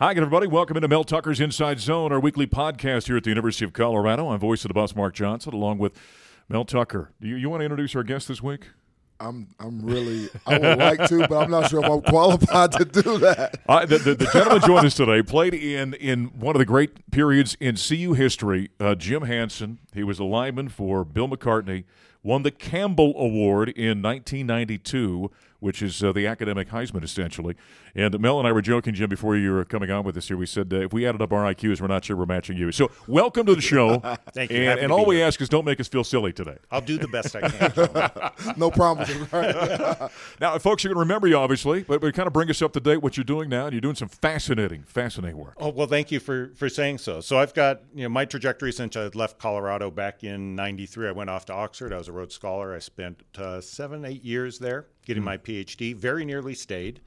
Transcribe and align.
Hi, 0.00 0.10
everybody. 0.10 0.48
Welcome 0.48 0.76
into 0.76 0.88
Mel 0.88 1.04
Tucker's 1.04 1.38
Inside 1.38 1.78
Zone, 1.78 2.10
our 2.10 2.18
weekly 2.18 2.48
podcast 2.48 3.06
here 3.06 3.16
at 3.16 3.22
the 3.22 3.30
University 3.30 3.64
of 3.64 3.72
Colorado. 3.72 4.28
I'm 4.28 4.40
voice 4.40 4.64
of 4.64 4.70
the 4.70 4.74
Buffs, 4.74 4.96
Mark 4.96 5.14
Johnson, 5.14 5.54
along 5.54 5.78
with 5.78 5.92
Mel 6.48 6.64
Tucker. 6.64 7.12
Do 7.20 7.28
you, 7.28 7.36
you 7.36 7.48
want 7.48 7.60
to 7.60 7.64
introduce 7.64 7.94
our 7.94 8.02
guest 8.02 8.26
this 8.26 8.42
week? 8.42 8.70
I'm 9.20 9.46
I'm 9.60 9.86
really 9.86 10.30
I 10.48 10.58
would 10.58 10.78
like 10.78 11.06
to, 11.10 11.28
but 11.28 11.36
I'm 11.36 11.48
not 11.48 11.70
sure 11.70 11.78
if 11.78 11.88
I'm 11.88 12.00
qualified 12.02 12.72
to 12.72 12.84
do 12.84 13.18
that. 13.18 13.60
Uh, 13.68 13.86
the, 13.86 13.98
the, 13.98 14.14
the, 14.16 14.26
gentleman 14.32 14.62
joined 14.62 14.84
us 14.84 14.96
today 14.96 15.22
played 15.22 15.54
in 15.54 15.94
in 15.94 16.24
one 16.40 16.56
of 16.56 16.58
the 16.58 16.66
great 16.66 17.12
periods 17.12 17.56
in 17.60 17.76
CU 17.76 18.14
history. 18.14 18.70
Uh, 18.80 18.96
Jim 18.96 19.22
Hansen. 19.22 19.78
He 19.94 20.02
was 20.02 20.18
a 20.18 20.24
lineman 20.24 20.70
for 20.70 21.04
Bill 21.04 21.28
McCartney. 21.28 21.84
Won 22.24 22.42
the 22.42 22.50
Campbell 22.50 23.14
Award 23.16 23.68
in 23.68 24.02
1992 24.02 25.30
which 25.64 25.80
is 25.80 26.04
uh, 26.04 26.12
the 26.12 26.26
academic 26.26 26.68
Heisman, 26.68 27.02
essentially. 27.02 27.56
And 27.96 28.18
Mel 28.18 28.38
and 28.38 28.48
I 28.48 28.52
were 28.52 28.62
joking, 28.62 28.92
Jim, 28.94 29.08
before 29.08 29.36
you 29.36 29.52
were 29.52 29.64
coming 29.64 29.90
on 29.90 30.04
with 30.04 30.16
us 30.16 30.26
here. 30.26 30.36
We 30.36 30.46
said 30.46 30.72
uh, 30.72 30.78
if 30.78 30.92
we 30.92 31.06
added 31.06 31.22
up 31.22 31.32
our 31.32 31.44
IQs, 31.54 31.80
we're 31.80 31.86
not 31.86 32.04
sure 32.04 32.16
we're 32.16 32.26
matching 32.26 32.56
you. 32.56 32.72
So 32.72 32.90
welcome 33.06 33.46
to 33.46 33.54
the 33.54 33.60
show. 33.60 33.98
Thank 34.32 34.50
you. 34.50 34.62
And, 34.62 34.80
and 34.80 34.92
all 34.92 35.06
we 35.06 35.22
ask 35.22 35.40
is 35.40 35.48
don't 35.48 35.64
make 35.64 35.78
us 35.78 35.86
feel 35.86 36.02
silly 36.02 36.32
today. 36.32 36.56
I'll 36.72 36.80
do 36.80 36.98
the 36.98 37.06
best 37.06 37.36
I 37.36 37.48
can. 37.48 38.54
no 38.56 38.70
problem. 38.70 39.06
now, 40.40 40.58
folks 40.58 40.84
are 40.84 40.88
going 40.88 40.96
to 40.96 41.00
remember 41.00 41.28
you, 41.28 41.36
obviously, 41.36 41.84
but, 41.84 42.00
but 42.00 42.12
kind 42.14 42.26
of 42.26 42.32
bring 42.32 42.50
us 42.50 42.60
up 42.62 42.72
to 42.72 42.80
date 42.80 42.98
what 42.98 43.16
you're 43.16 43.24
doing 43.24 43.48
now. 43.48 43.66
And 43.66 43.72
you're 43.72 43.80
doing 43.80 43.94
some 43.94 44.08
fascinating, 44.08 44.82
fascinating 44.82 45.38
work. 45.38 45.54
Oh, 45.58 45.68
well, 45.68 45.86
thank 45.86 46.10
you 46.10 46.18
for, 46.18 46.50
for 46.56 46.68
saying 46.68 46.98
so. 46.98 47.20
So 47.20 47.38
I've 47.38 47.54
got, 47.54 47.82
you 47.94 48.02
know, 48.02 48.08
my 48.08 48.24
trajectory 48.24 48.72
since 48.72 48.96
I 48.96 49.06
left 49.14 49.38
Colorado 49.38 49.92
back 49.92 50.24
in 50.24 50.56
93. 50.56 51.08
I 51.08 51.12
went 51.12 51.30
off 51.30 51.44
to 51.46 51.52
Oxford. 51.52 51.92
I 51.92 51.98
was 51.98 52.08
a 52.08 52.12
Rhodes 52.12 52.34
Scholar. 52.34 52.74
I 52.74 52.80
spent 52.80 53.22
uh, 53.38 53.60
seven, 53.60 54.04
eight 54.04 54.24
years 54.24 54.58
there 54.58 54.86
getting 55.06 55.22
mm. 55.22 55.26
my 55.26 55.36
PhD. 55.36 55.94
Very 55.94 56.24
nearly 56.24 56.54
stayed, 56.54 57.00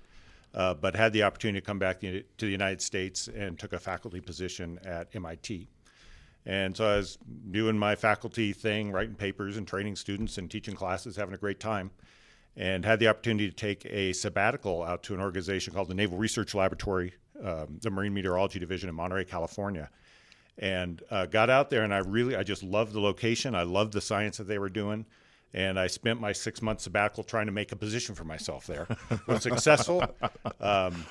uh, 0.58 0.74
but 0.74 0.96
had 0.96 1.14
the 1.14 1.22
opportunity 1.22 1.62
to 1.62 1.66
come 1.66 1.78
back 1.78 2.02
to 2.02 2.24
the 2.40 2.48
United 2.48 2.82
States 2.82 3.28
and 3.28 3.60
took 3.60 3.74
a 3.74 3.80
faculty 3.80 4.20
position 4.20 4.80
at 4.84 5.08
MIT. 5.16 5.70
And 6.48 6.76
so 6.76 6.86
I 6.86 6.98
was 6.98 7.20
doing 7.52 7.78
my 7.78 7.96
faculty 7.96 8.54
thing, 8.54 8.92
writing 8.92 9.14
papers 9.14 9.58
and 9.58 9.68
training 9.68 9.96
students 9.98 10.40
and 10.40 10.50
teaching 10.50 10.74
classes, 10.74 11.16
having 11.16 11.36
a 11.36 11.38
great 11.38 11.60
time. 11.60 11.92
And 12.56 12.84
had 12.84 12.98
the 12.98 13.08
opportunity 13.08 13.48
to 13.48 13.56
take 13.56 13.86
a 13.86 14.14
sabbatical 14.14 14.82
out 14.82 15.04
to 15.04 15.14
an 15.14 15.20
organization 15.20 15.76
called 15.76 15.90
the 15.90 15.94
Naval 15.94 16.18
Research 16.18 16.56
Laboratory, 16.56 17.14
um, 17.44 17.78
the 17.84 17.92
Marine 17.92 18.16
Meteorology 18.16 18.58
Division 18.58 18.90
in 18.90 18.96
Monterey, 18.96 19.26
California. 19.26 19.92
And 20.58 21.04
uh, 21.12 21.28
got 21.28 21.52
out 21.52 21.70
there, 21.70 21.84
and 21.84 21.94
I 21.94 22.00
really, 22.00 22.36
I 22.36 22.42
just 22.42 22.64
loved 22.64 22.94
the 22.94 23.00
location. 23.00 23.54
I 23.54 23.62
loved 23.62 23.94
the 23.94 24.02
science 24.02 24.38
that 24.38 24.48
they 24.48 24.58
were 24.58 24.70
doing 24.70 25.06
and 25.58 25.80
I 25.80 25.88
spent 25.88 26.22
my 26.22 26.34
six 26.34 26.62
months 26.62 26.84
sabbatical 26.84 27.24
trying 27.24 27.48
to 27.48 27.52
make 27.52 27.72
a 27.72 27.76
position 27.76 28.14
for 28.14 28.24
myself 28.24 28.68
there. 28.68 28.88
Was 29.26 29.42
successful. 29.42 30.04
Um, 30.60 31.06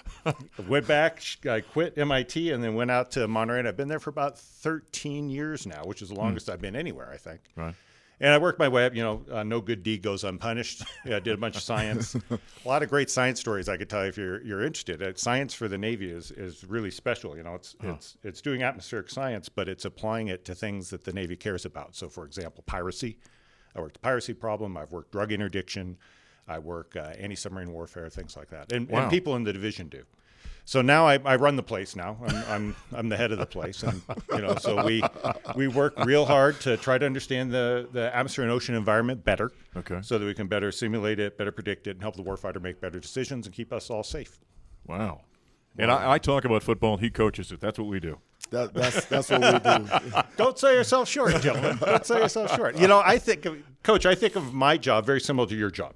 went 0.68 0.86
back, 0.86 1.22
I 1.48 1.60
quit 1.60 1.98
MIT, 1.98 2.52
and 2.52 2.62
then 2.62 2.74
went 2.74 2.90
out 2.90 3.10
to 3.12 3.26
Monterey. 3.26 3.58
And 3.58 3.68
I've 3.68 3.76
been 3.76 3.88
there 3.88 3.98
for 3.98 4.10
about 4.10 4.38
13 4.38 5.30
years 5.30 5.66
now, 5.66 5.82
which 5.84 6.00
is 6.00 6.10
the 6.10 6.14
hmm. 6.14 6.20
longest 6.20 6.46
mm. 6.46 6.52
I've 6.52 6.60
been 6.60 6.76
anywhere, 6.76 7.10
I 7.12 7.16
think. 7.16 7.40
Right. 7.56 7.74
And 8.20 8.32
I 8.32 8.38
worked 8.38 8.58
my 8.60 8.68
way 8.68 8.86
up. 8.86 8.94
You 8.94 9.02
know, 9.02 9.24
uh, 9.30 9.42
no 9.42 9.60
good 9.60 9.82
deed 9.82 10.02
goes 10.02 10.22
unpunished. 10.22 10.84
yeah, 11.04 11.16
I 11.16 11.18
did 11.20 11.34
a 11.34 11.36
bunch 11.36 11.56
of 11.56 11.62
science, 11.62 12.14
a 12.30 12.38
lot 12.64 12.84
of 12.84 12.88
great 12.88 13.10
science 13.10 13.40
stories. 13.40 13.68
I 13.68 13.76
could 13.76 13.90
tell 13.90 14.02
you 14.02 14.08
if 14.10 14.16
you're 14.16 14.42
you're 14.42 14.62
interested. 14.62 15.02
Uh, 15.02 15.12
science 15.16 15.54
for 15.54 15.66
the 15.66 15.78
Navy 15.78 16.10
is 16.10 16.30
is 16.30 16.64
really 16.64 16.90
special. 16.90 17.36
You 17.36 17.42
know, 17.42 17.56
it's 17.56 17.74
huh. 17.82 17.94
it's 17.94 18.16
it's 18.22 18.40
doing 18.40 18.62
atmospheric 18.62 19.10
science, 19.10 19.48
but 19.48 19.68
it's 19.68 19.84
applying 19.84 20.28
it 20.28 20.44
to 20.44 20.54
things 20.54 20.90
that 20.90 21.04
the 21.04 21.12
Navy 21.12 21.36
cares 21.36 21.64
about. 21.64 21.96
So, 21.96 22.08
for 22.08 22.24
example, 22.24 22.62
piracy 22.66 23.18
I 23.76 23.80
worked 23.80 23.94
the 23.94 24.00
piracy 24.00 24.34
problem. 24.34 24.76
I've 24.76 24.92
worked 24.92 25.12
drug 25.12 25.32
interdiction. 25.32 25.98
I 26.48 26.58
work 26.58 26.94
uh, 26.96 27.12
anti-submarine 27.18 27.72
warfare, 27.72 28.08
things 28.08 28.36
like 28.36 28.50
that, 28.50 28.72
and, 28.72 28.88
wow. 28.88 29.02
and, 29.02 29.10
people 29.10 29.34
in 29.34 29.42
the 29.42 29.52
division 29.52 29.88
do. 29.88 30.04
So 30.64 30.82
now 30.82 31.06
I, 31.06 31.18
I 31.24 31.36
run 31.36 31.56
the 31.56 31.62
place. 31.62 31.94
Now 31.94 32.18
I'm, 32.26 32.36
I'm, 32.48 32.76
I'm 32.92 33.08
the 33.08 33.16
head 33.16 33.32
of 33.32 33.38
the 33.38 33.46
place, 33.46 33.82
and 33.82 34.00
you 34.32 34.38
know, 34.38 34.56
so 34.56 34.84
we 34.84 35.02
we 35.54 35.68
work 35.68 35.94
real 36.04 36.24
hard 36.24 36.60
to 36.62 36.76
try 36.76 36.98
to 36.98 37.06
understand 37.06 37.52
the 37.52 37.88
the 37.92 38.14
atmosphere 38.14 38.44
and 38.44 38.52
ocean 38.52 38.74
environment 38.74 39.24
better. 39.24 39.52
Okay. 39.76 39.98
So 40.02 40.18
that 40.18 40.24
we 40.24 40.34
can 40.34 40.48
better 40.48 40.72
simulate 40.72 41.20
it, 41.20 41.38
better 41.38 41.52
predict 41.52 41.86
it, 41.86 41.92
and 41.92 42.02
help 42.02 42.16
the 42.16 42.24
warfighter 42.24 42.60
make 42.60 42.80
better 42.80 42.98
decisions 42.98 43.46
and 43.46 43.54
keep 43.54 43.72
us 43.72 43.90
all 43.90 44.02
safe. 44.02 44.38
Wow. 44.86 45.22
And 45.78 45.90
I, 45.90 46.12
I, 46.12 46.18
talk 46.18 46.44
about 46.44 46.62
football, 46.62 46.94
and 46.94 47.02
he 47.02 47.10
coaches 47.10 47.52
it. 47.52 47.60
That's 47.60 47.78
what 47.78 47.88
we 47.88 48.00
do. 48.00 48.18
That, 48.50 48.72
that's 48.72 49.04
that's 49.06 49.30
what 49.30 49.40
we 49.40 49.58
do. 49.58 50.22
Don't 50.36 50.58
sell 50.58 50.72
yourself 50.72 51.08
short, 51.08 51.40
gentlemen. 51.40 51.78
Don't 51.78 52.06
sell 52.06 52.18
yourself 52.18 52.54
short. 52.54 52.78
You 52.78 52.86
know, 52.86 53.02
I 53.04 53.18
think, 53.18 53.44
of, 53.44 53.58
Coach, 53.82 54.06
I 54.06 54.14
think 54.14 54.36
of 54.36 54.54
my 54.54 54.76
job 54.76 55.04
very 55.04 55.20
similar 55.20 55.48
to 55.48 55.56
your 55.56 55.70
job. 55.70 55.94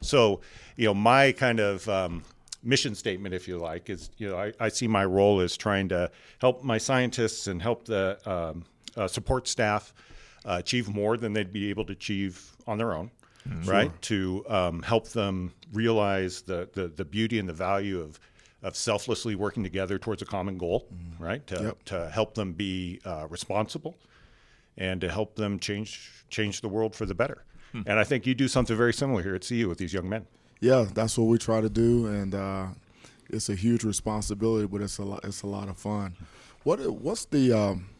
So, 0.00 0.40
you 0.76 0.86
know, 0.86 0.94
my 0.94 1.32
kind 1.32 1.60
of 1.60 1.88
um, 1.88 2.22
mission 2.62 2.94
statement, 2.94 3.34
if 3.34 3.48
you 3.48 3.58
like, 3.58 3.90
is 3.90 4.10
you 4.18 4.28
know 4.28 4.36
I, 4.36 4.52
I, 4.60 4.68
see 4.68 4.86
my 4.86 5.04
role 5.04 5.40
as 5.40 5.56
trying 5.56 5.88
to 5.88 6.10
help 6.40 6.62
my 6.62 6.78
scientists 6.78 7.46
and 7.46 7.60
help 7.60 7.84
the 7.86 8.18
um, 8.26 8.64
uh, 8.96 9.08
support 9.08 9.48
staff 9.48 9.92
uh, 10.44 10.56
achieve 10.58 10.88
more 10.88 11.16
than 11.16 11.32
they'd 11.32 11.52
be 11.52 11.70
able 11.70 11.84
to 11.86 11.92
achieve 11.92 12.56
on 12.66 12.78
their 12.78 12.92
own. 12.92 13.10
Mm-hmm. 13.48 13.70
Right 13.70 14.02
to 14.02 14.44
um, 14.48 14.82
help 14.82 15.08
them 15.08 15.54
realize 15.72 16.42
the, 16.42 16.68
the 16.74 16.88
the 16.88 17.04
beauty 17.04 17.38
and 17.38 17.48
the 17.48 17.54
value 17.54 18.00
of 18.00 18.20
of 18.62 18.76
selflessly 18.76 19.34
working 19.34 19.62
together 19.62 19.98
towards 19.98 20.20
a 20.20 20.24
common 20.24 20.58
goal, 20.58 20.86
mm. 20.92 21.20
right? 21.20 21.46
To, 21.46 21.62
yep. 21.62 21.84
to 21.84 22.10
help 22.10 22.34
them 22.34 22.52
be 22.52 23.00
uh, 23.04 23.26
responsible 23.28 23.96
and 24.76 25.00
to 25.00 25.10
help 25.10 25.34
them 25.34 25.58
change 25.58 26.24
change 26.30 26.60
the 26.60 26.68
world 26.68 26.94
for 26.94 27.06
the 27.06 27.14
better. 27.14 27.44
Hmm. 27.72 27.82
And 27.86 27.98
I 27.98 28.04
think 28.04 28.26
you 28.26 28.34
do 28.34 28.48
something 28.48 28.76
very 28.76 28.94
similar 28.94 29.22
here 29.22 29.34
at 29.34 29.46
CU 29.46 29.68
with 29.68 29.78
these 29.78 29.92
young 29.92 30.08
men. 30.08 30.26
Yeah, 30.60 30.86
that's 30.92 31.16
what 31.18 31.24
we 31.24 31.38
try 31.38 31.60
to 31.60 31.68
do, 31.68 32.06
and 32.06 32.34
uh, 32.34 32.66
it's 33.28 33.48
a 33.48 33.54
huge 33.54 33.84
responsibility, 33.84 34.66
but 34.66 34.80
it's 34.80 34.98
a 34.98 35.04
lot, 35.04 35.24
it's 35.24 35.42
a 35.42 35.46
lot 35.46 35.68
of 35.68 35.76
fun. 35.76 36.16
What 36.64 36.80
what's 36.90 37.26
the 37.26 37.52
um, 37.52 37.90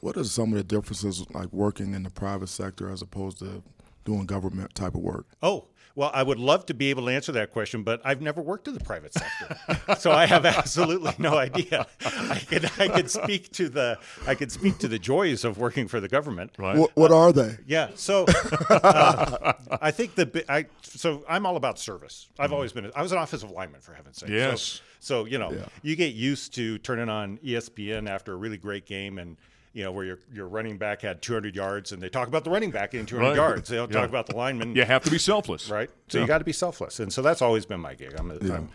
what 0.00 0.16
are 0.16 0.24
some 0.24 0.52
of 0.52 0.58
the 0.58 0.64
differences 0.64 1.24
like 1.30 1.52
working 1.52 1.94
in 1.94 2.02
the 2.02 2.10
private 2.10 2.48
sector 2.48 2.90
as 2.90 3.02
opposed 3.02 3.38
to 3.38 3.62
doing 4.04 4.26
government 4.26 4.74
type 4.74 4.94
of 4.94 5.00
work? 5.00 5.26
Oh, 5.42 5.66
well, 5.96 6.10
I 6.12 6.22
would 6.22 6.38
love 6.38 6.66
to 6.66 6.74
be 6.74 6.90
able 6.90 7.06
to 7.06 7.12
answer 7.12 7.30
that 7.32 7.52
question, 7.52 7.84
but 7.84 8.00
I've 8.04 8.20
never 8.20 8.42
worked 8.42 8.66
in 8.66 8.74
the 8.74 8.80
private 8.80 9.14
sector, 9.14 9.96
so 9.98 10.10
I 10.10 10.26
have 10.26 10.44
absolutely 10.44 11.12
no 11.18 11.36
idea. 11.36 11.86
I 12.04 12.40
could 12.48 12.70
I 12.78 12.88
could 12.88 13.10
speak 13.10 13.52
to 13.52 13.68
the 13.68 13.98
I 14.26 14.34
could 14.34 14.50
speak 14.50 14.78
to 14.78 14.88
the 14.88 14.98
joys 14.98 15.44
of 15.44 15.58
working 15.58 15.86
for 15.86 16.00
the 16.00 16.08
government. 16.08 16.52
Right. 16.58 16.76
What, 16.76 16.90
what 16.94 17.12
are 17.12 17.32
they? 17.32 17.58
Yeah. 17.66 17.90
So 17.94 18.24
uh, 18.70 19.52
I 19.80 19.90
think 19.92 20.16
the 20.16 20.44
I 20.48 20.66
so 20.82 21.24
I'm 21.28 21.46
all 21.46 21.56
about 21.56 21.78
service. 21.78 22.28
I've 22.38 22.50
mm. 22.50 22.54
always 22.54 22.72
been. 22.72 22.90
I 22.96 23.02
was 23.02 23.12
an 23.12 23.18
offensive 23.18 23.50
lineman 23.50 23.80
for 23.80 23.94
heaven's 23.94 24.18
sake. 24.18 24.30
Yes. 24.30 24.62
So, 24.98 25.22
so 25.22 25.24
you 25.26 25.38
know, 25.38 25.52
yeah. 25.52 25.66
you 25.82 25.94
get 25.94 26.14
used 26.14 26.54
to 26.54 26.78
turning 26.78 27.08
on 27.08 27.38
ESPN 27.38 28.08
after 28.08 28.32
a 28.32 28.36
really 28.36 28.58
great 28.58 28.86
game 28.86 29.18
and 29.18 29.36
you 29.74 29.82
know, 29.84 29.92
where 29.92 30.04
your 30.06 30.18
your 30.32 30.46
running 30.48 30.78
back 30.78 31.02
had 31.02 31.20
200 31.20 31.54
yards, 31.54 31.92
and 31.92 32.00
they 32.00 32.08
talk 32.08 32.28
about 32.28 32.44
the 32.44 32.50
running 32.50 32.70
back 32.70 32.92
getting 32.92 33.06
200 33.06 33.28
Right. 33.28 33.36
yards. 33.36 33.68
They 33.68 33.76
don't 33.76 33.90
Yeah. 33.92 34.00
talk 34.00 34.08
about 34.08 34.26
the 34.26 34.36
lineman, 34.36 34.74
You 34.74 34.84
have 34.84 35.04
to 35.04 35.10
be 35.10 35.18
selfless. 35.18 35.68
right? 35.68 35.90
So 36.08 36.20
you 36.20 36.26
got 36.26 36.38
to 36.38 36.44
be 36.44 36.52
selfless, 36.52 37.00
and 37.00 37.12
so 37.12 37.20
that's 37.20 37.42
always 37.42 37.66
been 37.66 37.80
my 37.80 37.94
gig. 37.94 38.14
I'm, 38.16 38.30
a, 38.30 38.36
I'm 38.54 38.68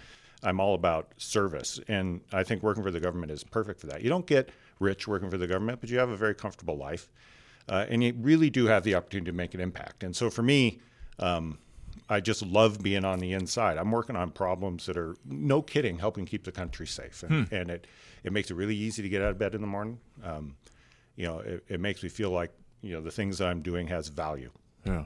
I'm 0.43 0.59
all 0.59 0.75
about 0.75 1.11
service, 1.17 1.79
and 1.87 2.21
I 2.31 2.43
think 2.43 2.61
working 2.63 2.83
for 2.83 2.91
the 2.91 2.99
government 2.99 3.31
is 3.31 3.43
perfect 3.43 3.79
for 3.81 3.87
that. 3.87 4.01
You 4.03 4.09
don't 4.09 4.25
get 4.27 4.49
rich 4.79 5.07
working 5.07 5.29
for 5.29 5.37
the 5.37 5.47
government, 5.47 5.81
but 5.81 5.89
you 5.89 5.97
have 5.99 6.09
a 6.09 6.15
very 6.17 6.35
comfortable 6.35 6.77
life, 6.77 7.09
uh, 7.67 7.85
and 7.89 8.03
you 8.03 8.13
really 8.17 8.49
do 8.49 8.67
have 8.67 8.83
the 8.83 8.93
opportunity 8.95 9.31
to 9.31 9.35
make 9.35 9.53
an 9.53 9.59
impact. 9.61 10.03
And 10.03 10.15
so 10.15 10.29
for 10.29 10.43
me. 10.43 10.79
Um, 11.17 11.59
I 12.11 12.21
just 12.21 12.41
love 12.43 12.81
being 12.81 13.03
on 13.05 13.19
the 13.19 13.33
inside. 13.33 13.77
I'm 13.77 13.91
working 13.91 14.15
on 14.15 14.31
problems 14.31 14.85
that 14.87 14.97
are, 14.97 15.15
no 15.25 15.61
kidding, 15.61 15.99
helping 15.99 16.25
keep 16.25 16.43
the 16.43 16.51
country 16.51 16.87
safe, 16.87 17.21
and, 17.23 17.51
and 17.51 17.69
it 17.69 17.87
it 18.23 18.31
makes 18.31 18.49
it 18.49 18.55
really 18.55 18.75
easy 18.75 19.03
to 19.03 19.09
get 19.09 19.21
out 19.21 19.31
of 19.31 19.37
bed 19.37 19.53
in 19.53 19.61
the 19.61 19.67
morning. 19.67 19.99
Um, 20.23 20.55
you 21.19 21.25
know, 21.27 21.39
it, 21.39 21.63
it 21.67 21.79
makes 21.81 22.01
me 22.01 22.07
feel 22.07 22.31
like 22.31 22.51
you 22.81 22.93
know 22.93 23.01
the 23.01 23.11
things 23.11 23.37
that 23.39 23.49
I'm 23.49 23.61
doing 23.61 23.87
has 23.87 24.07
value. 24.07 24.51
Yeah. 24.85 25.05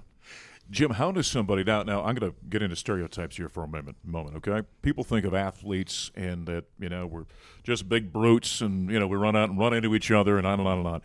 Jim, 0.70 0.92
how 0.92 1.12
does 1.12 1.26
somebody 1.28 1.64
now? 1.64 1.82
Now 1.82 2.04
I'm 2.06 2.14
going 2.16 2.32
to 2.32 2.38
get 2.50 2.62
into 2.62 2.76
stereotypes 2.76 3.36
here 3.36 3.50
for 3.50 3.64
a 3.64 3.68
moment. 3.68 3.98
Moment, 4.06 4.38
okay? 4.38 4.66
People 4.84 5.04
think 5.04 5.26
of 5.26 5.34
athletes 5.34 6.12
and 6.16 6.46
that 6.46 6.66
you 6.80 6.88
know 6.88 7.08
we're 7.08 7.26
just 7.64 7.90
big 7.90 8.14
brutes 8.14 8.62
and 8.62 8.92
you 8.92 9.00
know 9.00 9.08
we 9.08 9.18
run 9.18 9.36
out 9.36 9.50
and 9.50 9.58
run 9.58 9.74
into 9.74 9.96
each 9.96 10.12
other 10.12 10.38
and 10.38 10.46
on 10.46 10.60
and 10.60 10.70
on 10.70 10.78
and 10.78 10.88
on. 10.88 11.02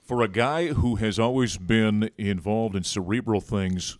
For 0.00 0.22
a 0.22 0.28
guy 0.28 0.68
who 0.68 0.94
has 0.96 1.18
always 1.18 1.56
been 1.58 2.10
involved 2.16 2.76
in 2.76 2.84
cerebral 2.84 3.40
things, 3.40 3.98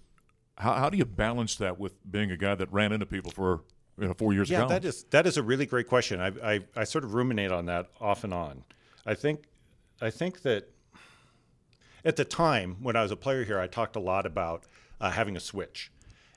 how, 0.59 0.75
how 0.75 0.89
do 0.89 0.97
you 0.99 1.05
balance 1.05 1.57
that 1.57 1.81
with 1.81 1.95
being 2.09 2.31
a 2.31 2.37
guy 2.37 2.55
that 2.55 2.73
ran 2.73 2.93
into 2.93 3.07
people 3.07 3.33
for 3.33 3.63
you 3.99 4.07
know 4.07 4.15
four 4.15 4.33
years 4.33 4.49
Yeah, 4.51 4.61
ago? 4.61 4.69
that 4.69 4.85
is 4.85 5.05
that 5.11 5.27
is 5.27 5.37
a 5.37 5.43
really 5.43 5.67
great 5.67 5.89
question. 5.89 6.21
I, 6.21 6.55
I 6.55 6.61
I 6.77 6.85
sort 6.85 7.03
of 7.03 7.15
ruminate 7.15 7.51
on 7.51 7.67
that 7.67 7.89
off 8.01 8.23
and 8.23 8.33
on. 8.33 8.63
I 9.05 9.15
think 9.15 9.49
I 10.01 10.11
think 10.11 10.43
that 10.43 10.69
at 12.05 12.17
the 12.17 12.25
time 12.25 12.77
when 12.81 12.97
I 12.97 13.03
was 13.03 13.11
a 13.11 13.17
player 13.17 13.45
here, 13.45 13.59
I 13.59 13.67
talked 13.67 13.97
a 13.97 14.01
lot 14.01 14.27
about 14.27 14.65
uh, 15.01 15.11
having 15.11 15.37
a 15.37 15.41
switch. 15.41 15.91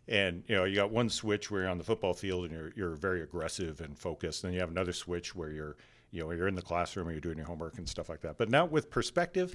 And 0.07 0.43
you 0.47 0.55
know, 0.55 0.63
you 0.63 0.75
got 0.75 0.91
one 0.91 1.09
switch 1.09 1.51
where 1.51 1.61
you're 1.61 1.69
on 1.69 1.77
the 1.77 1.83
football 1.83 2.13
field 2.13 2.45
and 2.45 2.53
you're 2.53 2.71
you're 2.75 2.95
very 2.95 3.21
aggressive 3.21 3.81
and 3.81 3.97
focused. 3.97 4.41
Then 4.41 4.53
you 4.53 4.59
have 4.61 4.71
another 4.71 4.93
switch 4.93 5.35
where 5.35 5.51
you're 5.51 5.75
you 6.11 6.23
know 6.23 6.31
you're 6.31 6.47
in 6.47 6.55
the 6.55 6.61
classroom 6.61 7.09
or 7.09 7.11
you're 7.11 7.19
doing 7.19 7.37
your 7.37 7.45
homework 7.45 7.77
and 7.77 7.87
stuff 7.87 8.07
like 8.07 8.21
that. 8.21 8.37
But 8.37 8.49
now 8.49 8.65
with 8.65 8.89
perspective, 8.89 9.53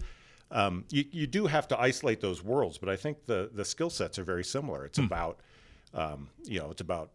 um, 0.51 0.85
you 0.91 1.05
you 1.11 1.27
do 1.27 1.47
have 1.47 1.69
to 1.69 1.81
isolate 1.81 2.21
those 2.21 2.45
worlds. 2.45 2.77
But 2.77 2.91
I 2.91 2.97
think 2.97 3.25
the 3.25 3.51
the 3.55 3.65
skill 3.65 3.89
sets 3.89 4.19
are 4.19 4.25
very 4.25 4.45
similar. 4.45 4.85
It's 4.85 4.99
about 4.99 5.41
um, 5.95 6.29
you 6.45 6.59
know 6.59 6.71
it's 6.71 6.83
about 6.83 7.13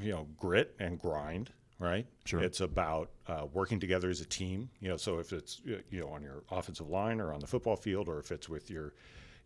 you 0.00 0.12
know 0.12 0.26
grit 0.38 0.74
and 0.78 0.98
grind 0.98 1.50
right? 1.78 2.06
Sure. 2.24 2.40
it's 2.40 2.60
about 2.60 3.10
uh, 3.26 3.46
working 3.52 3.80
together 3.80 4.10
as 4.10 4.20
a 4.20 4.26
team 4.26 4.68
you 4.80 4.88
know 4.88 4.96
so 4.96 5.18
if 5.18 5.32
it's 5.32 5.60
uh, 5.68 5.76
you 5.90 6.00
know 6.00 6.08
on 6.08 6.22
your 6.22 6.42
offensive 6.50 6.88
line 6.88 7.20
or 7.20 7.32
on 7.32 7.40
the 7.40 7.46
football 7.46 7.76
field 7.76 8.08
or 8.08 8.18
if 8.18 8.30
it's 8.30 8.48
with 8.48 8.70
your 8.70 8.94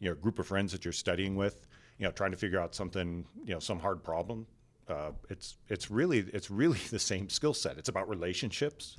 you 0.01 0.09
know 0.09 0.15
group 0.15 0.39
of 0.39 0.47
friends 0.47 0.73
that 0.73 0.85
you're 0.85 0.93
studying 0.93 1.37
with 1.37 1.67
you 1.99 2.05
know 2.05 2.13
trying 2.13 2.31
to 2.31 2.37
figure 2.37 2.61
out 2.61 2.75
something 2.75 3.25
you 3.45 3.53
know 3.55 3.61
some 3.61 3.79
hard 3.79 4.03
problem 4.03 4.47
uh, 4.89 5.13
it's 5.31 5.57
it's 5.69 5.91
really 5.91 6.19
it's 6.33 6.51
really 6.51 6.79
the 6.91 6.99
same 6.99 7.29
skill 7.29 7.55
set. 7.55 7.79
It's 7.79 7.89
about 7.89 8.09
relationships 8.09 8.95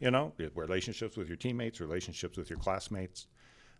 you 0.00 0.10
know 0.10 0.32
relationships 0.54 1.16
with 1.16 1.28
your 1.28 1.36
teammates 1.36 1.80
relationships 1.80 2.36
with 2.36 2.50
your 2.50 2.58
classmates 2.58 3.26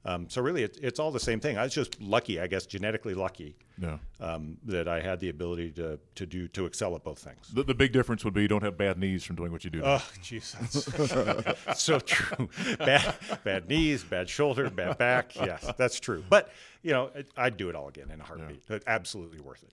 um, 0.06 0.28
so 0.30 0.40
really 0.40 0.62
it's, 0.62 0.78
it's 0.78 0.98
all 0.98 1.10
the 1.10 1.20
same 1.20 1.40
thing 1.40 1.58
i 1.58 1.62
was 1.62 1.74
just 1.74 2.00
lucky 2.00 2.40
i 2.40 2.46
guess 2.46 2.66
genetically 2.66 3.14
lucky 3.14 3.56
yeah. 3.78 3.98
um, 4.20 4.56
that 4.64 4.88
I 4.88 5.00
had 5.00 5.20
the 5.20 5.28
ability 5.28 5.72
to 5.72 5.98
to 6.14 6.26
do 6.26 6.48
to 6.48 6.66
excel 6.66 6.94
at 6.94 7.04
both 7.04 7.18
things. 7.18 7.48
The, 7.52 7.62
the 7.62 7.74
big 7.74 7.92
difference 7.92 8.24
would 8.24 8.34
be 8.34 8.42
you 8.42 8.48
don't 8.48 8.62
have 8.62 8.76
bad 8.76 8.98
knees 8.98 9.24
from 9.24 9.36
doing 9.36 9.52
what 9.52 9.64
you 9.64 9.70
do. 9.70 9.80
now. 9.80 9.98
Oh, 10.00 10.10
Jesus, 10.22 10.84
so 11.76 11.98
true. 12.00 12.48
Bad 12.78 13.14
bad 13.44 13.68
knees, 13.68 14.04
bad 14.04 14.28
shoulder, 14.28 14.70
bad 14.70 14.98
back. 14.98 15.34
Yes, 15.36 15.70
that's 15.76 16.00
true. 16.00 16.24
But 16.28 16.50
you 16.82 16.92
know, 16.92 17.10
I- 17.14 17.46
I'd 17.46 17.56
do 17.56 17.68
it 17.68 17.74
all 17.74 17.88
again 17.88 18.10
in 18.10 18.20
a 18.20 18.24
heartbeat. 18.24 18.62
Absolutely 18.86 19.40
worth 19.40 19.62
it. 19.62 19.70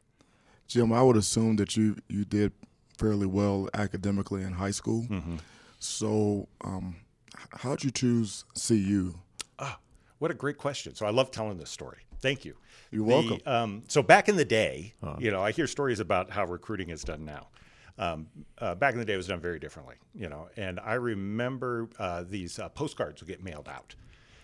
Jim, 0.67 0.91
I 0.91 1.01
would 1.01 1.17
assume 1.17 1.55
that 1.57 1.77
you 1.77 1.97
you 2.07 2.25
did 2.25 2.51
fairly 2.97 3.27
well 3.27 3.69
academically 3.73 4.43
in 4.43 4.53
high 4.53 4.71
school. 4.71 5.03
Mm-hmm. 5.09 5.37
So, 5.79 6.47
um, 6.63 6.95
how'd 7.57 7.83
you 7.83 7.91
choose 7.91 8.45
CU? 8.55 9.15
What 10.23 10.31
a 10.31 10.35
great 10.35 10.57
question. 10.57 10.95
So 10.95 11.05
I 11.05 11.09
love 11.09 11.31
telling 11.31 11.57
this 11.57 11.69
story. 11.69 11.97
Thank 12.21 12.45
you. 12.45 12.55
You're 12.91 13.05
The, 13.05 13.13
welcome. 13.13 13.39
Um, 13.45 13.83
so 13.89 14.01
back 14.01 14.29
in 14.29 14.37
the 14.37 14.45
day, 14.45 14.93
you 15.19 15.31
know, 15.31 15.43
I 15.43 15.51
hear 15.51 15.67
stories 15.67 15.99
about 15.99 16.29
how 16.29 16.45
recruiting 16.45 16.91
is 16.91 17.03
done 17.03 17.25
now. 17.25 17.47
Um, 17.97 18.27
uh, 18.57 18.73
back 18.73 18.93
in 18.93 18.99
the 19.01 19.05
day, 19.05 19.15
it 19.15 19.17
was 19.17 19.27
done 19.27 19.41
very 19.41 19.59
differently, 19.59 19.95
you 20.15 20.29
know. 20.29 20.47
And 20.55 20.79
I 20.79 20.93
remember 20.93 21.89
uh, 21.99 22.23
these 22.25 22.57
uh, 22.57 22.69
postcards 22.69 23.19
would 23.19 23.27
get 23.27 23.43
mailed 23.43 23.67
out, 23.67 23.95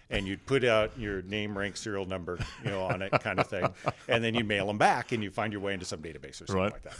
and 0.10 0.28
you'd 0.28 0.46
put 0.46 0.66
out 0.66 1.00
your 1.00 1.22
name, 1.22 1.58
rank, 1.58 1.78
serial 1.78 2.06
number, 2.06 2.38
you 2.62 2.72
know, 2.72 2.82
on 2.84 3.02
it, 3.02 3.14
kind 3.22 3.40
of 3.40 3.48
thing, 3.48 3.74
and 4.10 4.22
then 4.22 4.34
you'd 4.36 4.50
mail 4.50 4.68
them 4.68 4.78
back, 4.78 5.14
and 5.14 5.24
you 5.24 5.32
find 5.32 5.54
your 5.54 5.62
way 5.62 5.74
into 5.74 5.86
some 5.86 6.02
database 6.02 6.42
or 6.42 6.48
something 6.48 6.56
Right. 6.58 6.74
like 6.74 6.82
that. 6.82 6.98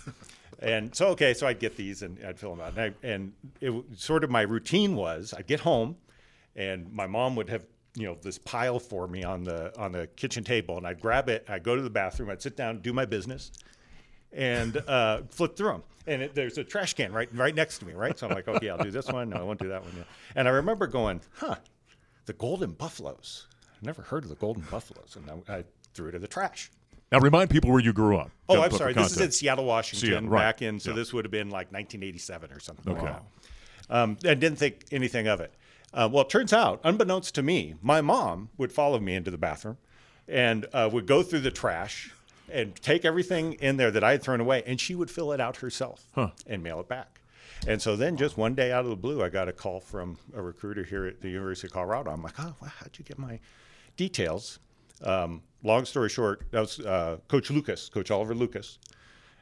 And 0.60 0.96
so, 0.96 1.08
okay, 1.10 1.34
so 1.34 1.48
I'd 1.48 1.60
get 1.60 1.76
these 1.76 2.02
and 2.02 2.18
I'd 2.26 2.40
fill 2.40 2.56
them 2.56 2.66
out, 2.66 2.78
and, 2.78 2.96
I, 3.04 3.06
and 3.06 3.34
it 3.60 3.74
sort 3.98 4.24
of 4.24 4.30
my 4.30 4.44
routine 4.44 4.96
was 4.96 5.34
I'd 5.38 5.48
get 5.48 5.60
home, 5.60 5.98
and 6.56 6.90
my 6.94 7.08
mom 7.08 7.36
would 7.36 7.50
have 7.50 7.66
you 8.00 8.08
know 8.08 8.18
this 8.22 8.38
pile 8.38 8.80
for 8.80 9.08
me 9.08 9.24
on 9.24 9.44
the 9.44 9.78
on 9.78 9.92
the 9.92 10.08
kitchen 10.16 10.44
table 10.44 10.78
and 10.78 10.88
i'd 10.88 11.02
grab 11.02 11.30
it 11.30 11.46
i'd 11.50 11.64
go 11.64 11.76
to 11.76 11.82
the 11.82 11.90
bathroom 11.90 12.30
i'd 12.30 12.42
sit 12.42 12.56
down 12.56 12.80
do 12.82 12.94
my 12.94 13.06
business 13.06 13.52
and 14.32 14.78
uh, 14.88 15.22
flip 15.30 15.56
through 15.56 15.72
them 15.72 15.84
and 16.06 16.22
it, 16.22 16.36
there's 16.36 16.58
a 16.58 16.64
trash 16.64 16.94
can 16.94 17.12
right 17.12 17.30
right 17.34 17.56
next 17.56 17.80
to 17.80 17.86
me 17.86 17.94
right 17.94 18.18
so 18.18 18.28
i'm 18.28 18.34
like 18.34 18.48
okay 18.48 18.70
i'll 18.70 18.78
do 18.78 18.92
this 18.92 19.08
one 19.08 19.30
no 19.30 19.38
i 19.38 19.42
won't 19.42 19.60
do 19.60 19.70
that 19.70 19.84
one 19.84 19.92
yeah. 19.98 20.04
and 20.36 20.48
i 20.48 20.52
remember 20.52 20.88
going 20.88 21.20
huh 21.36 21.56
the 22.26 22.34
golden 22.34 22.72
buffaloes 22.72 23.48
i 23.72 23.86
never 23.86 24.02
heard 24.04 24.24
of 24.24 24.30
the 24.30 24.36
golden 24.36 24.64
buffaloes 24.70 25.18
and 25.18 25.44
i, 25.50 25.58
I 25.58 25.64
threw 25.94 26.08
it 26.10 26.16
in 26.16 26.22
the 26.22 26.28
trash 26.28 26.72
Now 27.12 27.20
remind 27.20 27.50
people 27.50 27.72
where 27.72 27.82
you 27.82 27.92
grew 27.92 28.18
up. 28.18 28.30
Oh, 28.48 28.62
I'm 28.62 28.70
sorry. 28.72 28.94
This 28.94 29.12
is 29.14 29.20
in. 29.20 29.32
Seattle, 29.32 29.66
Washington, 29.66 30.10
Seattle, 30.10 30.30
right. 30.30 30.42
back 30.42 30.62
in. 30.62 30.80
So 30.80 30.92
Yeah. 30.92 30.98
this 30.98 31.12
would 31.12 31.26
have 31.26 31.32
been 31.32 31.50
like 31.50 31.72
1987 31.74 32.52
or 32.52 32.60
something. 32.60 32.94
Okay. 32.94 33.04
Wow. 33.04 33.26
Um, 33.90 34.18
I 34.24 34.36
didn't 34.36 34.58
think 34.58 34.86
anything 34.92 35.28
of 35.28 35.42
it. 35.42 35.52
Uh, 35.94 36.08
well, 36.12 36.24
it 36.24 36.30
turns 36.30 36.54
out, 36.54 36.80
unbeknownst 36.84 37.34
to 37.36 37.42
me, 37.42 37.76
my 37.82 38.02
mom 38.02 38.50
would 38.58 38.72
follow 38.72 39.00
me 39.00 39.16
into 39.16 39.32
the 39.32 39.38
bathroom 39.38 39.78
and 40.28 40.68
uh, 40.74 40.90
would 40.92 41.08
go 41.08 41.24
through 41.24 41.40
the 41.40 41.52
trash 41.52 42.12
and 42.52 42.76
take 42.76 43.06
everything 43.06 43.54
in 43.54 43.78
there 43.78 43.92
that 43.92 44.04
I 44.04 44.12
had 44.12 44.24
thrown 44.24 44.40
away, 44.40 44.64
and 44.66 44.80
she 44.80 44.96
would 44.96 45.10
fill 45.10 45.32
it 45.32 45.40
out 45.40 45.58
herself 45.58 46.08
and 46.48 46.64
mail 46.64 46.80
it 46.80 46.88
back. 46.88 47.22
And 47.68 47.82
so 47.82 47.96
then, 47.96 48.18
just 48.18 48.38
one 48.38 48.56
day 48.56 48.72
out 48.72 48.86
of 48.86 48.90
the 48.90 48.96
blue, 48.96 49.22
I 49.24 49.30
got 49.30 49.50
a 49.50 49.54
call 49.54 49.80
from 49.80 50.18
a 50.36 50.42
recruiter 50.42 50.84
here 50.84 51.06
at 51.06 51.22
the 51.22 51.30
University 51.30 51.68
of 51.68 51.74
Colorado. 51.74 52.12
I'm 52.12 52.24
like, 52.24 52.40
oh, 52.40 52.56
wow, 52.62 52.72
how'd 52.80 52.98
you 52.98 53.04
get 53.04 53.18
my 53.20 53.40
details? 53.98 54.60
Um, 55.04 55.42
long 55.64 55.86
story 55.86 56.10
short, 56.10 56.46
that 56.52 56.60
was 56.60 56.80
uh, 56.80 57.18
Coach 57.28 57.52
Lucas, 57.52 57.90
Coach 57.90 58.12
Oliver 58.12 58.34
Lucas. 58.34 58.80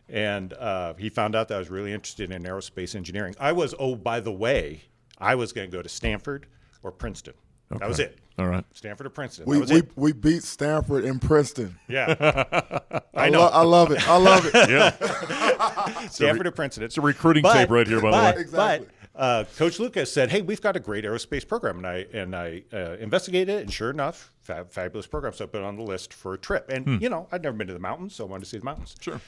And 0.10 0.54
uh, 0.54 0.94
he 0.96 1.10
found 1.10 1.36
out 1.36 1.48
that 1.50 1.56
I 1.56 1.60
was 1.60 1.70
really 1.70 1.94
interested 1.94 2.32
in 2.32 2.44
aerospace 2.44 2.96
engineering. 2.96 3.36
I 3.40 3.52
was, 3.52 3.76
oh, 3.78 3.96
by 3.96 4.20
the 4.20 4.32
way, 4.32 4.84
I 5.20 5.36
was 5.36 5.54
going 5.54 5.70
to 5.70 5.76
go 5.78 5.82
to 5.82 5.90
Stanford 5.90 6.48
or 6.84 6.92
Princeton. 6.92 7.34
That 7.70 7.88
was 7.90 8.00
it. 8.00 8.18
All 8.40 8.48
right. 8.48 8.64
Stanford 8.72 9.08
or 9.08 9.10
Princeton. 9.10 9.46
We, 9.46 9.56
that 9.56 9.62
was 9.62 9.72
we, 9.72 9.78
it. 9.80 9.92
we 9.98 10.12
beat 10.14 10.44
Stanford 10.44 11.04
and 11.04 11.22
Princeton. 11.22 11.78
Yeah. 11.90 12.16
I, 13.14 13.26
I 13.26 13.30
know. 13.30 13.40
lo- 13.42 13.50
I 13.52 13.64
love 13.64 13.92
it. 13.92 14.08
I 14.08 14.18
love 14.18 14.46
it. 14.46 14.54
Yeah. 14.70 16.08
Stanford 16.10 16.48
or 16.48 16.52
Princeton. 16.52 16.84
It's 16.86 16.98
a 16.98 17.02
recruiting 17.02 17.44
tape 17.44 17.70
right 17.70 17.88
here, 17.88 18.00
by 18.00 18.12
the 18.12 18.18
way. 18.38 18.42
Exactly. 18.42 18.88
But 18.88 19.20
uh, 19.22 19.44
Coach 19.58 19.80
Lucas 19.80 20.14
said, 20.14 20.30
"Hey, 20.30 20.42
we've 20.42 20.62
got 20.62 20.76
a 20.76 20.80
great 20.80 21.04
aerospace 21.04 21.46
program," 21.48 21.78
and 21.78 21.88
I 21.88 22.06
and 22.14 22.36
I 22.36 22.64
uh, 22.72 22.98
investigated 23.00 23.50
it, 23.56 23.62
and 23.64 23.74
sure 23.74 23.90
enough, 23.90 24.32
fab, 24.42 24.72
fabulous 24.72 25.08
program. 25.08 25.34
So 25.34 25.46
I 25.46 25.48
put 25.48 25.58
it 25.62 25.64
on 25.66 25.76
the 25.76 25.82
list 25.84 26.14
for 26.14 26.34
a 26.34 26.38
trip. 26.38 26.70
And 26.70 26.86
Hmm. 26.86 26.98
you 27.02 27.10
know, 27.10 27.28
I'd 27.32 27.42
never 27.44 27.58
been 27.58 27.68
to 27.68 27.74
the 27.74 27.80
mountains, 27.80 28.16
so 28.16 28.26
I 28.26 28.28
wanted 28.28 28.44
to 28.46 28.50
see 28.52 28.58
the 28.60 28.66
mountains. 28.66 28.96
Sure. 29.02 29.20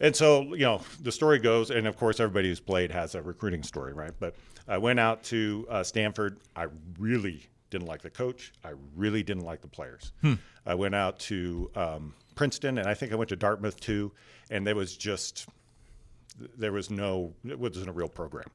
And 0.00 0.16
so, 0.16 0.54
you 0.54 0.64
know, 0.64 0.80
the 1.02 1.12
story 1.12 1.38
goes, 1.38 1.70
and 1.70 1.86
of 1.86 1.96
course, 1.96 2.20
everybody 2.20 2.48
who's 2.48 2.60
played 2.60 2.90
has 2.90 3.14
a 3.14 3.22
recruiting 3.22 3.62
story, 3.62 3.92
right? 3.92 4.12
But 4.18 4.34
I 4.66 4.78
went 4.78 4.98
out 4.98 5.22
to 5.24 5.66
uh, 5.68 5.82
Stanford. 5.82 6.38
I 6.56 6.66
really 6.98 7.46
didn't 7.68 7.86
like 7.86 8.00
the 8.00 8.10
coach. 8.10 8.52
I 8.64 8.72
really 8.96 9.22
didn't 9.22 9.44
like 9.44 9.60
the 9.60 9.68
players. 9.68 10.12
I 10.66 10.74
went 10.74 10.94
out 10.94 11.18
to 11.20 11.70
um, 11.74 12.14
Princeton, 12.34 12.78
and 12.78 12.88
I 12.88 12.94
think 12.94 13.12
I 13.12 13.14
went 13.16 13.28
to 13.28 13.36
Dartmouth 13.36 13.78
too. 13.78 14.12
And 14.50 14.66
there 14.66 14.74
was 14.74 14.96
just, 14.96 15.48
there 16.56 16.72
was 16.72 16.90
no, 16.90 17.34
it 17.46 17.58
wasn't 17.58 17.88
a 17.88 17.92
real 17.92 18.08
program. 18.08 18.48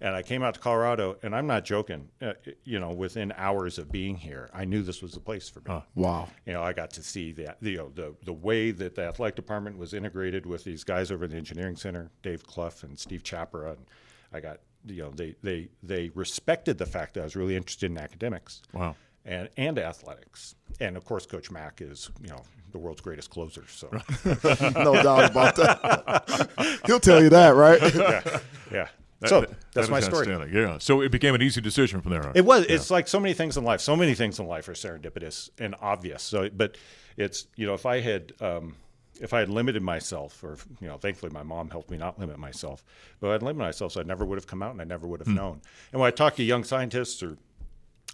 And 0.00 0.14
I 0.14 0.22
came 0.22 0.42
out 0.44 0.54
to 0.54 0.60
Colorado, 0.60 1.16
and 1.22 1.34
I'm 1.34 1.46
not 1.48 1.64
joking. 1.64 2.08
Uh, 2.22 2.34
you 2.64 2.78
know, 2.78 2.90
within 2.92 3.32
hours 3.36 3.78
of 3.78 3.90
being 3.90 4.14
here, 4.16 4.48
I 4.54 4.64
knew 4.64 4.82
this 4.82 5.02
was 5.02 5.12
the 5.12 5.20
place 5.20 5.48
for 5.48 5.60
me 5.60 5.82
Wow. 5.96 6.28
you 6.46 6.52
know, 6.52 6.62
I 6.62 6.72
got 6.72 6.90
to 6.92 7.02
see 7.02 7.32
the 7.32 7.56
the, 7.60 7.70
you 7.72 7.76
know, 7.78 7.90
the 7.94 8.14
the 8.24 8.32
way 8.32 8.70
that 8.70 8.94
the 8.94 9.02
athletic 9.02 9.34
department 9.36 9.76
was 9.78 9.92
integrated 9.94 10.46
with 10.46 10.62
these 10.64 10.84
guys 10.84 11.10
over 11.10 11.24
in 11.24 11.30
the 11.32 11.36
engineering 11.36 11.74
center, 11.76 12.10
Dave 12.22 12.46
Clough 12.46 12.70
and 12.82 12.98
Steve 12.98 13.22
Chapra, 13.24 13.72
and 13.72 13.86
I 14.32 14.38
got 14.40 14.60
you 14.86 15.02
know 15.02 15.10
they 15.10 15.34
they 15.42 15.68
they 15.82 16.10
respected 16.14 16.78
the 16.78 16.86
fact 16.86 17.14
that 17.14 17.22
I 17.22 17.24
was 17.24 17.34
really 17.34 17.56
interested 17.56 17.90
in 17.90 17.98
academics. 17.98 18.62
Wow. 18.72 18.94
And, 19.24 19.50
and 19.58 19.78
athletics, 19.78 20.54
and 20.80 20.96
of 20.96 21.04
course, 21.04 21.26
Coach 21.26 21.50
Mack 21.50 21.82
is 21.82 22.08
you 22.22 22.28
know 22.30 22.42
the 22.70 22.78
world's 22.78 23.00
greatest 23.00 23.30
closer. 23.30 23.64
So 23.68 23.88
No 24.24 24.94
doubt 25.02 25.30
about 25.32 25.56
that. 25.56 26.80
He'll 26.86 27.00
tell 27.00 27.22
you 27.22 27.28
that, 27.30 27.50
right? 27.54 27.80
yeah, 28.72 28.88
That- 29.20 29.28
so 29.30 29.40
that- 29.40 29.50
that's 29.72 29.88
that 29.88 29.92
my 29.92 30.00
story. 30.00 30.52
Yeah. 30.52 30.78
So 30.78 31.00
it 31.02 31.10
became 31.10 31.34
an 31.34 31.42
easy 31.42 31.60
decision 31.60 32.00
from 32.00 32.12
there 32.12 32.24
on. 32.26 32.32
It 32.36 32.44
was. 32.44 32.66
It's 32.66 32.90
like 32.90 33.08
so 33.08 33.18
many 33.18 33.34
things 33.34 33.56
in 33.56 33.64
life. 33.64 33.80
So 33.80 33.96
many 33.96 34.14
things 34.14 34.38
in 34.38 34.46
life 34.46 34.68
are 34.68 34.74
serendipitous 34.74 35.50
and 35.58 35.74
obvious. 35.80 36.22
So, 36.22 36.48
but 36.50 36.76
it's 37.16 37.46
you 37.56 37.66
know, 37.66 37.74
if 37.74 37.84
I 37.86 38.00
had 38.00 38.32
um, 38.40 38.76
if 39.20 39.32
I 39.32 39.40
had 39.40 39.48
limited 39.48 39.82
myself, 39.82 40.42
or 40.44 40.56
you 40.80 40.86
know, 40.86 40.96
thankfully 40.98 41.32
my 41.32 41.42
mom 41.42 41.70
helped 41.70 41.90
me 41.90 41.96
not 41.98 42.18
limit 42.20 42.38
myself. 42.38 42.84
But 43.18 43.30
I'd 43.32 43.42
limit 43.42 43.56
myself, 43.58 43.92
so 43.92 44.00
I 44.00 44.04
never 44.04 44.24
would 44.24 44.36
have 44.38 44.46
come 44.46 44.62
out, 44.62 44.70
and 44.72 44.80
I 44.80 44.84
never 44.84 45.06
would 45.08 45.18
have 45.20 45.28
known. 45.28 45.60
And 45.92 46.00
when 46.00 46.06
I 46.06 46.12
talk 46.12 46.36
to 46.36 46.44
young 46.44 46.62
scientists 46.62 47.20
or 47.22 47.36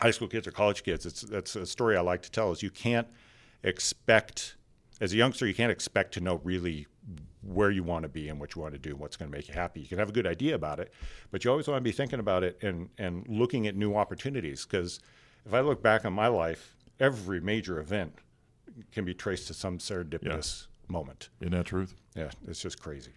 high 0.01 0.11
school 0.11 0.29
kids 0.29 0.47
or 0.47 0.53
college 0.53 0.83
kids, 0.85 1.05
it's 1.05 1.21
that's 1.21 1.55
a 1.55 1.67
story 1.67 1.97
I 1.99 2.01
like 2.01 2.23
to 2.23 2.31
tell. 2.31 2.51
Is 2.53 2.63
you 2.63 2.71
can't 2.71 3.07
expect 3.63 4.57
as 5.01 5.13
a 5.13 5.17
youngster, 5.17 5.47
you 5.47 5.55
can't 5.55 5.73
expect 5.73 6.15
to 6.15 6.21
know 6.21 6.41
really 6.45 6.87
where 7.47 7.71
you 7.71 7.83
want 7.83 8.03
to 8.05 8.09
be 8.09 8.29
and 8.29 8.41
what 8.41 8.55
you 8.55 8.63
want 8.63 8.75
to 8.75 8.79
do 8.79 8.91
and 8.91 8.99
what's 9.01 9.17
going 9.17 9.31
to 9.31 9.37
make 9.37 9.49
you 9.49 9.55
happy. 9.55 9.81
You 9.81 9.89
can 9.89 9.99
have 9.99 10.09
a 10.09 10.13
good 10.13 10.27
idea 10.27 10.55
about 10.55 10.81
it, 10.81 10.93
but 11.31 11.45
you 11.45 11.51
always 11.51 11.69
want 11.69 11.79
to 11.79 11.83
be 11.83 11.93
thinking 11.93 12.21
about 12.21 12.43
it 12.43 12.59
and, 12.63 12.89
and 12.99 13.27
looking 13.29 13.67
at 13.67 13.77
new 13.77 13.95
opportunities. 13.95 14.65
Because 14.65 15.01
if 15.45 15.53
I 15.53 15.61
look 15.61 15.83
back 15.83 16.05
on 16.05 16.13
my 16.13 16.29
life, 16.29 16.75
every 16.99 17.41
major 17.41 17.79
event 17.79 18.15
can 18.93 19.05
be 19.05 19.15
traced 19.15 19.47
to 19.49 19.55
some 19.55 19.79
serendipitous 19.79 20.67
moment. 20.89 21.29
Isn't 21.41 21.53
that 21.53 21.67
truth? 21.67 21.95
Yeah, 22.15 22.31
it's 22.49 22.61
just 22.61 22.81
crazy. 22.81 23.11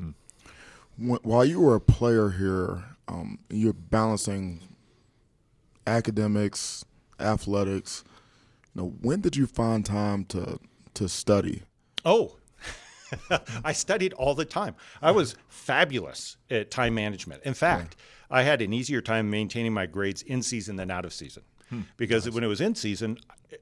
When, 0.98 1.19
while 1.24 1.46
you 1.46 1.62
were 1.62 1.75
a 1.75 1.81
player 1.81 2.31
here, 2.31 2.84
um, 3.07 3.39
you're 3.50 3.74
balancing 3.74 4.62
academics, 5.86 6.84
athletics. 7.19 8.03
You 8.74 8.81
know, 8.81 8.93
when 9.01 9.22
did 9.22 9.36
you 9.36 9.48
find 9.48 9.86
time 9.86 10.25
to 10.25 10.60
to 10.96 11.07
study? 11.07 11.63
Oh, 12.03 12.38
I 13.63 13.73
studied 13.73 14.13
all 14.13 14.35
the 14.35 14.45
time. 14.45 14.75
I 15.01 15.11
was 15.11 15.35
fabulous 15.47 16.37
at 16.49 16.71
time 16.71 16.95
management. 16.95 17.43
In 17.43 17.53
fact, 17.53 17.95
I 18.29 18.43
had 18.43 18.61
an 18.61 18.73
easier 18.73 19.01
time 19.01 19.29
maintaining 19.29 19.73
my 19.73 19.85
grades 19.85 20.21
in 20.21 20.41
season 20.43 20.75
than 20.75 20.91
out 20.91 21.05
of 21.05 21.13
season. 21.13 21.43
Because 21.97 22.29
when 22.29 22.45
it 22.45 22.47
was 22.47 22.61
in 22.61 22.75
season, 22.75 23.17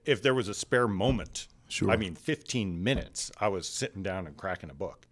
if 0.06 0.22
there 0.22 0.36
was 0.36 0.48
a 0.48 0.54
spare 0.54 0.88
moment, 0.88 1.48
Sure. 1.68 1.90
I 1.90 1.98
mean, 1.98 2.16
15 2.16 2.84
minutes, 2.84 3.32
I 3.40 3.48
was 3.48 3.68
sitting 3.68 4.04
down 4.04 4.28
and 4.28 4.38
cracking 4.38 4.70
a 4.70 4.74
book. 4.74 5.08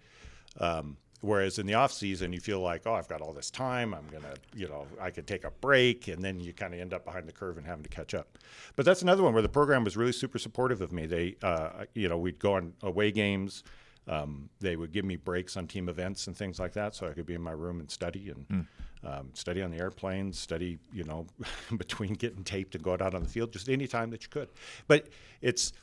Um, 0.59 0.97
whereas 1.21 1.57
in 1.57 1.65
the 1.65 1.73
off 1.73 1.91
season, 1.91 2.31
you 2.31 2.39
feel 2.39 2.59
like, 2.59 2.83
oh, 2.85 2.93
I've 2.93 3.07
got 3.07 3.21
all 3.21 3.33
this 3.33 3.49
time. 3.49 3.93
I'm 3.93 4.05
gonna, 4.11 4.35
you 4.55 4.67
know, 4.67 4.85
I 5.01 5.09
could 5.09 5.25
take 5.25 5.45
a 5.45 5.51
break, 5.51 6.07
and 6.07 6.23
then 6.23 6.39
you 6.39 6.53
kind 6.53 6.73
of 6.73 6.79
end 6.79 6.93
up 6.93 7.05
behind 7.05 7.27
the 7.27 7.31
curve 7.31 7.57
and 7.57 7.65
having 7.65 7.83
to 7.83 7.89
catch 7.89 8.13
up. 8.13 8.37
But 8.75 8.85
that's 8.85 9.01
another 9.01 9.23
one 9.23 9.33
where 9.33 9.41
the 9.41 9.49
program 9.49 9.83
was 9.83 9.97
really 9.97 10.11
super 10.11 10.37
supportive 10.37 10.81
of 10.81 10.91
me. 10.91 11.05
They, 11.05 11.37
uh, 11.41 11.85
you 11.95 12.07
know, 12.07 12.17
we'd 12.17 12.39
go 12.39 12.53
on 12.53 12.73
away 12.83 13.11
games. 13.11 13.63
Um, 14.07 14.49
they 14.59 14.75
would 14.75 14.91
give 14.91 15.05
me 15.05 15.15
breaks 15.15 15.55
on 15.55 15.67
team 15.67 15.87
events 15.87 16.27
and 16.27 16.35
things 16.35 16.59
like 16.59 16.73
that, 16.73 16.93
so 16.95 17.07
I 17.07 17.11
could 17.13 17.25
be 17.25 17.35
in 17.35 17.41
my 17.41 17.51
room 17.51 17.79
and 17.79 17.89
study 17.89 18.29
and 18.29 18.67
um, 19.05 19.29
study 19.33 19.61
on 19.61 19.71
the 19.71 19.77
airplane, 19.77 20.33
study, 20.33 20.77
you 20.93 21.03
know, 21.03 21.25
between 21.77 22.13
getting 22.13 22.43
taped 22.43 22.75
and 22.75 22.83
going 22.83 23.01
out 23.01 23.13
on 23.13 23.23
the 23.23 23.29
field, 23.29 23.51
just 23.51 23.69
any 23.69 23.87
time 23.87 24.09
that 24.11 24.23
you 24.23 24.29
could. 24.29 24.49
But 24.87 25.07
it's 25.41 25.73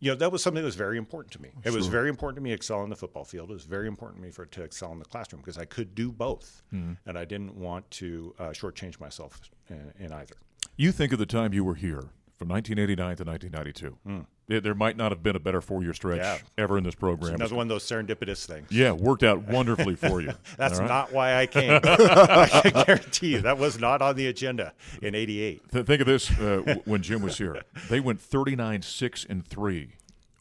you 0.00 0.10
know, 0.10 0.16
that 0.16 0.32
was 0.32 0.42
something 0.42 0.60
that 0.60 0.66
was 0.66 0.74
very 0.74 0.98
important 0.98 1.32
to 1.34 1.40
me. 1.40 1.50
It 1.62 1.72
was 1.72 1.86
very 1.86 2.08
important 2.08 2.34
to 2.34 2.42
me 2.42 2.50
to 2.50 2.54
excel 2.56 2.80
on 2.80 2.90
the 2.90 2.96
football 2.96 3.24
field. 3.24 3.50
It 3.50 3.52
was 3.52 3.62
very 3.62 3.86
important 3.86 4.20
to 4.20 4.26
me 4.26 4.32
for 4.32 4.44
to 4.46 4.62
excel 4.64 4.90
in 4.90 4.98
the 4.98 5.04
classroom 5.04 5.42
because 5.42 5.58
I 5.58 5.64
could 5.64 5.94
do 5.94 6.10
both, 6.10 6.62
and 6.72 7.16
I 7.16 7.24
didn't 7.24 7.54
want 7.56 7.88
to 7.92 8.34
uh, 8.40 8.48
shortchange 8.48 8.98
myself 8.98 9.40
in, 9.70 9.92
in 10.00 10.12
either. 10.12 10.34
You 10.76 10.90
think 10.90 11.12
of 11.12 11.20
the 11.20 11.26
time 11.26 11.54
you 11.54 11.62
were 11.62 11.76
here 11.76 12.08
from 12.36 12.48
1989 12.48 13.16
to 13.18 13.24
1992. 13.24 13.98
There, 14.08 14.26
there 14.60 14.74
might 14.74 14.96
not 14.96 15.12
have 15.12 15.22
been 15.22 15.36
a 15.36 15.40
better 15.40 15.60
four-year 15.60 15.94
stretch 15.94 16.18
Hmm. 16.18 16.24
Yeah. 16.24 16.38
ever 16.64 16.78
in 16.78 16.84
this 16.84 16.94
program. 16.94 17.34
Another 17.34 17.54
one 17.54 17.64
of 17.64 17.68
those 17.68 17.84
serendipitous 17.84 18.46
things. 18.46 18.68
Yeah, 18.70 18.92
worked 18.92 19.22
out 19.22 19.42
wonderfully 19.48 19.96
for 19.96 20.20
you. 20.20 20.32
That's 20.56 20.78
right? 20.78 20.88
not 20.88 21.12
why 21.12 21.36
I 21.36 21.46
came. 21.46 21.72
I 21.84 22.60
can 22.62 22.84
guarantee 22.84 23.28
you 23.34 23.40
that 23.42 23.58
was 23.58 23.78
not 23.78 24.02
on 24.02 24.16
the 24.16 24.26
agenda 24.26 24.72
in 25.00 25.14
'88. 25.14 25.70
Th- 25.70 25.86
think 25.86 26.00
of 26.00 26.06
this 26.06 26.30
uh, 26.38 26.76
when 26.84 27.02
Jim 27.02 27.22
was 27.22 27.38
here. 27.38 27.62
They 27.88 28.00
went 28.00 28.20
39 28.20 28.82
6 28.82 29.26
and 29.28 29.46
3, 29.46 29.92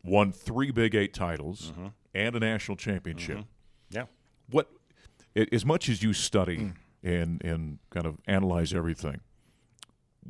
won 0.04 0.32
three 0.32 0.72
Big 0.72 0.96
Eight 0.96 1.14
titles 1.14 1.72
Mm-hmm. 1.72 1.88
and 2.14 2.36
a 2.36 2.40
national 2.40 2.78
championship. 2.78 3.40
Yeah. 3.90 4.06
What, 4.50 4.70
as 5.52 5.66
much 5.66 5.88
as 5.90 6.02
you 6.04 6.14
study 6.14 6.58
Mm. 6.58 6.74
and, 7.04 7.44
and 7.44 7.80
kind 7.90 8.06
of 8.06 8.18
analyze 8.28 8.74
everything, 8.74 9.22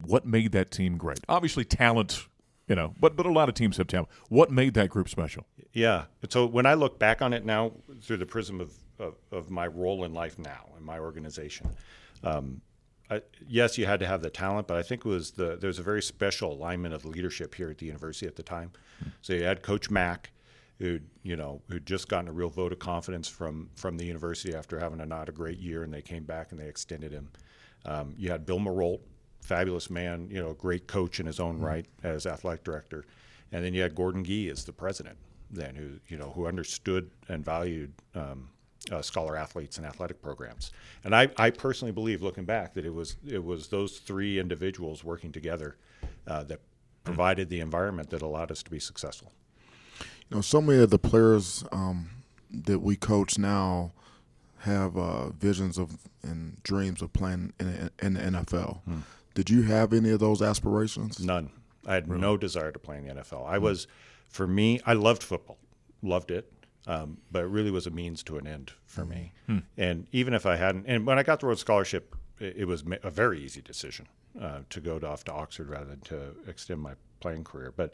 what 0.06 0.26
made 0.26 0.52
that 0.54 0.72
team 0.72 0.98
great? 0.98 1.20
Obviously, 1.28 1.66
talent, 1.66 2.28
you 2.68 2.75
know, 2.75 2.94
but, 3.00 3.15
but 3.15 3.25
a 3.25 3.32
lot 3.32 3.50
of 3.50 3.56
teams 3.56 3.77
have 3.77 3.88
talent. 3.88 4.10
What 4.30 4.51
made 4.51 4.74
that 4.75 4.89
group 4.89 5.10
special? 5.10 5.46
Yeah. 5.74 6.06
So 6.30 6.46
when 6.46 6.65
I 6.65 6.74
look 6.74 7.00
back 7.00 7.22
on 7.22 7.34
it 7.34 7.46
now 7.46 7.74
through 8.01 8.18
the 8.18 8.25
prism 8.25 8.62
of, 8.62 8.74
of, 9.00 9.15
of 9.32 9.50
my 9.50 9.68
role 9.68 10.03
in 10.03 10.13
life 10.13 10.38
now 10.38 10.65
in 10.77 10.84
my 10.84 11.00
organization, 11.00 11.70
um, 12.24 12.62
I, 13.10 13.22
yes, 13.46 13.77
you 13.77 13.86
had 13.86 14.00
to 14.00 14.08
have 14.08 14.22
the 14.22 14.30
talent, 14.30 14.68
but 14.68 14.77
I 14.77 14.84
think 14.84 15.06
it 15.06 15.10
was 15.10 15.32
the 15.32 15.58
there 15.58 15.68
was 15.68 15.80
a 15.80 15.84
very 15.84 16.01
special 16.01 16.53
alignment 16.53 16.94
of 16.94 17.03
leadership 17.03 17.53
here 17.53 17.70
at 17.70 17.77
the 17.77 17.86
university 17.86 18.25
at 18.25 18.38
the 18.38 18.44
time. 18.44 18.72
So 19.22 19.34
you 19.34 19.44
had 19.44 19.62
Coach 19.62 19.89
Mack, 19.89 20.32
who 20.80 21.00
you 21.22 21.36
know 21.36 21.62
who'd 21.68 21.86
just 21.86 22.08
gotten 22.08 22.30
a 22.30 22.32
real 22.32 22.50
vote 22.50 22.72
of 22.72 22.80
confidence 22.80 23.27
from 23.27 23.70
from 23.75 23.98
the 23.98 24.06
university 24.06 24.56
after 24.56 24.80
having 24.80 25.01
a 25.01 25.06
not 25.06 25.27
a 25.27 25.34
great 25.34 25.60
year, 25.60 25.84
and 25.84 25.94
they 25.94 26.01
came 26.01 26.24
back 26.24 26.51
and 26.51 26.60
they 26.60 26.70
extended 26.70 27.12
him. 27.12 27.30
Um, 27.84 28.13
you 28.18 28.32
had 28.32 28.46
Bill 28.46 28.60
Marolt, 28.60 29.01
fabulous 29.41 29.89
man, 29.89 30.27
you 30.31 30.41
know, 30.41 30.53
great 30.53 30.88
coach 30.88 31.19
in 31.19 31.25
his 31.25 31.39
own 31.39 31.60
right 31.60 31.86
as 32.03 32.25
athletic 32.25 32.63
director, 32.63 33.05
and 33.51 33.63
then 33.65 33.74
you 33.74 33.81
had 33.81 33.95
Gordon 33.95 34.24
Gee 34.24 34.50
as 34.50 34.63
the 34.65 34.74
president, 34.74 35.17
then 35.50 35.75
who 35.75 36.00
you 36.07 36.17
know 36.17 36.31
who 36.36 36.48
understood 36.48 37.10
and 37.27 37.43
valued 37.43 37.91
um, 38.15 38.50
uh, 38.91 39.01
scholar 39.01 39.38
athletes 39.38 39.77
and 39.77 39.86
athletic 39.86 40.21
programs. 40.21 40.71
And 41.03 41.15
I, 41.15 41.29
I 41.38 41.50
personally 41.50 41.91
believe, 41.91 42.21
looking 42.21 42.45
back, 42.45 42.74
that 42.74 42.86
it 42.86 42.93
was 42.93 43.17
it 43.27 43.43
was 43.43 43.67
those 43.67 44.00
three 44.00 44.39
individuals 44.39 45.03
working 45.03 45.31
together 45.31 45.75
uh, 46.27 46.43
that 46.45 46.60
provided 47.03 47.50
the 47.50 47.60
environment 47.60 48.10
that 48.12 48.21
allowed 48.21 48.51
us 48.51 48.63
to 48.63 48.71
be 48.71 48.79
successful. 48.79 49.31
You 50.29 50.38
know, 50.38 50.41
so 50.41 50.62
many 50.62 50.81
of 50.81 50.89
the 50.89 51.00
players 51.00 51.63
um, 51.71 52.10
that 52.50 52.79
we 52.79 52.95
coach 52.95 53.38
now 53.38 53.91
have 54.60 54.95
uh, 54.95 55.29
visions 55.29 55.77
of 55.77 55.98
and 56.24 56.62
dreams 56.63 57.01
of 57.01 57.12
playing 57.13 57.53
in, 57.60 57.89
in 58.01 58.13
the 58.13 58.19
NFL. 58.19 58.79
Did 59.34 59.50
you 59.50 59.64
have 59.64 59.94
any 59.94 60.12
of 60.12 60.20
those 60.20 60.42
aspirations? 60.42 61.20
None. 61.20 61.52
I 61.86 61.96
had 61.96 62.08
no 62.08 62.38
desire 62.38 62.72
to 62.72 62.80
play 62.80 62.98
in 62.98 63.08
the 63.08 63.14
NFL. 63.16 63.48
I 63.48 63.58
was, 63.58 63.88
for 64.28 64.46
me, 64.46 64.80
I 64.86 64.94
loved 64.94 65.24
football, 65.24 65.58
loved 66.04 66.30
it, 66.30 66.52
um, 66.86 67.18
but 67.32 67.44
it 67.44 67.48
really 67.48 67.72
was 67.72 67.88
a 67.88 67.90
means 67.92 68.22
to 68.24 68.38
an 68.38 68.46
end 68.46 68.72
for 68.86 69.06
me. 69.06 69.34
And 69.78 70.08
even 70.12 70.34
if 70.34 70.46
I 70.46 70.56
hadn't, 70.58 70.86
and 70.88 71.06
when 71.08 71.18
I 71.18 71.24
got 71.24 71.40
the 71.40 71.48
Rhodes 71.48 71.62
Scholarship, 71.62 72.16
it, 72.40 72.58
it 72.58 72.66
was 72.66 72.84
a 73.04 73.10
very 73.10 73.42
easy 73.42 73.62
decision 73.62 74.08
uh, 74.40 74.60
to 74.70 74.80
go 74.80 75.00
to, 75.00 75.08
off 75.08 75.24
to 75.26 75.32
Oxford 75.32 75.70
rather 75.70 75.86
than 75.86 76.02
to 76.02 76.36
extend 76.48 76.82
my 76.82 76.94
playing 77.20 77.44
career. 77.44 77.74
But 77.76 77.94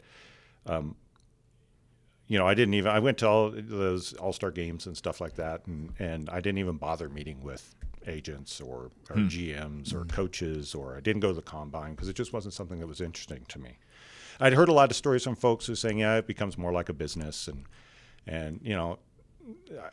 you 2.28 2.38
know, 2.38 2.46
I 2.46 2.54
didn't 2.54 2.74
even. 2.74 2.90
I 2.90 2.98
went 2.98 3.18
to 3.18 3.28
all 3.28 3.50
those 3.50 4.12
All 4.14 4.34
Star 4.34 4.50
games 4.50 4.86
and 4.86 4.96
stuff 4.96 5.20
like 5.20 5.36
that, 5.36 5.66
and 5.66 5.94
and 5.98 6.28
I 6.28 6.40
didn't 6.40 6.58
even 6.58 6.76
bother 6.76 7.08
meeting 7.08 7.42
with 7.42 7.74
agents 8.06 8.60
or, 8.60 8.90
or 9.10 9.16
hmm. 9.16 9.26
GMs 9.26 9.94
or 9.94 10.02
hmm. 10.02 10.08
coaches, 10.08 10.74
or 10.74 10.96
I 10.96 11.00
didn't 11.00 11.20
go 11.20 11.28
to 11.28 11.34
the 11.34 11.42
combine 11.42 11.92
because 11.92 12.08
it 12.08 12.16
just 12.16 12.32
wasn't 12.32 12.54
something 12.54 12.78
that 12.80 12.86
was 12.86 13.00
interesting 13.00 13.44
to 13.48 13.58
me. 13.58 13.78
I'd 14.40 14.52
heard 14.52 14.68
a 14.68 14.72
lot 14.72 14.90
of 14.90 14.96
stories 14.96 15.24
from 15.24 15.34
folks 15.34 15.66
who 15.66 15.74
saying, 15.74 15.98
yeah, 15.98 16.16
it 16.16 16.26
becomes 16.26 16.56
more 16.56 16.72
like 16.72 16.88
a 16.88 16.92
business, 16.92 17.48
and 17.48 17.64
and 18.26 18.60
you 18.62 18.74
know, 18.74 18.98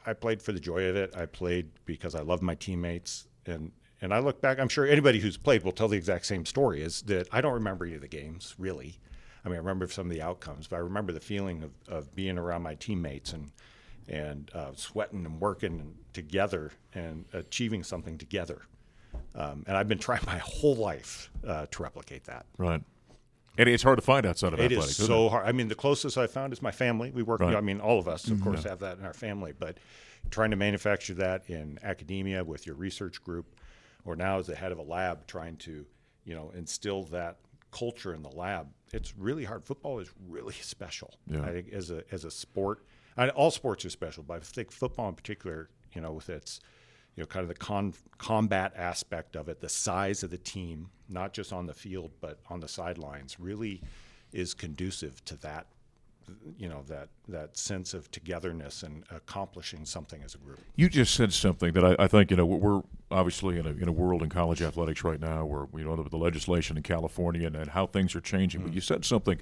I 0.06 0.14
played 0.14 0.42
for 0.42 0.52
the 0.52 0.60
joy 0.60 0.88
of 0.88 0.96
it. 0.96 1.16
I 1.16 1.26
played 1.26 1.70
because 1.86 2.16
I 2.16 2.22
loved 2.22 2.44
my 2.44 2.56
teammates, 2.56 3.28
and 3.46 3.72
and 4.02 4.14
I 4.14 4.20
look 4.20 4.42
back. 4.42 4.60
I'm 4.60 4.70
sure 4.70 4.86
anybody 4.86 5.20
who's 5.20 5.38
played 5.38 5.64
will 5.64 5.72
tell 5.72 5.88
the 5.88 5.98
exact 5.98 6.26
same 6.26 6.46
story. 6.46 6.82
Is 6.82 7.02
that 7.04 7.28
I 7.32 7.42
don't 7.42 7.54
remember 7.54 7.86
any 7.86 7.96
of 7.96 8.02
the 8.02 8.08
games 8.08 8.56
really. 8.58 9.00
I 9.44 9.48
mean, 9.48 9.56
I 9.56 9.60
remember 9.60 9.88
some 9.88 10.08
of 10.08 10.12
the 10.12 10.24
outcomes, 10.24 10.68
but 10.68 10.78
I 10.78 10.80
remember 10.80 11.12
the 11.12 11.20
feeling 11.20 11.62
of, 11.62 11.72
of 11.88 12.16
being 12.16 12.40
around 12.40 12.64
my 12.64 12.74
teammates 12.74 13.32
and 13.32 13.52
and 14.08 14.52
uh, 14.54 14.72
sweating 14.76 15.26
and 15.26 15.40
working 15.40 15.96
together 16.14 16.72
and 16.94 17.26
achieving 17.34 17.84
something 17.84 18.18
together. 18.18 18.62
Um, 19.34 19.64
and 19.68 19.76
I've 19.76 19.88
been 19.88 20.00
trying 20.00 20.22
my 20.26 20.38
whole 20.38 20.76
life 20.76 21.30
uh, 21.46 21.66
to 21.72 21.84
replicate 21.84 22.26
that. 22.26 22.46
Right. 22.58 22.82
And 23.58 23.70
it's 23.70 23.84
hard 23.84 23.98
to 23.98 24.02
find 24.02 24.26
outside 24.26 24.54
of 24.54 24.60
It 24.60 24.72
athletics. 24.72 25.00
is 25.00 25.06
so 25.08 25.28
it? 25.28 25.30
hard. 25.30 25.48
I 25.48 25.52
mean, 25.54 25.70
the 25.70 25.76
closest 25.76 26.18
I 26.18 26.28
found 26.28 26.52
is 26.54 26.62
my 26.62 26.72
family. 26.72 27.12
We 27.12 27.24
work. 27.24 27.40
Right. 27.40 27.56
I 27.56 27.62
mean, 27.62 27.80
all 27.80 28.00
of 28.00 28.08
us, 28.08 28.28
of 28.28 28.42
course, 28.42 28.64
have 28.64 28.80
that 28.80 28.98
in 28.98 29.06
our 29.06 29.14
family. 29.14 29.54
But 29.58 29.78
trying 30.30 30.52
to 30.52 30.58
manufacture 30.58 31.14
that 31.16 31.50
in 31.50 31.80
academia 31.82 32.44
with 32.44 32.66
your 32.66 32.76
research 32.76 33.24
group, 33.24 33.46
or 34.04 34.16
now 34.16 34.40
as 34.40 34.48
the 34.48 34.56
head 34.56 34.72
of 34.74 34.78
a 34.78 34.84
lab, 34.84 35.26
trying 35.26 35.56
to, 35.58 35.86
you 36.26 36.36
know, 36.36 36.52
instill 36.56 37.04
that 37.06 37.38
culture 37.72 38.14
in 38.14 38.24
the 38.24 38.30
lab. 38.30 38.68
It's 38.94 39.18
really 39.18 39.46
hard. 39.46 39.64
Football 39.64 40.00
is 40.00 40.10
really 40.28 40.54
special. 40.62 41.14
Yeah. 41.28 41.44
I 41.44 41.52
think 41.52 41.72
as 41.72 41.92
a 41.92 42.04
as 42.12 42.26
a 42.26 42.32
sport, 42.32 42.84
I, 43.18 43.30
all 43.30 43.52
sports 43.52 43.86
are 43.86 43.90
special, 43.90 44.24
but 44.24 44.36
I 44.36 44.40
think 44.40 44.72
football 44.72 45.10
in 45.10 45.16
particular, 45.16 45.70
you 45.94 46.02
know, 46.02 46.12
with 46.12 46.30
its 46.30 46.60
you 47.16 47.24
know, 47.24 47.28
kind 47.28 47.44
of 47.44 47.48
the 47.48 47.56
con- 47.56 47.94
combat 48.18 48.74
aspect 48.76 49.36
of 49.36 49.48
it, 49.48 49.62
the 49.62 49.70
size 49.70 50.24
of 50.24 50.32
the 50.32 50.38
team, 50.38 50.90
not 51.08 51.34
just 51.34 51.54
on 51.54 51.66
the 51.66 51.74
field 51.74 52.12
but 52.20 52.40
on 52.50 52.60
the 52.60 52.68
sidelines, 52.68 53.40
really 53.40 53.82
is 54.34 54.54
conducive 54.54 55.24
to 55.26 55.38
that 55.38 55.68
you 56.58 56.70
know 56.70 56.84
that 56.88 57.10
that 57.28 57.58
sense 57.58 57.94
of 57.94 58.10
togetherness 58.12 58.84
and 58.84 59.04
accomplishing 59.10 59.86
something 59.86 60.22
as 60.24 60.36
a 60.36 60.38
group. 60.38 60.60
You 60.76 60.90
just 60.90 61.14
said 61.14 61.34
something 61.34 61.74
that 61.74 61.84
I, 61.84 61.96
I 62.00 62.08
think 62.08 62.32
you 62.32 62.38
know 62.38 62.46
we're 62.46 62.82
obviously 63.12 63.58
in 63.60 63.66
a 63.66 63.72
in 63.72 63.88
a 63.88 63.92
world 63.92 64.22
in 64.22 64.30
college 64.30 64.62
athletics 64.62 65.04
right 65.04 65.20
now 65.20 65.46
where 65.46 65.68
you 65.76 65.84
know 65.84 65.96
the 65.96 66.18
legislation 66.18 66.78
in 66.78 66.84
California 66.84 67.48
and, 67.48 67.56
and 67.56 67.72
how 67.72 67.88
things 67.88 68.16
are 68.16 68.22
changing. 68.22 68.62
Mm-hmm. 68.62 68.70
But 68.70 68.76
you 68.76 68.82
said 68.82 69.06
something 69.06 69.40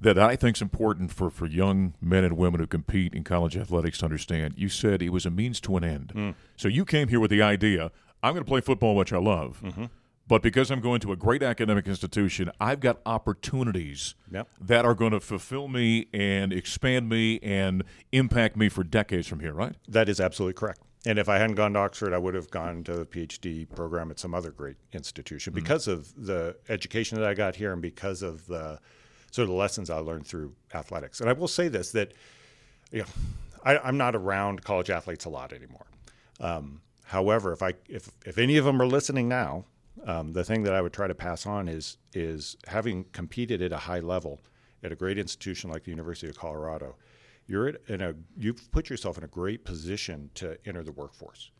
that 0.00 0.18
I 0.18 0.36
think 0.36 0.56
is 0.56 0.62
important 0.62 1.12
for 1.12 1.30
for 1.30 1.46
young 1.46 1.94
men 2.00 2.24
and 2.24 2.36
women 2.36 2.60
who 2.60 2.66
compete 2.66 3.14
in 3.14 3.24
college 3.24 3.56
athletics 3.56 3.98
to 3.98 4.06
understand. 4.06 4.54
You 4.56 4.68
said 4.68 5.02
it 5.02 5.10
was 5.10 5.26
a 5.26 5.30
means 5.30 5.60
to 5.62 5.76
an 5.76 5.84
end. 5.84 6.12
Mm. 6.14 6.34
So 6.56 6.68
you 6.68 6.84
came 6.84 7.08
here 7.08 7.20
with 7.20 7.30
the 7.30 7.42
idea: 7.42 7.90
I'm 8.22 8.34
going 8.34 8.44
to 8.44 8.48
play 8.48 8.60
football, 8.60 8.96
which 8.96 9.12
I 9.12 9.18
love. 9.18 9.60
Mm-hmm 9.62 9.84
but 10.28 10.42
because 10.42 10.70
I'm 10.70 10.80
going 10.80 11.00
to 11.00 11.12
a 11.12 11.16
great 11.16 11.42
academic 11.42 11.86
institution, 11.86 12.50
I've 12.60 12.80
got 12.80 13.00
opportunities 13.04 14.14
yep. 14.30 14.48
that 14.60 14.84
are 14.84 14.94
going 14.94 15.12
to 15.12 15.20
fulfill 15.20 15.68
me 15.68 16.08
and 16.12 16.52
expand 16.52 17.08
me 17.08 17.38
and 17.40 17.84
impact 18.12 18.56
me 18.56 18.68
for 18.68 18.84
decades 18.84 19.26
from 19.26 19.40
here, 19.40 19.52
right? 19.52 19.74
That 19.88 20.08
is 20.08 20.20
absolutely 20.20 20.54
correct. 20.54 20.80
And 21.04 21.18
if 21.18 21.28
I 21.28 21.38
hadn't 21.38 21.56
gone 21.56 21.72
to 21.72 21.80
Oxford, 21.80 22.12
I 22.12 22.18
would 22.18 22.34
have 22.34 22.50
gone 22.50 22.84
to 22.84 22.94
the 22.94 23.04
PhD 23.04 23.68
program 23.68 24.10
at 24.10 24.20
some 24.20 24.34
other 24.34 24.52
great 24.52 24.76
institution 24.92 25.52
mm-hmm. 25.52 25.62
because 25.62 25.88
of 25.88 26.12
the 26.16 26.56
education 26.68 27.18
that 27.18 27.26
I 27.26 27.34
got 27.34 27.56
here 27.56 27.72
and 27.72 27.82
because 27.82 28.22
of 28.22 28.46
the 28.46 28.78
sort 29.32 29.44
of 29.44 29.48
the 29.48 29.56
lessons 29.56 29.90
I 29.90 29.98
learned 29.98 30.26
through 30.26 30.54
athletics. 30.72 31.20
And 31.20 31.28
I 31.28 31.32
will 31.32 31.48
say 31.48 31.66
this 31.66 31.90
that 31.92 32.12
you 32.92 33.00
know, 33.00 33.06
I, 33.64 33.88
am 33.88 33.96
not 33.96 34.14
around 34.14 34.62
college 34.62 34.90
athletes 34.90 35.24
a 35.24 35.30
lot 35.30 35.52
anymore. 35.52 35.86
Um, 36.40 36.82
however, 37.04 37.52
if 37.52 37.62
I 37.62 37.74
if 37.88 38.10
if 38.24 38.38
any 38.38 38.56
of 38.56 38.64
them 38.64 38.80
are 38.80 38.86
listening 38.86 39.28
now, 39.28 39.64
um, 40.06 40.32
the 40.32 40.44
thing 40.44 40.62
that 40.64 40.74
I 40.74 40.80
would 40.80 40.92
try 40.92 41.06
to 41.06 41.14
pass 41.14 41.46
on 41.46 41.68
is 41.68 41.98
is 42.12 42.56
having 42.66 43.04
competed 43.12 43.62
at 43.62 43.72
a 43.72 43.78
high 43.78 44.00
level 44.00 44.40
at 44.82 44.92
a 44.92 44.96
great 44.96 45.18
institution 45.18 45.70
like 45.70 45.84
the 45.84 45.90
University 45.90 46.28
of 46.28 46.36
Colorado, 46.36 46.96
you're 47.46 47.68
in 47.68 48.00
a 48.00 48.14
you've 48.36 48.70
put 48.72 48.90
yourself 48.90 49.18
in 49.18 49.24
a 49.24 49.28
great 49.28 49.64
position 49.64 50.30
to 50.34 50.56
enter 50.66 50.82
the 50.82 50.92
workforce. 50.92 51.50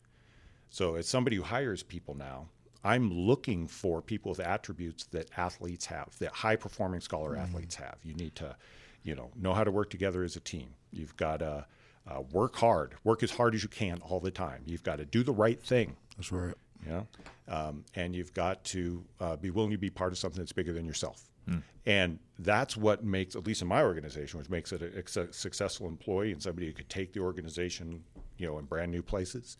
So 0.69 0.95
as 0.95 1.07
somebody 1.07 1.35
who 1.35 1.43
hires 1.43 1.83
people 1.83 2.15
now, 2.15 2.47
I'm 2.83 3.11
looking 3.13 3.67
for 3.67 4.01
people 4.01 4.31
with 4.31 4.39
attributes 4.39 5.05
that 5.05 5.29
athletes 5.37 5.85
have, 5.85 6.17
that 6.19 6.31
high 6.31 6.55
performing 6.55 6.99
scholar 6.99 7.31
mm-hmm. 7.31 7.41
athletes 7.41 7.75
have. 7.75 7.97
You 8.03 8.13
need 8.15 8.35
to, 8.35 8.55
you 9.03 9.15
know, 9.15 9.29
know 9.39 9.53
how 9.53 9.63
to 9.63 9.71
work 9.71 9.89
together 9.89 10.23
as 10.23 10.35
a 10.35 10.41
team. 10.41 10.73
You've 10.91 11.15
got 11.15 11.37
to 11.37 11.65
uh, 12.09 12.21
work 12.31 12.55
hard, 12.55 12.95
work 13.03 13.23
as 13.23 13.31
hard 13.31 13.55
as 13.55 13.63
you 13.63 13.69
can 13.69 14.01
all 14.01 14.19
the 14.19 14.31
time. 14.31 14.63
You've 14.65 14.83
got 14.83 14.97
to 14.97 15.05
do 15.05 15.23
the 15.23 15.31
right 15.31 15.61
thing. 15.61 15.95
That's 16.17 16.31
right. 16.31 16.55
Yeah, 16.87 17.03
um, 17.47 17.85
and 17.95 18.15
you've 18.15 18.33
got 18.33 18.63
to 18.65 19.03
uh, 19.19 19.35
be 19.35 19.49
willing 19.49 19.71
to 19.71 19.77
be 19.77 19.89
part 19.89 20.11
of 20.11 20.17
something 20.17 20.39
that's 20.39 20.53
bigger 20.53 20.73
than 20.73 20.85
yourself. 20.85 21.29
Hmm. 21.47 21.57
And 21.85 22.19
that's 22.39 22.77
what 22.77 23.03
makes, 23.03 23.35
at 23.35 23.45
least 23.45 23.61
in 23.61 23.67
my 23.67 23.83
organization, 23.83 24.39
which 24.39 24.49
makes 24.49 24.71
it 24.71 24.81
a, 24.81 25.21
a, 25.21 25.33
successful 25.33 25.87
employee 25.87 26.31
and 26.31 26.41
somebody 26.41 26.67
who 26.67 26.73
could 26.73 26.89
take 26.89 27.13
the 27.13 27.19
organization, 27.19 28.03
you 28.37 28.47
know, 28.47 28.57
in 28.59 28.65
brand 28.65 28.91
new 28.91 29.01
places. 29.01 29.57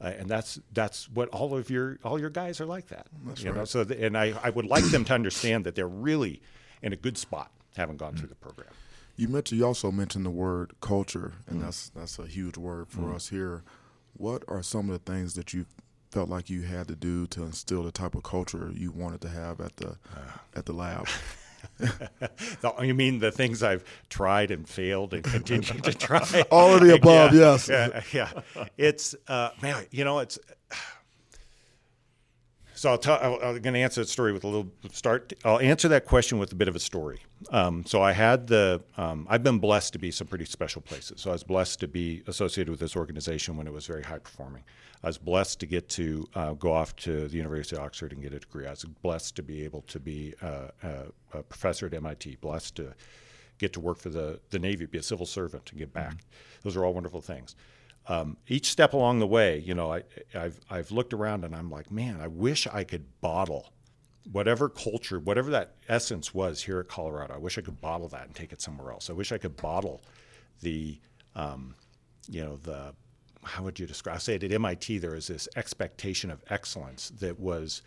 Uh, 0.00 0.12
and 0.18 0.28
that's 0.28 0.60
that's 0.72 1.08
what 1.10 1.28
all 1.30 1.56
of 1.56 1.70
your 1.70 1.98
all 2.04 2.20
your 2.20 2.30
guys 2.30 2.60
are 2.60 2.66
like 2.66 2.86
that. 2.86 3.08
That's 3.26 3.42
you 3.42 3.50
right. 3.50 3.58
know, 3.58 3.64
so 3.64 3.82
the, 3.82 4.02
and 4.04 4.16
I, 4.16 4.32
I 4.42 4.50
would 4.50 4.64
like 4.64 4.84
them 4.84 5.04
to 5.06 5.14
understand 5.14 5.64
that 5.64 5.74
they're 5.74 5.88
really 5.88 6.40
in 6.82 6.92
a 6.92 6.96
good 6.96 7.18
spot, 7.18 7.50
having 7.76 7.96
gone 7.96 8.14
through 8.14 8.28
the 8.28 8.36
program. 8.36 8.68
You 9.16 9.26
mentioned 9.26 9.58
you 9.58 9.66
also 9.66 9.90
mentioned 9.90 10.24
the 10.24 10.30
word 10.30 10.74
culture, 10.80 11.32
and 11.48 11.58
mm. 11.58 11.64
that's 11.64 11.88
that's 11.88 12.18
a 12.20 12.26
huge 12.26 12.56
word 12.56 12.88
for 12.88 13.02
mm. 13.02 13.16
us 13.16 13.28
here. 13.30 13.64
What 14.16 14.44
are 14.46 14.62
some 14.62 14.88
of 14.88 15.04
the 15.04 15.12
things 15.12 15.34
that 15.34 15.52
you 15.52 15.66
felt 16.10 16.28
like 16.28 16.48
you 16.50 16.62
had 16.62 16.88
to 16.88 16.94
do 16.94 17.26
to 17.28 17.42
instill 17.42 17.82
the 17.82 17.92
type 17.92 18.14
of 18.14 18.22
culture 18.22 18.70
you 18.74 18.90
wanted 18.90 19.20
to 19.22 19.28
have 19.28 19.60
at 19.60 19.76
the 19.76 19.96
at 20.54 20.66
the 20.66 20.72
lab? 20.72 21.06
you 22.82 22.94
mean 22.94 23.18
the 23.18 23.32
things 23.32 23.62
I've 23.62 23.84
tried 24.08 24.50
and 24.50 24.68
failed 24.68 25.14
and 25.14 25.22
continue 25.22 25.80
to 25.80 25.94
try? 25.94 26.44
All 26.50 26.74
of 26.74 26.80
the 26.80 26.94
above, 26.94 27.34
yeah, 27.34 27.52
yes. 27.52 27.68
Yeah, 27.68 28.02
yeah. 28.12 28.66
It's 28.76 29.14
uh, 29.26 29.50
man, 29.62 29.86
you 29.90 30.04
know, 30.04 30.20
it's 30.20 30.38
so 32.78 32.90
I'll 32.90 32.98
tell. 32.98 33.18
I'm 33.42 33.60
going 33.60 33.74
to 33.74 33.80
answer 33.80 34.02
that 34.02 34.08
story 34.08 34.32
with 34.32 34.44
a 34.44 34.46
little 34.46 34.70
start. 34.92 35.32
I'll 35.44 35.58
answer 35.58 35.88
that 35.88 36.04
question 36.04 36.38
with 36.38 36.52
a 36.52 36.54
bit 36.54 36.68
of 36.68 36.76
a 36.76 36.80
story. 36.80 37.20
Um, 37.50 37.84
so 37.84 38.00
I 38.00 38.12
had 38.12 38.46
the. 38.46 38.80
Um, 38.96 39.26
I've 39.28 39.42
been 39.42 39.58
blessed 39.58 39.94
to 39.94 39.98
be 39.98 40.12
some 40.12 40.28
pretty 40.28 40.44
special 40.44 40.80
places. 40.80 41.20
So 41.20 41.30
I 41.30 41.32
was 41.32 41.42
blessed 41.42 41.80
to 41.80 41.88
be 41.88 42.22
associated 42.28 42.70
with 42.70 42.78
this 42.78 42.94
organization 42.94 43.56
when 43.56 43.66
it 43.66 43.72
was 43.72 43.86
very 43.86 44.04
high 44.04 44.18
performing. 44.18 44.62
I 45.02 45.08
was 45.08 45.18
blessed 45.18 45.58
to 45.60 45.66
get 45.66 45.88
to 45.90 46.28
uh, 46.36 46.52
go 46.52 46.72
off 46.72 46.94
to 46.96 47.26
the 47.26 47.36
University 47.36 47.74
of 47.74 47.82
Oxford 47.82 48.12
and 48.12 48.22
get 48.22 48.32
a 48.32 48.38
degree. 48.38 48.66
I 48.66 48.70
was 48.70 48.84
blessed 48.84 49.34
to 49.36 49.42
be 49.42 49.64
able 49.64 49.82
to 49.82 49.98
be 49.98 50.34
uh, 50.40 50.68
a, 50.84 51.38
a, 51.38 51.42
professor 51.42 51.86
at 51.86 51.94
MIT. 51.94 52.36
Blessed 52.36 52.76
to 52.76 52.94
get 53.58 53.72
to 53.72 53.80
work 53.80 53.98
for 53.98 54.10
the 54.10 54.38
the 54.50 54.58
Navy, 54.60 54.86
be 54.86 54.98
a 54.98 55.02
civil 55.02 55.26
servant, 55.26 55.68
and 55.70 55.80
get 55.80 55.92
back. 55.92 56.12
Mm-hmm. 56.12 56.62
Those 56.62 56.76
are 56.76 56.84
all 56.84 56.94
wonderful 56.94 57.20
things 57.20 57.56
um, 58.08 58.38
each 58.46 58.70
step 58.70 58.94
along 58.94 59.18
the 59.18 59.26
way, 59.26 59.58
you 59.58 59.74
know, 59.74 59.92
I, 59.92 60.02
have 60.32 60.58
I've 60.70 60.90
looked 60.90 61.12
around 61.12 61.44
and 61.44 61.54
I'm 61.54 61.70
like, 61.70 61.90
man, 61.90 62.18
I 62.20 62.26
wish 62.26 62.66
I 62.66 62.82
could 62.84 63.04
bottle 63.20 63.72
whatever 64.32 64.68
culture, 64.68 65.18
whatever 65.18 65.50
that 65.50 65.74
essence 65.88 66.34
was 66.34 66.62
here 66.62 66.80
at 66.80 66.88
Colorado. 66.88 67.34
I 67.34 67.38
wish 67.38 67.58
I 67.58 67.60
could 67.60 67.80
bottle 67.80 68.08
that 68.08 68.26
and 68.26 68.34
take 68.34 68.52
it 68.52 68.62
somewhere 68.62 68.92
else. 68.92 69.10
I 69.10 69.12
wish 69.12 69.30
I 69.30 69.38
could 69.38 69.56
bottle 69.56 70.02
the, 70.60 70.98
um, 71.34 71.74
you 72.28 72.42
know, 72.42 72.56
the 72.56 72.94
how 73.44 73.62
would 73.62 73.78
you 73.78 73.86
describe? 73.86 74.16
I 74.16 74.18
say 74.18 74.34
it 74.34 74.44
at 74.44 74.52
MIT. 74.52 74.98
There 74.98 75.12
was 75.12 75.28
this 75.28 75.48
expectation 75.56 76.30
of 76.30 76.42
excellence 76.50 77.10
that 77.20 77.38
was 77.38 77.82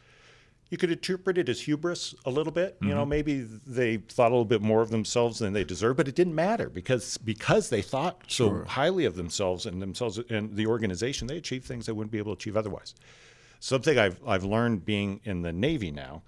you 0.71 0.77
could 0.77 0.89
interpret 0.89 1.38
it 1.38 1.49
as 1.49 1.60
hubris 1.60 2.15
a 2.25 2.31
little 2.31 2.53
bit. 2.53 2.75
Mm-hmm. 2.75 2.88
You 2.88 2.95
know, 2.95 3.01
mm-hmm. 3.01 3.10
maybe 3.10 3.41
they 3.67 3.97
thought 3.97 4.29
a 4.29 4.34
little 4.34 4.45
bit 4.45 4.62
more 4.62 4.81
of 4.81 4.89
themselves 4.89 5.38
than 5.38 5.53
they 5.53 5.65
deserve, 5.65 5.97
but 5.97 6.07
it 6.07 6.15
didn't 6.15 6.34
matter 6.34 6.69
because 6.69 7.17
because 7.19 7.69
they 7.69 7.81
thought 7.81 8.23
sure. 8.25 8.63
so 8.63 8.69
highly 8.69 9.05
of 9.05 9.15
themselves 9.15 9.65
and 9.65 9.81
themselves 9.81 10.17
and 10.29 10.55
the 10.55 10.65
organization, 10.65 11.27
they 11.27 11.38
achieved 11.38 11.65
things 11.65 11.86
they 11.86 11.91
wouldn't 11.91 12.12
be 12.12 12.17
able 12.17 12.34
to 12.36 12.39
achieve 12.39 12.55
otherwise. 12.55 12.95
Something 13.60 13.99
I've 13.99 14.19
I've 14.25 14.45
learned 14.45 14.86
being 14.86 15.19
in 15.25 15.41
the 15.41 15.51
Navy 15.51 15.91
now, 15.91 16.23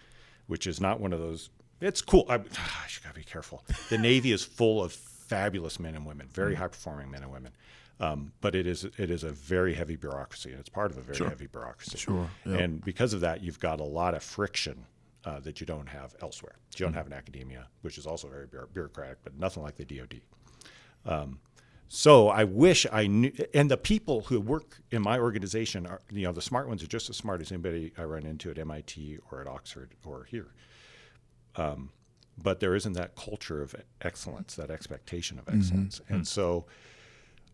which 0.48 0.68
is 0.68 0.82
not 0.82 1.00
one 1.00 1.14
of 1.14 1.20
those. 1.20 1.50
It's 1.80 2.02
cool. 2.02 2.26
I, 2.30 2.36
I 2.36 2.40
gotta 3.02 3.16
be 3.16 3.24
careful. 3.24 3.64
The 3.90 3.98
Navy 3.98 4.34
is 4.34 4.44
full 4.44 4.84
of 4.84 4.92
fabulous 4.92 5.80
men 5.80 5.96
and 5.96 6.06
women, 6.06 6.28
very 6.34 6.52
mm-hmm. 6.52 6.64
high 6.64 6.68
performing 6.68 7.10
men 7.10 7.24
and 7.24 7.32
women. 7.32 7.54
Um, 8.00 8.34
but 8.42 8.56
it 8.56 8.66
is 8.66 8.86
it 8.98 9.10
is 9.10 9.24
a 9.24 9.30
very 9.30 9.76
heavy 9.76 9.96
bureaucracy, 9.96 10.52
and 10.52 10.60
it's 10.60 10.70
part 10.70 10.92
of 10.92 10.98
a 10.98 11.02
very 11.02 11.18
sure. 11.18 11.30
heavy 11.30 11.48
bureaucracy. 11.48 11.98
Sure. 11.98 12.30
Yep. 12.46 12.60
And 12.60 12.84
because 12.84 13.14
of 13.14 13.22
that, 13.22 13.44
you've 13.44 13.60
got 13.60 13.80
a 13.80 13.84
lot 13.84 14.14
of 14.14 14.24
friction 14.24 14.86
uh, 15.26 15.40
that 15.42 15.60
you 15.60 15.66
don't 15.66 15.88
have 15.88 16.16
elsewhere. 16.22 16.56
You 16.76 16.80
don't 16.80 16.90
mm-hmm. 16.90 16.98
have 16.98 17.08
in 17.08 17.14
academia, 17.14 17.68
which 17.82 17.98
is 17.98 18.06
also 18.06 18.28
very 18.28 18.48
bureaucratic, 18.74 19.20
but 19.24 19.38
nothing 19.38 19.64
like 19.64 19.76
the 19.76 19.86
DoD. 19.86 20.22
Um, 21.06 21.40
so 21.88 22.30
I 22.30 22.44
wish 22.44 22.88
I 22.92 23.06
knew, 23.06 23.32
and 23.54 23.70
the 23.70 23.78
people 23.78 24.22
who 24.22 24.42
work 24.42 24.82
in 24.90 25.04
my 25.04 25.20
organization 25.20 25.86
are, 25.86 26.02
you 26.10 26.24
know, 26.24 26.32
the 26.32 26.42
smart 26.42 26.68
ones 26.68 26.82
are 26.82 26.88
just 26.88 27.10
as 27.10 27.18
smart 27.18 27.40
as 27.40 27.52
anybody 27.52 27.94
I 27.98 28.04
run 28.04 28.26
into 28.26 28.50
at 28.50 28.58
MIT 28.58 29.20
or 29.30 29.42
at 29.42 29.48
Oxford 29.48 29.92
or 30.04 30.24
here. 30.24 30.54
Um, 31.56 31.92
but 32.42 32.60
there 32.60 32.74
isn't 32.74 32.94
that 32.94 33.16
culture 33.16 33.62
of 33.62 33.76
excellence, 34.02 34.56
that 34.56 34.72
expectation 34.72 35.38
of 35.38 35.46
mm-hmm. 35.46 35.60
excellence, 35.60 36.00
mm-hmm. 36.00 36.16
and 36.16 36.28
so 36.28 36.66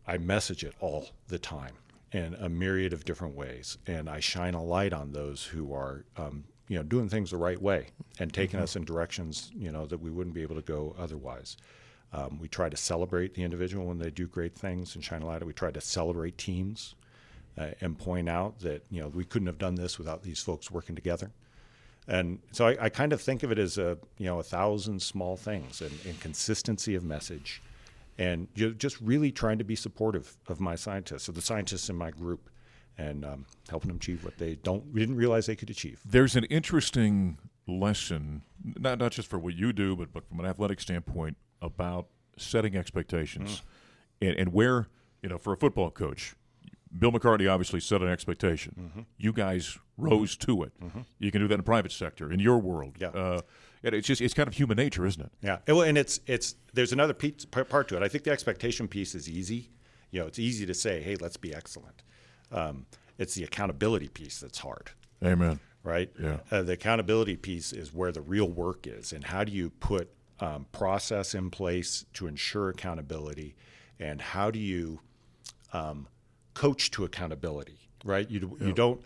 I 0.09 0.17
message 0.17 0.63
it 0.63 0.73
all 0.79 1.09
the 1.27 1.37
time 1.37 1.75
in 2.11 2.33
a 2.39 2.49
myriad 2.49 2.93
of 2.93 3.05
different 3.05 3.35
ways, 3.35 3.77
and 3.85 4.09
I 4.09 4.19
shine 4.19 4.55
a 4.55 4.63
light 4.63 4.91
on 4.91 5.11
those 5.11 5.43
who 5.43 5.71
are, 5.71 6.03
um, 6.17 6.45
you 6.67 6.77
know, 6.77 6.83
doing 6.83 7.09
things 7.09 7.29
the 7.29 7.37
right 7.37 7.61
way 7.61 7.89
and 8.17 8.33
taking 8.33 8.57
mm-hmm. 8.57 8.63
us 8.63 8.75
in 8.75 8.85
directions, 8.85 9.51
you 9.55 9.71
know, 9.71 9.85
that 9.85 9.99
we 9.99 10.09
wouldn't 10.09 10.33
be 10.33 10.41
able 10.41 10.55
to 10.55 10.63
go 10.63 10.95
otherwise. 10.97 11.57
Um, 12.11 12.39
we 12.39 12.47
try 12.47 12.69
to 12.69 12.75
celebrate 12.75 13.35
the 13.35 13.43
individual 13.43 13.85
when 13.85 13.99
they 13.99 14.09
do 14.09 14.25
great 14.25 14.55
things 14.55 14.95
and 14.95 15.03
shine 15.03 15.21
a 15.21 15.27
light. 15.27 15.45
We 15.45 15.53
try 15.53 15.69
to 15.69 15.81
celebrate 15.81 16.39
teams 16.39 16.95
uh, 17.55 17.67
and 17.79 17.95
point 17.95 18.27
out 18.29 18.61
that 18.61 18.83
you 18.89 19.01
know 19.01 19.09
we 19.09 19.25
couldn't 19.25 19.45
have 19.45 19.59
done 19.59 19.75
this 19.75 19.99
without 19.99 20.23
these 20.23 20.39
folks 20.39 20.71
working 20.71 20.95
together. 20.95 21.29
And 22.07 22.39
so 22.51 22.65
I, 22.65 22.85
I 22.85 22.89
kind 22.89 23.13
of 23.13 23.21
think 23.21 23.43
of 23.43 23.51
it 23.51 23.59
as 23.59 23.77
a 23.77 23.99
you 24.17 24.25
know 24.25 24.39
a 24.39 24.43
thousand 24.43 25.03
small 25.03 25.37
things 25.37 25.81
and, 25.81 25.91
and 26.07 26.19
consistency 26.19 26.95
of 26.95 27.03
message 27.03 27.61
and 28.19 28.49
just 28.77 28.99
really 28.99 29.31
trying 29.31 29.57
to 29.57 29.63
be 29.63 29.75
supportive 29.75 30.35
of 30.47 30.59
my 30.59 30.75
scientists, 30.75 31.29
of 31.29 31.35
the 31.35 31.41
scientists 31.41 31.89
in 31.89 31.95
my 31.95 32.11
group, 32.11 32.49
and 32.97 33.23
um, 33.23 33.45
helping 33.69 33.87
them 33.87 33.95
achieve 33.95 34.25
what 34.25 34.37
they 34.37 34.55
don't 34.55 34.93
didn't 34.93 35.15
realize 35.15 35.45
they 35.45 35.55
could 35.55 35.69
achieve. 35.69 36.01
There's 36.05 36.35
an 36.35 36.43
interesting 36.45 37.37
lesson, 37.65 38.43
not 38.77 38.99
not 38.99 39.13
just 39.13 39.29
for 39.29 39.39
what 39.39 39.55
you 39.55 39.71
do, 39.71 39.95
but 39.95 40.11
but 40.11 40.27
from 40.27 40.41
an 40.41 40.45
athletic 40.45 40.81
standpoint 40.81 41.37
about 41.61 42.07
setting 42.37 42.75
expectations, 42.75 43.61
mm. 44.21 44.27
and, 44.27 44.37
and 44.37 44.53
where 44.53 44.87
you 45.23 45.29
know 45.29 45.37
for 45.37 45.53
a 45.53 45.57
football 45.57 45.89
coach, 45.89 46.35
Bill 46.97 47.13
McCartney 47.13 47.49
obviously 47.49 47.79
set 47.79 48.01
an 48.01 48.09
expectation. 48.09 48.75
Mm-hmm. 48.77 49.01
You 49.17 49.31
guys 49.31 49.79
rose 49.97 50.35
to 50.37 50.63
it. 50.63 50.73
Mm-hmm. 50.83 51.01
You 51.19 51.31
can 51.31 51.39
do 51.39 51.47
that 51.47 51.53
in 51.53 51.59
the 51.59 51.63
private 51.63 51.93
sector, 51.93 52.29
in 52.29 52.41
your 52.41 52.57
world. 52.57 52.97
Yeah. 52.99 53.09
Uh, 53.09 53.41
it's 53.83 54.07
just 54.07 54.21
it's 54.21 54.33
kind 54.33 54.47
of 54.47 54.55
human 54.55 54.77
nature, 54.77 55.05
isn't 55.05 55.21
it? 55.21 55.31
Yeah. 55.41 55.59
Well, 55.67 55.81
and 55.81 55.97
it's 55.97 56.19
it's 56.27 56.55
there's 56.73 56.91
another 56.91 57.13
piece, 57.13 57.45
part 57.45 57.87
to 57.89 57.97
it. 57.97 58.03
I 58.03 58.07
think 58.07 58.23
the 58.23 58.31
expectation 58.31 58.87
piece 58.87 59.15
is 59.15 59.29
easy. 59.29 59.69
You 60.11 60.21
know, 60.21 60.27
it's 60.27 60.39
easy 60.39 60.65
to 60.65 60.73
say, 60.73 61.01
"Hey, 61.01 61.15
let's 61.15 61.37
be 61.37 61.53
excellent." 61.53 62.03
Um, 62.51 62.85
it's 63.17 63.35
the 63.35 63.43
accountability 63.43 64.07
piece 64.09 64.39
that's 64.39 64.59
hard. 64.59 64.91
Amen. 65.23 65.59
Right. 65.83 66.11
Yeah. 66.21 66.37
Uh, 66.51 66.61
the 66.63 66.73
accountability 66.73 67.37
piece 67.37 67.71
is 67.71 67.93
where 67.93 68.11
the 68.11 68.21
real 68.21 68.49
work 68.49 68.85
is, 68.87 69.13
and 69.13 69.23
how 69.23 69.43
do 69.43 69.51
you 69.51 69.69
put 69.69 70.09
um, 70.39 70.65
process 70.71 71.33
in 71.33 71.49
place 71.49 72.05
to 72.13 72.27
ensure 72.27 72.69
accountability, 72.69 73.55
and 73.99 74.21
how 74.21 74.51
do 74.51 74.59
you 74.59 74.99
um, 75.73 76.07
coach 76.53 76.91
to 76.91 77.05
accountability? 77.05 77.79
Right? 78.03 78.29
You 78.29 78.57
you 78.59 78.73
don't. 78.73 79.01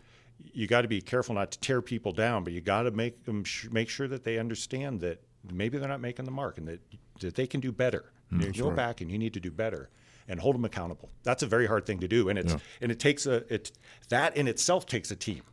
You 0.51 0.67
got 0.67 0.81
to 0.81 0.87
be 0.87 1.01
careful 1.01 1.35
not 1.35 1.51
to 1.51 1.59
tear 1.59 1.81
people 1.81 2.11
down, 2.11 2.43
but 2.43 2.53
you 2.53 2.61
got 2.61 2.83
to 2.83 2.91
make 2.91 3.25
them 3.25 3.43
sh- 3.43 3.67
make 3.71 3.89
sure 3.89 4.07
that 4.07 4.23
they 4.23 4.37
understand 4.37 5.01
that 5.01 5.21
maybe 5.51 5.77
they're 5.77 5.89
not 5.89 6.01
making 6.01 6.25
the 6.25 6.31
mark 6.31 6.57
and 6.57 6.67
that 6.67 6.81
that 7.19 7.35
they 7.35 7.47
can 7.47 7.59
do 7.59 7.71
better. 7.71 8.11
Mm, 8.31 8.55
you 8.55 8.63
go 8.63 8.71
back 8.71 9.01
and 9.01 9.11
you 9.11 9.17
need 9.17 9.33
to 9.33 9.39
do 9.39 9.51
better 9.51 9.89
and 10.27 10.39
hold 10.39 10.55
them 10.55 10.65
accountable. 10.65 11.09
That's 11.23 11.43
a 11.43 11.47
very 11.47 11.67
hard 11.67 11.85
thing 11.85 11.99
to 11.99 12.07
do, 12.07 12.29
and 12.29 12.39
it's 12.39 12.55
and 12.81 12.91
it 12.91 12.99
takes 12.99 13.25
a 13.25 13.53
it 13.53 13.71
that 14.09 14.35
in 14.37 14.47
itself 14.47 14.85
takes 14.85 15.11
a 15.11 15.15
team 15.15 15.43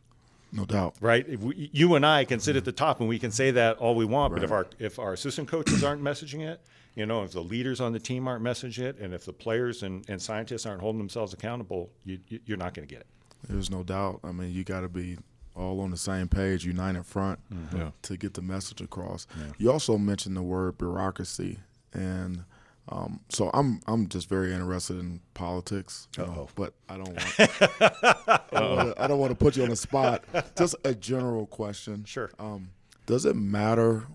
No 0.51 0.65
doubt. 0.65 0.95
right? 1.01 1.27
If 1.27 1.41
we, 1.41 1.69
you 1.73 1.95
and 1.95 2.05
I 2.05 2.25
can 2.25 2.39
sit 2.39 2.55
at 2.55 2.61
mm-hmm. 2.61 2.65
the 2.65 2.71
top 2.71 2.99
and 2.99 3.09
we 3.09 3.19
can 3.19 3.31
say 3.31 3.51
that 3.51 3.77
all 3.77 3.95
we 3.95 4.05
want, 4.05 4.33
but 4.33 4.43
if 4.43 4.51
our 4.51 4.67
if 4.79 4.99
our 4.99 5.13
assistant 5.13 5.47
coaches 5.47 5.83
aren't 5.83 6.01
messaging 6.01 6.41
it, 6.41 6.61
you 6.95 7.05
know, 7.05 7.23
if 7.23 7.31
the 7.31 7.41
leaders 7.41 7.79
on 7.79 7.93
the 7.93 7.99
team 7.99 8.27
aren't 8.27 8.43
messaging 8.43 8.83
it, 8.83 8.99
and 8.99 9.13
if 9.13 9.25
the 9.25 9.33
players 9.33 9.83
and, 9.83 10.07
and 10.09 10.21
scientists 10.21 10.65
aren't 10.65 10.81
holding 10.81 10.99
themselves 10.99 11.33
accountable, 11.33 11.89
you, 12.03 12.19
you, 12.27 12.39
you're 12.45 12.57
not 12.57 12.73
going 12.73 12.87
to 12.87 12.93
get 12.93 13.01
it. 13.01 13.07
There's 13.47 13.69
no 13.69 13.83
doubt. 13.83 14.19
I 14.23 14.31
mean, 14.31 14.51
you 14.51 14.63
got 14.63 14.81
to 14.81 14.89
be 14.89 15.17
all 15.55 15.81
on 15.81 15.91
the 15.91 15.97
same 15.97 16.27
page, 16.27 16.65
united 16.65 17.05
front, 17.05 17.39
Yeah. 17.75 17.91
to 18.03 18.17
get 18.17 18.33
the 18.35 18.41
message 18.41 18.81
across. 18.81 19.27
You 19.57 19.71
also 19.71 19.97
mentioned 19.97 20.35
the 20.37 20.41
word 20.43 20.77
bureaucracy, 20.77 21.59
and 21.93 22.43
um, 22.89 23.19
so 23.29 23.51
I'm 23.53 23.81
I'm 23.87 24.07
just 24.07 24.27
very 24.29 24.53
interested 24.53 24.97
in 24.99 25.19
politics. 25.33 26.07
you 26.17 26.25
know, 26.25 26.31
Uh-oh. 26.31 26.49
but 26.55 26.73
I 26.89 26.97
don't 26.97 27.09
want 27.09 27.39
I 27.81 28.39
don't 28.51 28.75
wanna- 28.77 28.93
I 28.97 29.07
don't 29.07 29.19
want 29.19 29.31
to 29.31 29.35
put 29.35 29.55
you 29.57 29.63
on 29.63 29.69
the 29.69 29.75
spot. 29.75 30.23
Just 30.57 30.75
a 30.83 30.93
general 30.95 31.45
question. 31.47 32.05
Sure. 32.05 32.31
Um, 32.39 32.69
does 33.05 33.25
it 33.25 33.35
matter 33.35 34.07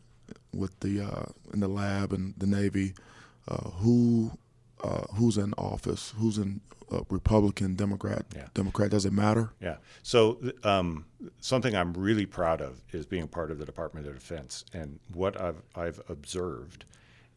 with 0.55 0.79
the 0.81 1.01
uh, 1.03 1.27
in 1.53 1.61
the 1.61 1.69
lab 1.69 2.13
and 2.13 2.35
the 2.39 2.47
Navy 2.47 2.95
uh, 3.49 3.71
who 3.71 4.33
uh, 4.83 5.03
who's 5.15 5.37
in 5.39 5.53
office, 5.55 6.13
who's 6.19 6.39
in 6.39 6.61
uh, 6.93 7.01
Republican, 7.11 7.75
Democrat, 7.75 8.27
Yeah. 8.35 8.47
Democrat? 8.55 8.91
Does 8.91 9.05
it 9.07 9.13
matter? 9.13 9.53
Yeah. 9.61 9.77
So 10.03 10.39
um, 10.65 11.07
something 11.41 11.75
I'm 11.75 11.93
really 11.95 12.27
proud 12.27 12.61
of 12.61 12.81
is 12.93 13.07
being 13.07 13.29
part 13.29 13.51
of 13.51 13.59
the 13.59 13.65
Department 13.65 14.07
of 14.07 14.15
Defense, 14.15 14.65
and 14.73 14.99
what 15.13 15.41
I've 15.41 15.63
I've 15.75 16.01
observed 16.09 16.85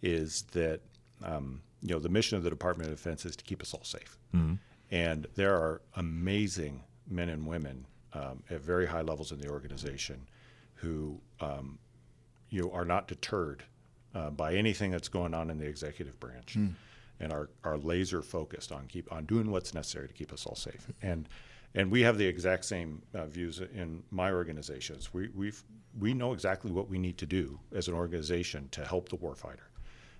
is 0.02 0.44
that 0.52 0.82
um, 1.24 1.62
you 1.82 1.90
know 1.94 2.00
the 2.00 2.10
mission 2.10 2.38
of 2.38 2.44
the 2.44 2.50
Department 2.50 2.90
of 2.92 2.96
Defense 2.98 3.26
is 3.26 3.36
to 3.36 3.44
keep 3.44 3.62
us 3.62 3.74
all 3.74 3.84
safe, 3.84 4.18
and 4.92 5.28
there 5.36 5.56
are 5.56 5.82
amazing 5.96 6.84
men 7.10 7.30
and 7.30 7.46
women 7.48 7.86
um, 8.14 8.44
at 8.50 8.62
very 8.62 8.86
high 8.86 9.02
levels 9.02 9.32
in 9.32 9.40
the 9.40 9.50
organization 9.50 10.28
who 10.76 11.20
um, 11.42 11.78
you 12.50 12.62
know, 12.62 12.72
are 12.72 12.86
not 12.86 13.08
deterred 13.08 13.64
uh, 14.16 14.30
by 14.30 14.56
anything 14.56 14.90
that's 14.92 15.08
going 15.10 15.34
on 15.34 15.50
in 15.50 15.58
the 15.58 15.66
executive 15.68 16.20
branch, 16.20 16.58
and 17.20 17.32
are, 17.34 17.50
are 17.64 17.78
laser 17.78 18.22
focused 18.22 18.72
on 18.72 18.88
keep 18.88 19.12
on 19.12 19.26
doing 19.26 19.52
what's 19.52 19.74
necessary 19.74 20.08
to 20.08 20.14
keep 20.14 20.32
us 20.32 20.46
all 20.46 20.56
safe. 20.56 20.88
And 21.02 21.28
and 21.76 21.92
we 21.92 22.02
have 22.02 22.18
the 22.18 22.26
exact 22.26 22.66
same 22.66 23.04
uh, 23.14 23.28
views 23.28 23.60
in 23.60 24.04
my 24.10 24.32
organizations. 24.32 25.14
We 25.14 25.30
we've 25.36 25.64
we 26.00 26.14
know 26.14 26.34
exactly 26.34 26.72
what 26.72 26.90
we 26.90 26.98
need 26.98 27.18
to 27.20 27.26
do 27.26 27.60
as 27.76 27.88
an 27.88 27.94
organization 27.94 28.70
to 28.72 28.86
help 28.86 29.10
the 29.10 29.18
warfighter. 29.18 29.68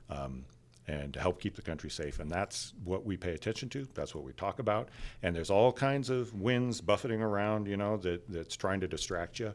Um, 0.10 0.46
and 0.88 1.14
to 1.14 1.20
help 1.20 1.40
keep 1.40 1.56
the 1.56 1.62
country 1.62 1.90
safe. 1.92 2.20
And 2.20 2.32
that's 2.32 2.74
what 2.84 3.06
we 3.06 3.16
pay 3.16 3.34
attention 3.34 3.70
to. 3.70 3.88
That's 3.94 4.16
what 4.16 4.24
we 4.24 4.34
talk 4.34 4.58
about. 4.58 4.90
And 5.22 5.36
there's 5.36 5.52
all 5.52 5.72
kinds 5.72 6.10
of 6.10 6.34
winds 6.34 6.82
buffeting 6.82 7.22
around, 7.22 7.68
you 7.68 7.78
know, 7.78 7.98
that, 7.98 8.28
that's 8.28 8.56
trying 8.56 8.80
to 8.80 8.88
distract 8.88 9.40
you. 9.40 9.54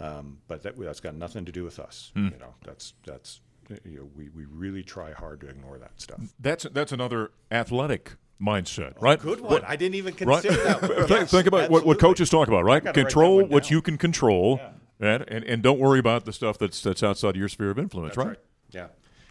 Um, 0.00 0.38
but 0.48 0.62
that, 0.64 0.76
that's 0.76 0.98
got 0.98 1.14
nothing 1.14 1.44
to 1.44 1.52
do 1.52 1.62
with 1.62 1.78
us. 1.78 2.10
You 2.32 2.38
know, 2.38 2.54
that's 2.64 2.94
that's 3.06 3.40
you 3.84 3.98
know, 3.98 4.08
we, 4.16 4.28
we 4.30 4.44
really 4.46 4.82
try 4.82 5.12
hard 5.12 5.40
to 5.40 5.48
ignore 5.48 5.78
that 5.78 5.92
stuff. 6.00 6.20
That's 6.40 6.64
that's 6.72 6.92
another 6.92 7.30
athletic 7.50 8.12
mindset, 8.40 9.00
right? 9.00 9.20
Good 9.20 9.40
one. 9.40 9.62
I 9.66 9.76
didn't 9.76 9.94
even 9.94 10.14
Right. 10.24 10.42
consider 10.42 10.62
that. 10.64 10.82
One. 10.82 10.90
think, 10.96 11.10
Yes, 11.10 11.30
think 11.30 11.46
about 11.46 11.70
what, 11.70 11.86
what 11.86 11.98
coaches 11.98 12.28
talk 12.30 12.48
about, 12.48 12.64
right? 12.64 12.82
that 12.84 12.94
Control 12.94 13.44
what 13.46 13.70
you 13.70 13.80
can 13.80 13.96
control, 13.98 14.60
and, 15.00 15.22
and 15.28 15.44
and 15.44 15.62
don't 15.62 15.78
worry 15.78 15.98
about 15.98 16.24
the 16.24 16.32
stuff 16.32 16.58
that's 16.58 16.80
that's 16.82 17.02
outside 17.02 17.30
of 17.30 17.36
your 17.36 17.48
sphere 17.48 17.70
of 17.70 17.78
influence, 17.78 18.16
That's 18.16 18.26
right? 18.28 18.38
Yeah. 18.70 18.86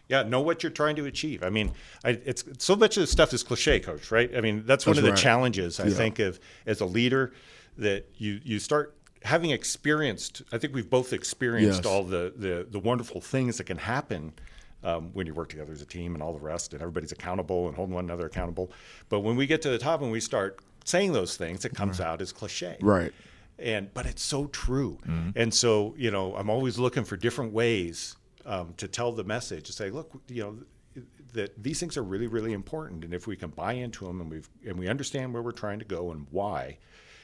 Yeah, 0.10 0.24
know 0.24 0.42
what 0.42 0.64
you're 0.64 0.72
trying 0.72 0.98
to 0.98 1.06
achieve. 1.06 1.44
I 1.44 1.50
mean, 1.50 1.72
I, 2.04 2.10
it's 2.26 2.44
so 2.58 2.76
much 2.76 2.98
of 2.98 3.02
this 3.04 3.10
stuff 3.12 3.34
is 3.34 3.42
cliche, 3.42 3.80
coach. 3.80 4.12
Right? 4.12 4.36
I 4.36 4.42
mean, 4.42 4.64
that's, 4.66 4.86
one 4.86 4.96
That's 4.98 5.08
of 5.08 5.16
the 5.16 5.20
challenges 5.20 5.80
I 5.80 5.88
Yeah. 5.88 5.94
think 5.94 6.20
of 6.20 6.40
as 6.66 6.82
a 6.82 6.86
leader 6.86 7.32
that 7.78 8.10
you 8.18 8.40
you 8.44 8.60
start 8.60 8.96
having 9.24 9.52
experienced. 9.52 10.42
I 10.52 10.58
think 10.58 10.74
we've 10.74 10.90
both 10.90 11.14
experienced 11.14 11.84
Yes. 11.84 11.86
all 11.86 12.04
the, 12.04 12.34
the 12.36 12.68
the 12.70 12.80
wonderful 12.80 13.22
things 13.22 13.58
that 13.58 13.66
can 13.66 13.78
happen 13.78 14.34
um, 14.84 15.12
when 15.14 15.26
you 15.28 15.34
work 15.34 15.50
together 15.50 15.72
as 15.72 15.82
a 15.82 15.86
team 15.86 16.14
and 16.14 16.22
all 16.24 16.34
the 16.34 16.40
rest, 16.40 16.74
and 16.74 16.82
everybody's 16.82 17.12
accountable 17.12 17.68
and 17.68 17.76
holding 17.76 17.96
one 17.96 18.06
another 18.06 18.26
accountable. 18.28 18.72
But 19.10 19.22
when 19.22 19.36
we 19.36 19.46
get 19.48 19.62
to 19.64 19.70
the 19.70 19.78
top 19.78 20.02
and 20.02 20.12
we 20.12 20.20
start 20.20 20.60
saying 20.86 21.14
those 21.14 21.38
things, 21.38 21.64
it 21.66 21.74
comes 21.74 22.00
out 22.02 22.22
as 22.22 22.32
cliche 22.34 22.76
Right. 22.82 23.14
and 23.58 23.94
but 23.94 24.06
it's 24.06 24.22
so 24.24 24.48
true 24.48 24.98
and 25.36 25.54
so 25.54 25.94
you 25.98 26.12
know 26.12 26.36
i'm 26.36 26.50
always 26.50 26.78
looking 26.78 27.06
for 27.06 27.16
different 27.16 27.54
ways 27.54 28.18
um, 28.46 28.74
to 28.78 28.88
tell 28.90 29.12
the 29.14 29.24
message 29.24 29.64
to 29.68 29.72
say 29.74 29.90
look 29.92 30.10
you 30.28 30.44
know 30.44 30.58
that 31.34 31.52
these 31.64 31.80
things 31.80 31.96
are 31.96 32.04
really 32.04 32.28
really 32.28 32.52
important 32.52 33.06
and 33.06 33.14
if 33.14 33.28
we 33.28 33.36
can 33.38 33.50
buy 33.52 33.74
into 33.74 34.06
them 34.06 34.20
and 34.22 34.30
we 34.30 34.42
and 34.70 34.78
we 34.78 34.88
understand 34.90 35.34
where 35.34 35.42
we're 35.42 35.52
trying 35.52 35.80
to 35.80 35.86
go 35.86 36.12
and 36.12 36.28
why 36.32 36.78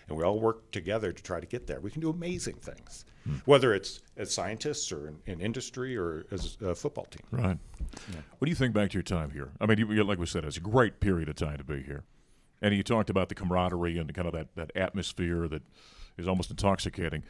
and 0.09 0.17
we 0.17 0.23
all 0.23 0.39
work 0.39 0.71
together 0.71 1.11
to 1.11 1.23
try 1.23 1.39
to 1.39 1.47
get 1.47 1.67
there 1.67 1.79
we 1.79 1.91
can 1.91 2.01
do 2.01 2.09
amazing 2.09 2.55
things 2.55 3.05
whether 3.45 3.73
it's 3.75 4.01
as 4.17 4.33
scientists 4.33 4.91
or 4.91 5.07
in, 5.07 5.19
in 5.27 5.39
industry 5.39 5.95
or 5.95 6.25
as 6.31 6.57
a 6.61 6.73
football 6.73 7.05
team 7.05 7.21
Right. 7.31 7.57
What 8.37 8.45
do 8.45 8.49
you 8.49 8.55
think 8.55 8.73
back 8.73 8.91
to 8.91 8.93
your 8.95 9.03
time 9.03 9.31
here? 9.31 9.51
I 9.59 9.65
mean, 9.65 9.77
you, 9.77 10.03
like 10.03 10.19
we 10.19 10.25
said, 10.25 10.45
it's 10.45 10.57
a 10.57 10.61
great 10.61 10.99
period 10.99 11.29
of 11.29 11.35
time 11.35 11.57
to 11.57 11.63
be 11.63 11.81
here. 11.81 12.03
And 12.61 12.75
you 12.75 12.83
talked 12.83 13.09
about 13.09 13.29
the 13.29 13.35
camaraderie 13.35 13.97
and 13.97 14.13
kind 14.13 14.27
of 14.27 14.33
that, 14.33 14.55
that 14.55 14.71
atmosphere 14.75 15.47
that 15.47 15.61
is 16.17 16.27
almost 16.27 16.49
intoxicating. 16.49 17.23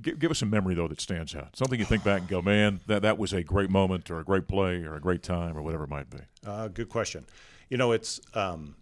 Give, 0.00 0.18
give 0.18 0.30
us 0.30 0.40
a 0.42 0.46
memory, 0.46 0.74
though, 0.74 0.88
that 0.88 1.00
stands 1.00 1.34
out. 1.34 1.56
Something 1.56 1.78
you 1.78 1.84
think 1.84 2.04
back 2.04 2.20
and 2.20 2.28
go, 2.28 2.40
man, 2.40 2.80
that, 2.86 3.02
that 3.02 3.18
was 3.18 3.32
a 3.32 3.42
great 3.42 3.70
moment 3.70 4.10
or 4.10 4.20
a 4.20 4.24
great 4.24 4.48
play 4.48 4.82
or 4.82 4.94
a 4.94 5.00
great 5.00 5.22
time 5.22 5.56
or 5.56 5.62
whatever 5.62 5.84
it 5.84 5.90
might 5.90 6.08
be. 6.08 6.18
Uh, 6.46 6.68
good 6.68 6.88
question. 6.88 7.26
You 7.68 7.76
know, 7.76 7.92
it's. 7.92 8.20
Um, 8.34 8.76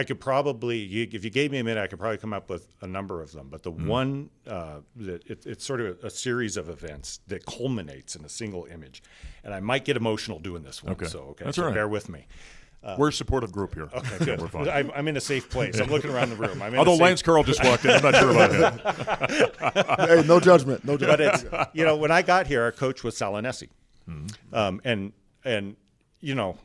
I 0.00 0.04
could 0.04 0.18
probably, 0.18 0.78
you, 0.78 1.06
if 1.12 1.24
you 1.24 1.30
gave 1.30 1.52
me 1.52 1.58
a 1.58 1.64
minute, 1.64 1.78
I 1.78 1.86
could 1.86 1.98
probably 1.98 2.16
come 2.16 2.32
up 2.32 2.48
with 2.48 2.66
a 2.80 2.86
number 2.86 3.20
of 3.20 3.32
them. 3.32 3.48
But 3.50 3.62
the 3.62 3.70
one 3.70 4.30
uh, 4.46 4.78
that 4.96 5.26
it, 5.26 5.44
it's 5.44 5.62
sort 5.62 5.82
of 5.82 6.02
a 6.02 6.08
series 6.08 6.56
of 6.56 6.70
events 6.70 7.20
that 7.26 7.44
culminates 7.44 8.16
in 8.16 8.24
a 8.24 8.28
single 8.30 8.64
image, 8.64 9.02
and 9.44 9.52
I 9.52 9.60
might 9.60 9.84
get 9.84 9.98
emotional 9.98 10.38
doing 10.38 10.62
this 10.62 10.82
one. 10.82 10.94
Okay. 10.94 11.04
So 11.04 11.18
okay, 11.32 11.44
That's 11.44 11.56
so 11.56 11.64
all 11.64 11.68
right. 11.68 11.74
bear 11.74 11.86
with 11.86 12.08
me. 12.08 12.26
We're 12.96 13.10
a 13.10 13.12
supportive 13.12 13.52
group 13.52 13.74
here. 13.74 13.90
Okay, 13.92 14.18
good. 14.24 14.40
We're 14.40 14.48
fine. 14.48 14.70
I'm, 14.70 14.90
I'm 14.94 15.06
in 15.06 15.18
a 15.18 15.20
safe 15.20 15.50
place. 15.50 15.78
I'm 15.78 15.90
looking 15.90 16.10
around 16.10 16.30
the 16.30 16.36
room. 16.36 16.62
I'm 16.62 16.72
in 16.72 16.78
Although 16.78 16.94
safe 16.94 17.02
Lance 17.02 17.22
Carl 17.22 17.42
just 17.42 17.62
walked 17.62 17.84
in, 17.84 17.90
I'm 17.90 18.02
not 18.02 18.14
sure 18.14 18.30
about 18.30 18.52
him. 18.54 20.08
hey, 20.08 20.26
no 20.26 20.40
judgment. 20.40 20.82
No 20.82 20.96
judgment. 20.96 21.42
but 21.44 21.60
it's 21.60 21.74
you 21.74 21.84
know 21.84 21.98
when 21.98 22.10
I 22.10 22.22
got 22.22 22.46
here, 22.46 22.62
our 22.62 22.72
coach 22.72 23.04
was 23.04 23.18
Sal 23.18 23.34
Aunese, 23.34 23.68
um, 24.54 24.80
and 24.82 25.12
and 25.44 25.76
you 26.20 26.34
know 26.34 26.56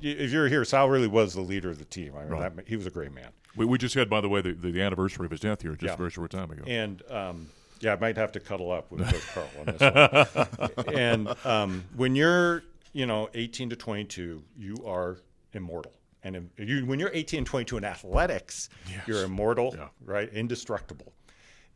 if 0.00 0.30
you're 0.32 0.48
here, 0.48 0.64
Sal 0.64 0.88
really 0.88 1.06
was 1.08 1.34
the 1.34 1.40
leader 1.40 1.70
of 1.70 1.78
the 1.78 1.84
team. 1.84 2.14
I 2.16 2.20
mean, 2.22 2.28
Right. 2.30 2.56
that, 2.56 2.68
he 2.68 2.76
was 2.76 2.86
a 2.86 2.90
great 2.90 3.12
man, 3.12 3.30
We, 3.56 3.64
we 3.66 3.78
just 3.78 3.94
had, 3.94 4.08
by 4.10 4.20
the 4.20 4.28
way, 4.28 4.40
the, 4.40 4.52
the, 4.52 4.70
the 4.72 4.82
anniversary 4.82 5.24
of 5.26 5.30
his 5.30 5.40
death 5.40 5.62
here 5.62 5.72
just 5.72 5.82
Yeah. 5.82 5.94
a 5.94 5.96
very 5.96 6.10
short 6.10 6.30
time 6.30 6.50
ago. 6.50 6.62
and 6.66 7.02
um, 7.10 7.48
yeah, 7.80 7.94
I 7.94 7.96
might 7.98 8.16
have 8.16 8.32
to 8.32 8.40
cuddle 8.40 8.70
up 8.70 8.90
with 8.92 9.02
Coach 9.08 9.26
Carl 9.34 9.48
on 9.60 9.66
this 9.66 10.76
one. 10.86 10.94
and 10.96 11.46
um, 11.46 11.84
when 11.96 12.14
you're 12.14 12.62
you 12.92 13.06
know 13.06 13.28
18 13.34 13.70
to 13.70 13.76
22, 13.76 14.42
you 14.58 14.76
are 14.86 15.18
immortal. 15.52 15.92
And 16.22 16.50
you, 16.58 16.84
when 16.84 17.00
you're 17.00 17.10
18 17.14 17.38
and 17.38 17.46
22 17.46 17.78
in 17.78 17.84
athletics, 17.84 18.68
you're 19.06 19.24
immortal, 19.24 19.74
Yeah. 19.74 19.88
right? 20.04 20.28
Indestructible. 20.30 21.14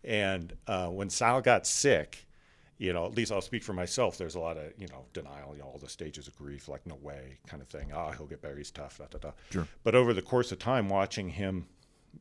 And 0.04 0.52
uh, 0.66 0.88
when 0.88 1.08
Sal 1.08 1.40
got 1.40 1.66
sick, 1.66 2.23
you 2.78 2.92
know, 2.92 3.06
at 3.06 3.14
least 3.14 3.30
I'll 3.30 3.40
speak 3.40 3.62
for 3.62 3.72
myself. 3.72 4.18
There's 4.18 4.34
a 4.34 4.40
lot 4.40 4.56
of, 4.56 4.72
you 4.78 4.88
know, 4.88 5.04
denial, 5.12 5.54
you 5.54 5.62
know, 5.62 5.68
all 5.68 5.78
the 5.78 5.88
stages 5.88 6.26
of 6.26 6.36
grief, 6.36 6.68
like 6.68 6.86
no 6.86 6.96
way, 6.96 7.38
kind 7.46 7.62
of 7.62 7.68
thing. 7.68 7.92
Ah, 7.94 8.10
he'll 8.10 8.26
get 8.26 8.42
better. 8.42 8.56
He's 8.56 8.70
tough. 8.70 8.98
Da, 8.98 9.04
da, 9.10 9.18
da. 9.18 9.30
Sure. 9.50 9.68
But 9.82 9.94
over 9.94 10.12
the 10.12 10.22
course 10.22 10.50
of 10.52 10.58
time, 10.58 10.88
watching 10.88 11.28
him, 11.28 11.66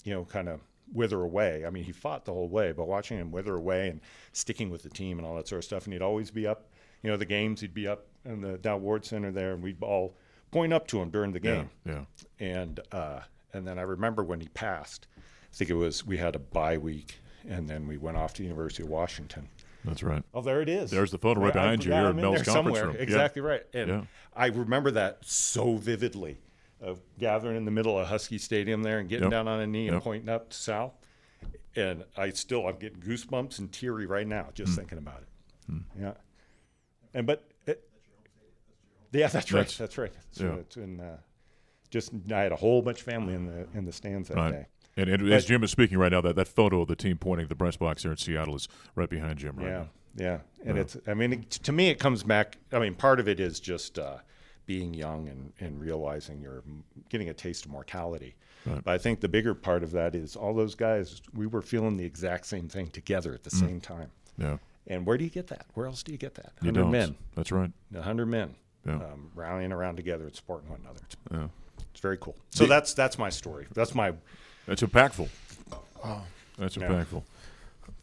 you 0.03 0.13
know, 0.13 0.25
kind 0.25 0.47
of 0.49 0.61
wither 0.93 1.21
away. 1.21 1.65
I 1.65 1.69
mean, 1.69 1.83
he 1.83 1.91
fought 1.91 2.25
the 2.25 2.33
whole 2.33 2.49
way, 2.49 2.71
but 2.71 2.87
watching 2.87 3.17
him 3.17 3.31
wither 3.31 3.55
away 3.55 3.89
and 3.89 4.01
sticking 4.31 4.69
with 4.69 4.83
the 4.83 4.89
team 4.89 5.17
and 5.17 5.27
all 5.27 5.35
that 5.35 5.47
sort 5.47 5.59
of 5.59 5.65
stuff. 5.65 5.85
And 5.85 5.93
he'd 5.93 6.01
always 6.01 6.29
be 6.29 6.45
up, 6.45 6.69
you 7.01 7.09
know, 7.09 7.17
the 7.17 7.25
games. 7.25 7.61
He'd 7.61 7.73
be 7.73 7.87
up 7.87 8.05
in 8.25 8.41
the 8.41 8.57
Dal 8.57 8.79
Ward 8.79 9.05
Center 9.05 9.31
there, 9.31 9.53
and 9.53 9.63
we'd 9.63 9.81
all 9.81 10.15
point 10.51 10.71
up 10.71 10.87
to 10.87 11.01
him 11.01 11.09
during 11.09 11.31
the 11.31 11.39
game 11.39 11.67
yeah. 11.83 12.03
and 12.39 12.79
uh, 12.91 13.21
and 13.53 13.67
then 13.67 13.79
I 13.79 13.81
remember 13.81 14.23
when 14.23 14.39
he 14.39 14.47
passed. 14.49 15.07
I 15.17 15.55
think 15.55 15.69
it 15.69 15.75
was 15.75 16.05
we 16.05 16.17
had 16.17 16.35
a 16.35 16.39
bye 16.39 16.77
week, 16.77 17.19
and 17.47 17.67
then 17.67 17.87
we 17.87 17.97
went 17.97 18.17
off 18.17 18.33
to 18.35 18.41
the 18.41 18.47
University 18.47 18.83
of 18.83 18.89
Washington. 18.89 19.49
That's 19.86 20.02
right. 20.04 20.24
Oh, 20.34 20.41
there 20.41 20.62
it 20.62 20.69
is. 20.69 20.91
There's 20.91 21.12
the 21.12 21.17
photo 21.17 21.41
right 21.41 21.50
I- 21.50 21.54
behind 21.54 21.86
you 21.86 21.91
yeah, 21.91 22.02
here 22.02 22.10
in 22.12 22.15
Mel's 22.17 22.41
conference 22.43 22.54
somewhere. 22.78 22.86
room. 22.88 22.96
Yeah. 22.96 23.02
Exactly 23.04 23.41
right. 23.41 23.63
And 23.74 23.89
Yeah. 23.89 24.02
I 24.36 24.48
remember 24.48 24.91
that 24.91 25.19
so 25.26 25.76
vividly, 25.76 26.38
of 26.82 27.00
gathering 27.17 27.56
in 27.56 27.63
the 27.65 27.72
middle 27.72 27.98
of 27.98 28.08
Husky 28.08 28.38
Stadium 28.38 28.84
there 28.84 29.00
and 29.00 29.08
getting 29.08 29.24
Yep. 29.26 29.32
down 29.32 29.48
on 29.48 29.60
a 29.62 29.67
knee 29.67 29.88
and 29.88 29.96
Yep. 29.96 30.04
pointing 30.04 30.30
up 30.30 30.50
to 30.50 30.58
Sal. 30.58 30.93
And 31.76 32.04
I 32.17 32.30
still 32.32 32.67
I'm 32.67 32.76
getting 32.78 33.00
goosebumps 33.00 33.58
and 33.60 33.72
teary 33.72 34.06
right 34.06 34.28
now 34.28 34.50
just 34.54 34.76
thinking 34.76 34.98
about 34.98 35.22
it. 35.22 35.28
Yeah. 36.00 36.13
and 37.13 37.26
but 37.26 37.50
it, 37.65 37.88
yeah, 39.12 39.28
that's 39.28 39.52
right. 39.52 39.60
That's- 39.62 39.78
That's, 39.78 39.98
right. 39.98 40.12
So 40.32 40.46
yeah. 40.46 40.54
it's 40.56 40.76
in, 40.78 41.00
uh, 41.00 41.17
just 41.89 42.12
I 42.32 42.41
had 42.41 42.52
a 42.52 42.56
whole 42.58 42.82
bunch 42.82 43.00
of 43.00 43.06
family 43.06 43.34
in 43.34 43.46
the 43.46 43.67
in 43.78 43.86
the 43.86 43.93
stands 43.93 44.28
that 44.30 44.38
Right. 44.38 44.52
day. 44.52 44.65
And, 44.95 45.10
and 45.10 45.32
as 45.34 45.45
Jim 45.45 45.63
is 45.63 45.71
speaking 45.71 45.97
right 45.97 46.12
now, 46.12 46.21
that, 46.21 46.36
that 46.36 46.47
photo 46.47 46.82
of 46.82 46.88
the 46.88 46.95
team 46.95 47.17
pointing 47.17 47.43
at 47.45 47.49
the 47.49 47.56
press 47.56 47.75
box 47.77 48.03
there 48.03 48.12
in 48.12 48.17
Seattle 48.17 48.56
is 48.56 48.67
right 48.95 49.10
behind 49.10 49.39
Jim 49.39 49.56
right 49.58 49.65
Yeah, 49.65 49.71
now. 49.77 49.89
yeah, 50.15 50.39
and 50.65 50.75
Yeah. 50.75 50.82
it's. 50.82 50.97
I 51.08 51.13
mean, 51.15 51.34
it, 51.34 51.49
to 51.51 51.71
me, 51.71 51.89
it 51.89 51.99
comes 51.99 52.23
back. 52.23 52.58
I 52.71 52.79
mean, 52.79 52.93
part 52.93 53.19
of 53.19 53.27
it 53.27 53.39
is 53.39 53.60
just 53.60 53.97
uh, 53.97 54.17
being 54.67 54.93
young 54.93 55.27
and, 55.29 55.51
and 55.60 55.79
realizing 55.82 56.41
you're 56.41 56.63
getting 57.10 57.29
a 57.29 57.34
taste 57.34 57.65
of 57.65 57.71
mortality. 57.71 58.36
Right. 58.65 58.84
But 58.84 58.91
I 58.93 58.97
think 58.97 59.19
the 59.19 59.27
bigger 59.27 59.53
part 59.56 59.84
of 59.84 59.91
that 59.91 60.15
is 60.15 60.36
all 60.36 60.53
those 60.53 60.75
guys. 60.75 61.21
We 61.34 61.47
were 61.47 61.62
feeling 61.62 61.97
the 61.97 62.06
exact 62.06 62.45
same 62.45 62.69
thing 62.69 62.88
together 62.88 63.34
at 63.34 63.43
the 63.43 63.49
Mm. 63.49 63.60
same 63.60 63.82
time. 63.82 64.12
Yeah. 64.38 64.58
And 64.88 65.06
where 65.06 65.17
do 65.17 65.23
you 65.23 65.29
get 65.29 65.47
that? 65.47 65.65
Where 65.73 65.86
else 65.88 66.03
do 66.03 66.12
you 66.12 66.17
get 66.17 66.36
that? 66.36 66.51
Hundred 66.62 66.86
men, 66.88 67.15
That's 67.36 67.51
right. 67.51 67.71
hundred 67.99 68.27
men, 68.27 68.56
Yeah. 68.86 68.95
um, 68.95 69.32
rallying 69.34 69.71
around 69.71 69.95
together 69.95 70.25
and 70.25 70.36
supporting 70.36 70.69
one 70.69 70.82
another. 70.82 70.99
It's, 71.06 71.15
Yeah. 71.32 71.47
it's 71.91 71.99
very 72.01 72.17
cool. 72.17 72.36
So 72.51 72.65
that's 72.67 72.93
that's 72.93 73.17
my 73.17 73.29
story. 73.29 73.67
That's 73.73 73.95
my 73.95 74.13
That's 74.65 74.82
impactful. 74.82 75.30
That's 76.58 76.78
Yeah. 76.78 76.88
impactful. 76.88 77.23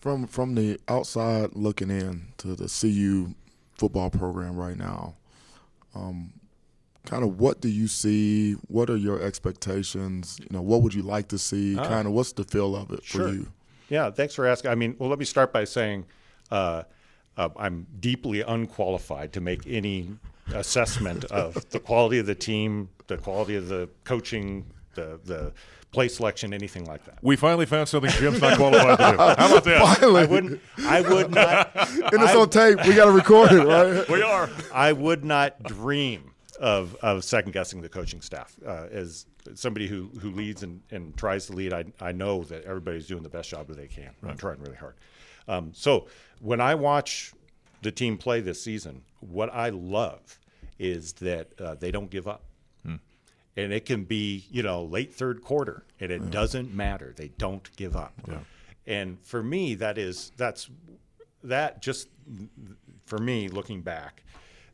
From 0.01 0.27
from 0.27 0.55
the 0.55 0.79
outside 0.89 1.51
looking 1.55 1.91
in 1.91 2.29
to 2.39 2.55
the 2.55 2.69
CU 2.69 3.35
football 3.77 4.11
program 4.11 4.57
right 4.57 4.77
now, 4.77 5.15
um, 5.95 6.33
kind 7.05 7.23
of 7.23 7.39
what 7.39 7.61
do 7.61 7.69
you 7.69 7.87
see? 7.87 8.55
What 8.69 8.89
are 8.91 8.97
your 8.97 9.21
expectations? 9.23 10.39
You 10.41 10.49
know, 10.51 10.63
what 10.63 10.83
would 10.83 10.95
you 10.95 11.03
like 11.03 11.29
to 11.29 11.39
see? 11.39 11.77
Ah. 11.79 11.87
Kind 11.87 12.07
of 12.07 12.13
what's 12.15 12.33
the 12.33 12.45
feel 12.45 12.75
of 12.77 12.91
it 12.93 13.05
Sure. 13.05 13.29
for 13.29 13.35
you? 13.35 13.53
Yeah, 13.89 14.11
thanks 14.11 14.35
for 14.35 14.47
asking. 14.47 14.71
I 14.71 14.75
mean, 14.75 14.97
well, 14.99 15.11
let 15.11 15.19
me 15.19 15.25
start 15.25 15.53
by 15.53 15.65
saying 15.65 16.07
uh, 16.51 16.85
uh, 17.37 17.49
I'm 17.57 17.87
deeply 18.01 18.41
unqualified 18.43 19.33
to 19.35 19.41
make 19.41 19.67
any 19.67 20.17
assessment 20.55 21.25
of 21.27 21.69
the 21.71 21.79
quality 21.81 22.19
of 22.19 22.27
the 22.27 22.35
team, 22.35 22.89
the 23.07 23.17
quality 23.19 23.55
of 23.57 23.69
the 23.69 23.89
coaching, 24.05 24.65
the 24.95 25.21
the 25.25 25.53
play 25.93 26.09
selection, 26.09 26.55
anything 26.55 26.85
like 26.85 27.05
that. 27.05 27.19
We 27.23 27.37
finally 27.37 27.67
found 27.67 27.89
something 27.89 28.11
Jim's 28.13 28.41
not 28.41 28.57
qualified 28.57 28.99
to 28.99 29.11
do. 29.13 29.17
How 29.19 29.33
about 29.51 29.65
that? 29.65 29.83
I 29.83 30.25
wouldn't. 30.27 30.61
I 30.79 31.01
would 31.01 31.31
not. 31.33 31.71
And 32.13 32.23
it's 32.23 32.33
I- 32.33 32.39
on 32.41 32.51
tape. 32.51 32.79
We 32.87 32.95
got 32.95 33.07
to 33.07 33.13
record 33.13 33.53
it, 33.53 33.65
right? 33.67 34.09
We 34.09 34.23
are. 34.23 34.49
I 34.73 34.93
would 34.93 35.25
not 35.25 35.63
dream 35.65 36.33
of, 36.61 36.95
of 36.97 37.25
second 37.25 37.53
guessing 37.53 37.81
the 37.81 37.89
coaching 37.89 38.21
staff. 38.21 38.55
Uh, 38.65 38.87
as 38.91 39.27
somebody 39.55 39.87
who, 39.87 40.11
who 40.21 40.31
leads 40.31 40.63
and, 40.63 40.81
and 40.91 41.17
tries 41.17 41.47
to 41.47 41.53
lead, 41.55 41.73
I, 41.73 41.85
I 42.01 42.13
know 42.13 42.45
that 42.45 42.65
everybody's 42.65 43.07
doing 43.07 43.23
the 43.23 43.29
best 43.29 43.51
job 43.51 43.67
that 43.69 43.77
they 43.77 43.89
can. 43.89 44.11
I'm 44.23 44.37
trying 44.37 44.61
really 44.61 44.77
hard. 44.77 44.95
Um, 45.49 45.73
so 45.75 46.07
when 46.41 46.61
I 46.61 46.75
watch 46.75 47.33
the 47.83 47.91
team 47.91 48.17
play 48.19 48.41
this 48.41 48.63
season, 48.63 49.03
what 49.21 49.53
I 49.53 49.71
love 49.71 50.39
is 50.79 51.15
that 51.15 51.49
uh, 51.61 51.75
they 51.75 51.91
don't 51.91 52.11
give 52.11 52.29
up. 52.29 52.43
And 53.63 53.73
it 53.73 53.85
can 53.85 54.05
be, 54.05 54.45
you 54.51 54.63
know, 54.63 54.85
late 54.85 55.15
third 55.15 55.43
quarter, 55.43 55.85
and 56.01 56.11
it 56.11 56.31
doesn't 56.31 56.75
matter. 56.75 57.13
They 57.17 57.29
don't 57.29 57.69
give 57.77 57.97
up. 57.97 58.13
And 58.87 59.19
for 59.23 59.43
me, 59.43 59.75
that 59.77 59.99
is 59.99 60.33
that's 60.37 60.71
that 61.45 61.83
just 61.83 62.09
for 63.07 63.19
me 63.19 63.49
looking 63.49 63.83
back 63.83 64.23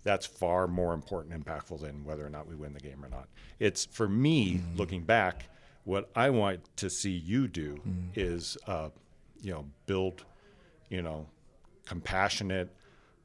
that's 0.03 0.25
far 0.27 0.69
more 0.69 0.95
important 0.95 1.35
and 1.35 1.45
impactful 1.45 1.81
than 1.81 2.05
whether 2.05 2.25
or 2.25 2.31
not 2.31 2.47
we 2.47 2.55
win 2.55 2.73
the 2.73 2.81
game 2.81 3.05
or 3.05 3.09
not. 3.09 3.29
It's 3.59 3.87
for 3.87 4.09
me 4.09 4.61
looking 4.77 5.03
back 5.03 5.49
what 5.87 6.11
i 6.17 6.29
want 6.29 6.61
to 6.77 6.91
see 6.91 7.13
you 7.13 7.49
do 7.49 7.81
is 8.15 8.59
uh, 8.67 8.91
you 9.41 9.53
know 9.53 9.65
build 9.87 10.25
you 10.91 11.01
know 11.01 11.27
compassionate 11.87 12.69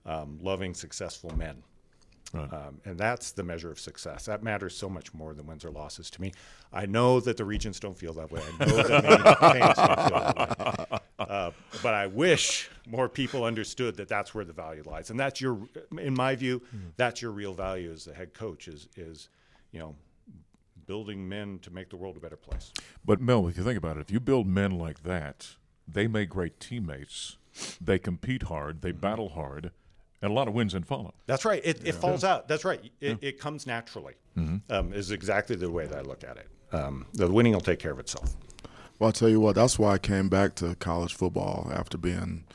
um, 0.05 0.39
loving 0.41 0.73
successful 0.73 1.35
men 1.35 1.61
Right. 2.33 2.51
um, 2.53 2.79
and 2.85 2.97
that's 2.97 3.31
the 3.31 3.43
measure 3.43 3.71
of 3.71 3.79
success. 3.79 4.25
That 4.25 4.41
matters 4.41 4.75
so 4.75 4.89
much 4.89 5.13
more 5.13 5.33
than 5.33 5.45
wins 5.47 5.65
or 5.65 5.71
losses 5.71 6.09
to 6.11 6.21
me. 6.21 6.31
I 6.71 6.85
know 6.85 7.19
that 7.19 7.35
the 7.37 7.43
regents 7.45 7.79
don't 7.79 7.97
feel 7.97 8.13
that 8.13 8.31
way. 8.31 8.41
I 8.59 8.65
know 8.65 8.75
that 8.77 9.39
fans 9.39 9.75
don't 9.75 10.09
feel 10.09 10.33
that 10.35 10.89
way. 10.91 10.97
Uh, 11.21 11.51
but 11.83 11.93
I 11.93 12.07
wish 12.07 12.67
more 12.87 13.07
people 13.07 13.43
understood 13.43 13.95
that 13.97 14.07
that's 14.07 14.33
where 14.33 14.43
the 14.43 14.53
value 14.53 14.81
lies. 14.83 15.11
And 15.11 15.19
that's 15.19 15.39
your, 15.39 15.59
in 15.99 16.15
my 16.15 16.35
view, 16.35 16.63
that's 16.97 17.21
your 17.21 17.29
real 17.29 17.53
value 17.53 17.91
as 17.91 18.05
the 18.05 18.13
head 18.13 18.33
coach 18.33 18.67
is, 18.67 18.89
is, 18.97 19.29
you 19.71 19.79
know, 19.79 19.95
building 20.87 21.29
men 21.29 21.59
to 21.59 21.69
make 21.71 21.89
the 21.89 21.95
world 21.95 22.17
a 22.17 22.19
better 22.19 22.35
place. 22.35 22.73
But 23.05 23.21
Mel, 23.21 23.47
if 23.47 23.55
you 23.55 23.63
think 23.63 23.77
about 23.77 23.97
it, 23.97 24.01
if 24.01 24.11
you 24.11 24.19
build 24.19 24.47
men 24.47 24.71
like 24.79 25.03
that, 25.03 25.49
they 25.87 26.07
make 26.07 26.29
great 26.29 26.59
teammates. 26.59 27.37
They 27.79 27.99
compete 27.99 28.43
hard. 28.43 28.81
They 28.81 28.91
battle 28.91 29.29
hard, 29.29 29.71
and 30.21 30.31
a 30.31 30.33
lot 30.33 30.47
of 30.47 30.53
wins 30.53 30.73
and 30.73 30.85
follow. 30.85 31.13
That's 31.25 31.45
right. 31.45 31.61
It, 31.63 31.81
it 31.85 31.93
falls 31.95 32.23
out. 32.23 32.47
That's 32.47 32.63
right. 32.65 32.79
It, 32.99 33.17
it 33.21 33.39
comes 33.39 33.65
naturally. 33.67 34.13
Um, 34.69 34.93
is 34.93 35.11
exactly 35.11 35.55
the 35.55 35.69
way 35.69 35.85
that 35.87 35.97
I 35.97 36.01
look 36.01 36.23
at 36.23 36.37
it. 36.37 36.47
Um, 36.73 37.05
the 37.13 37.29
winning 37.29 37.53
will 37.53 37.59
take 37.61 37.79
care 37.79 37.91
of 37.91 37.99
itself. 37.99 38.35
Well, 38.97 39.07
I'll 39.07 39.11
tell 39.13 39.29
you 39.29 39.39
what, 39.41 39.55
that's 39.55 39.77
why 39.79 39.93
I 39.93 39.97
came 39.97 40.29
back 40.29 40.55
to 40.55 40.75
college 40.75 41.15
football 41.15 41.69
after 41.73 41.97
being, 41.97 42.45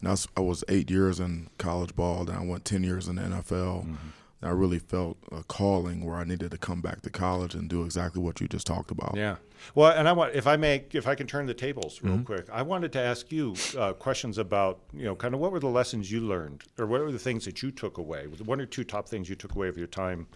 you 0.00 0.08
know, 0.08 0.14
I 0.36 0.40
was- 0.40 0.64
eight 0.68 0.90
years 0.90 1.20
in 1.20 1.48
college 1.58 1.94
ball, 1.96 2.24
then 2.24 2.36
I 2.36 2.44
went 2.44 2.64
10 2.64 2.82
years 2.82 3.08
in 3.08 3.16
the 3.16 3.22
NFL. 3.22 3.82
And 3.84 3.98
I 4.42 4.50
really 4.50 4.78
felt 4.78 5.16
a 5.30 5.44
calling 5.44 6.04
where 6.04 6.16
I 6.16 6.24
needed 6.24 6.50
to 6.50 6.58
come 6.58 6.80
back 6.80 7.02
to 7.02 7.10
college 7.10 7.54
and 7.54 7.68
do 7.68 7.84
exactly 7.84 8.20
what 8.20 8.40
you 8.40 8.48
just 8.48 8.66
talked 8.66 8.90
about. 8.90 9.14
Yeah. 9.14 9.36
Well, 9.74 9.92
and 9.92 10.08
I 10.08 10.12
want 10.12 10.34
if 10.34 10.46
I 10.46 10.56
may, 10.56 10.84
if 10.92 11.06
I 11.06 11.14
can 11.14 11.26
turn 11.28 11.46
the 11.46 11.54
tables 11.54 12.00
real 12.02 12.18
quick, 12.24 12.46
I 12.52 12.62
wanted 12.62 12.92
to 12.94 13.00
ask 13.00 13.30
you 13.30 13.54
uh, 13.78 13.92
questions 13.92 14.38
about 14.38 14.80
you 14.92 15.04
know 15.04 15.14
kind 15.14 15.34
of 15.34 15.40
what 15.40 15.52
were 15.52 15.60
the 15.60 15.68
lessons 15.68 16.10
you 16.10 16.20
learned, 16.20 16.64
or 16.78 16.86
what 16.86 17.00
were 17.00 17.12
the 17.12 17.18
things 17.18 17.44
that 17.44 17.62
you 17.62 17.70
took 17.70 17.98
away? 17.98 18.26
One 18.26 18.60
or 18.60 18.66
two 18.66 18.82
top 18.82 19.08
things 19.08 19.28
you 19.28 19.36
took 19.36 19.54
away 19.54 19.68
of 19.68 19.78
your 19.78 19.86
time? 19.86 20.26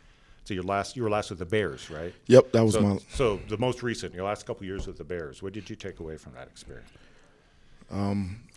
So 0.45 0.55
your 0.55 0.63
last, 0.63 0.95
you 0.95 1.03
were 1.03 1.11
last 1.11 1.31
with 1.31 1.41
the 1.41 1.45
Bears, 1.45 1.91
right? 1.91 2.15
Yep, 2.29 2.53
that 2.53 2.63
was 2.63 2.75
So, 2.75 2.81
my 2.81 2.99
so 3.11 3.41
the 3.49 3.59
most 3.59 3.83
recent, 3.83 4.15
your 4.15 4.25
last 4.25 4.47
couple 4.47 4.65
years 4.65 4.87
with 4.87 4.97
the 4.97 5.03
Bears. 5.03 5.43
What 5.43 5.53
did 5.53 5.69
you 5.69 5.75
take 5.75 5.99
away 5.99 6.17
from 6.19 6.35
that 6.35 6.47
experience? 6.47 6.89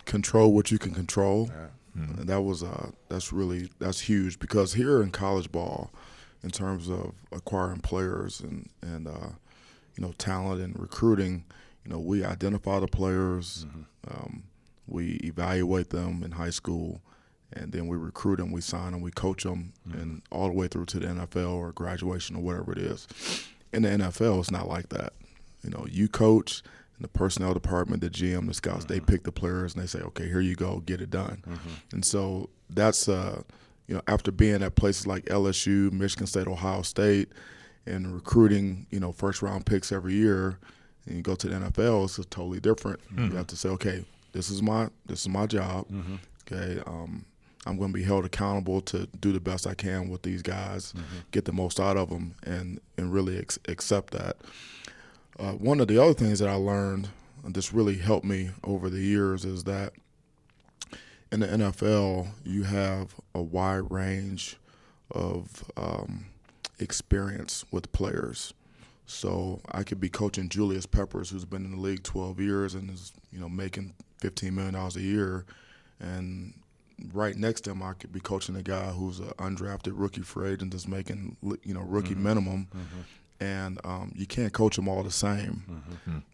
control 0.04 0.52
what 0.52 0.70
you 0.70 0.78
can 0.78 0.92
control. 0.94 1.50
And 1.94 2.28
that 2.28 2.42
was 2.42 2.62
uh, 2.62 2.90
that's 3.08 3.32
really 3.32 3.68
that's 3.78 4.00
huge 4.00 4.38
because 4.38 4.74
here 4.74 5.02
in 5.02 5.10
college 5.10 5.50
ball, 5.50 5.90
in 6.42 6.50
terms 6.50 6.88
of 6.88 7.12
acquiring 7.32 7.80
players 7.80 8.40
and 8.40 8.68
and 8.82 9.08
uh, 9.08 9.30
you 9.96 10.02
know 10.04 10.12
talent 10.18 10.62
and 10.62 10.78
recruiting, 10.78 11.44
you 11.84 11.90
know 11.90 11.98
we 11.98 12.24
identify 12.24 12.78
the 12.78 12.86
players, 12.86 13.66
um, 14.08 14.44
we 14.86 15.14
evaluate 15.24 15.90
them 15.90 16.22
in 16.22 16.32
high 16.32 16.50
school, 16.50 17.00
and 17.52 17.72
then 17.72 17.86
we 17.88 17.96
recruit 17.96 18.36
them, 18.36 18.52
we 18.52 18.60
sign 18.60 18.92
them, 18.92 19.00
we 19.00 19.10
coach 19.10 19.44
them, 19.44 19.72
and 19.92 20.22
all 20.30 20.46
the 20.46 20.54
way 20.54 20.68
through 20.68 20.86
to 20.86 21.00
the 21.00 21.06
NFL 21.06 21.52
or 21.52 21.72
graduation 21.72 22.36
or 22.36 22.42
whatever 22.42 22.72
it 22.72 22.78
is. 22.78 23.06
In 23.72 23.82
the 23.82 23.88
NFL, 23.88 24.40
it's 24.40 24.50
not 24.50 24.68
like 24.68 24.88
that. 24.90 25.12
You 25.62 25.70
know, 25.70 25.86
you 25.88 26.08
coach, 26.08 26.62
the 27.00 27.08
personnel 27.08 27.54
department, 27.54 28.02
the 28.02 28.10
GM, 28.10 28.46
the 28.46 28.54
scouts, 28.54 28.84
they 28.84 28.96
mm-hmm. 28.96 29.06
pick 29.06 29.22
the 29.24 29.32
players 29.32 29.74
and 29.74 29.82
they 29.82 29.86
say, 29.86 30.00
okay, 30.00 30.26
here 30.26 30.40
you 30.40 30.54
go, 30.54 30.80
get 30.80 31.00
it 31.00 31.10
done. 31.10 31.42
Mm-hmm. 31.48 31.70
And 31.92 32.04
so 32.04 32.50
that's, 32.68 33.08
uh, 33.08 33.42
you 33.86 33.94
know, 33.94 34.02
after 34.06 34.30
being 34.30 34.62
at 34.62 34.76
places 34.76 35.06
like 35.06 35.24
LSU, 35.26 35.90
Michigan 35.92 36.26
State, 36.26 36.46
Ohio 36.46 36.82
State, 36.82 37.28
and 37.86 38.14
recruiting, 38.14 38.86
you 38.90 39.00
know, 39.00 39.12
first 39.12 39.42
round 39.42 39.66
picks 39.66 39.90
every 39.90 40.14
year, 40.14 40.58
and 41.06 41.16
you 41.16 41.22
go 41.22 41.34
to 41.34 41.48
the 41.48 41.56
NFL, 41.56 42.04
it's 42.04 42.16
totally 42.28 42.60
different. 42.60 43.00
You 43.10 43.16
mm-hmm. 43.16 43.36
have 43.36 43.46
to 43.48 43.56
say, 43.56 43.68
okay, 43.70 44.04
this 44.32 44.50
is 44.50 44.62
my 44.62 44.88
this 45.06 45.22
is 45.22 45.28
my 45.28 45.46
job. 45.46 45.86
Okay, 46.46 46.80
um, 46.86 47.24
I'm 47.66 47.76
going 47.76 47.92
to 47.92 47.98
be 47.98 48.04
held 48.04 48.24
accountable 48.24 48.80
to 48.82 49.06
do 49.20 49.32
the 49.32 49.40
best 49.40 49.66
I 49.66 49.74
can 49.74 50.08
with 50.08 50.22
these 50.22 50.42
guys, 50.42 50.94
get 51.30 51.44
the 51.44 51.52
most 51.52 51.80
out 51.80 51.96
of 51.96 52.10
them, 52.10 52.34
and 52.44 52.80
and 52.96 53.12
really 53.12 53.38
ex- 53.38 53.58
accept 53.68 54.12
that. 54.12 54.36
Uh, 55.40 55.52
one 55.52 55.80
of 55.80 55.88
the 55.88 56.00
other 56.00 56.12
things 56.12 56.38
that 56.40 56.50
I 56.50 56.54
learned, 56.54 57.08
and 57.44 57.54
this 57.54 57.72
really 57.72 57.96
helped 57.96 58.26
me 58.26 58.50
over 58.62 58.90
the 58.90 59.00
years, 59.00 59.46
is 59.46 59.64
that 59.64 59.94
in 61.32 61.40
the 61.40 61.46
NFL 61.46 62.28
you 62.44 62.64
have 62.64 63.14
a 63.34 63.40
wide 63.40 63.90
range 63.90 64.58
of 65.10 65.64
um, 65.78 66.26
experience 66.78 67.64
with 67.70 67.90
players. 67.92 68.52
So 69.06 69.60
I 69.72 69.82
could 69.82 69.98
be 69.98 70.08
coaching 70.10 70.48
Julius 70.50 70.86
Peppers, 70.86 71.30
who's 71.30 71.44
been 71.46 71.64
in 71.64 71.72
the 71.72 71.80
league 71.80 72.02
12 72.02 72.38
years 72.38 72.74
and 72.74 72.90
is 72.90 73.12
you 73.32 73.40
know 73.40 73.48
making 73.48 73.94
15 74.18 74.54
million 74.54 74.74
dollars 74.74 74.96
a 74.96 75.00
year, 75.00 75.46
and 75.98 76.52
right 77.14 77.34
next 77.34 77.62
to 77.62 77.70
him 77.70 77.82
I 77.82 77.94
could 77.94 78.12
be 78.12 78.20
coaching 78.20 78.56
a 78.56 78.62
guy 78.62 78.90
who's 78.90 79.20
an 79.20 79.30
undrafted 79.38 79.92
rookie 79.94 80.20
free 80.20 80.50
agent 80.52 80.72
that's 80.72 80.86
making 80.86 81.36
you 81.64 81.72
know 81.72 81.80
rookie 81.80 82.14
minimum, 82.14 82.68
and 83.40 83.78
um, 83.84 84.12
you 84.14 84.26
can't 84.26 84.52
coach 84.52 84.76
them 84.76 84.88
all 84.88 85.02
the 85.02 85.10
same, 85.10 85.82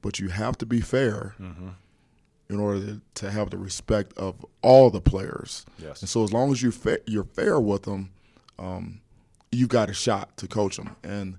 but 0.02 0.18
you 0.18 0.28
have 0.28 0.58
to 0.58 0.66
be 0.66 0.80
fair 0.80 1.34
in 2.48 2.60
order 2.60 2.80
to, 2.80 3.00
to 3.14 3.30
have 3.30 3.50
the 3.50 3.58
respect 3.58 4.12
of 4.16 4.44
all 4.62 4.90
the 4.90 5.00
players. 5.00 5.64
Yes. 5.78 6.00
And 6.02 6.08
so 6.08 6.22
as 6.24 6.32
long 6.32 6.52
as 6.52 6.62
you 6.62 6.70
fa- 6.70 7.00
you're 7.06 7.24
fair 7.24 7.58
with 7.60 7.82
them, 7.84 8.10
um, 8.58 9.00
you've 9.52 9.68
got 9.68 9.90
a 9.90 9.94
shot 9.94 10.36
to 10.38 10.46
coach 10.46 10.76
them. 10.76 10.94
And 11.02 11.38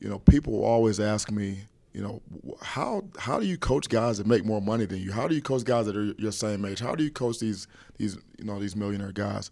you 0.00 0.08
know, 0.08 0.18
people 0.18 0.64
always 0.64 1.00
ask 1.00 1.30
me, 1.30 1.58
you 1.92 2.02
know, 2.02 2.22
how 2.60 3.04
how 3.18 3.40
do 3.40 3.46
you 3.46 3.56
coach 3.56 3.88
guys 3.88 4.18
that 4.18 4.26
make 4.26 4.44
more 4.44 4.60
money 4.60 4.84
than 4.84 4.98
you? 4.98 5.12
How 5.12 5.26
do 5.28 5.34
you 5.34 5.42
coach 5.42 5.64
guys 5.64 5.86
that 5.86 5.96
are 5.96 6.12
your 6.18 6.32
same 6.32 6.64
age? 6.64 6.80
How 6.80 6.94
do 6.94 7.02
you 7.04 7.10
coach 7.10 7.38
these 7.38 7.66
these 7.96 8.18
you 8.38 8.44
know 8.44 8.58
these 8.60 8.76
millionaire 8.76 9.12
guys? 9.12 9.50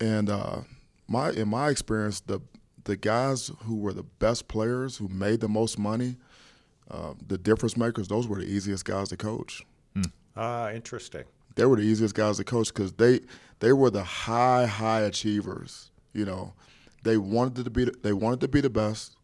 and 0.00 0.30
uh, 0.30 0.60
my 1.08 1.30
in 1.30 1.48
my 1.48 1.68
experience, 1.68 2.20
the 2.20 2.40
the 2.84 2.96
guys 2.96 3.50
who 3.64 3.76
were 3.76 3.92
the 3.92 4.02
best 4.02 4.48
players, 4.48 4.96
who 4.96 5.08
made 5.08 5.40
the 5.40 5.48
most 5.48 5.78
money, 5.78 6.16
uh, 6.90 7.14
the 7.26 7.38
difference 7.38 7.76
makers, 7.76 8.08
those 8.08 8.26
were 8.26 8.38
the 8.38 8.46
easiest 8.46 8.84
guys 8.84 9.08
to 9.10 9.16
coach. 9.16 9.64
Ah, 10.36 10.70
interesting. 10.70 11.24
They 11.56 11.66
were 11.66 11.76
the 11.76 11.82
easiest 11.82 12.14
guys 12.14 12.36
to 12.38 12.44
coach 12.44 12.68
because 12.68 12.92
they 12.92 13.20
they 13.58 13.72
were 13.72 13.90
the 13.90 14.04
high 14.04 14.66
high 14.66 15.00
achievers. 15.02 15.90
You 16.12 16.24
know, 16.24 16.54
they 17.02 17.16
wanted 17.16 17.64
to 17.64 17.70
be 17.70 17.84
the, 17.84 17.94
they 18.02 18.12
wanted 18.12 18.40
to 18.40 18.48
be 18.48 18.60
the 18.60 18.70
best, 18.70 19.16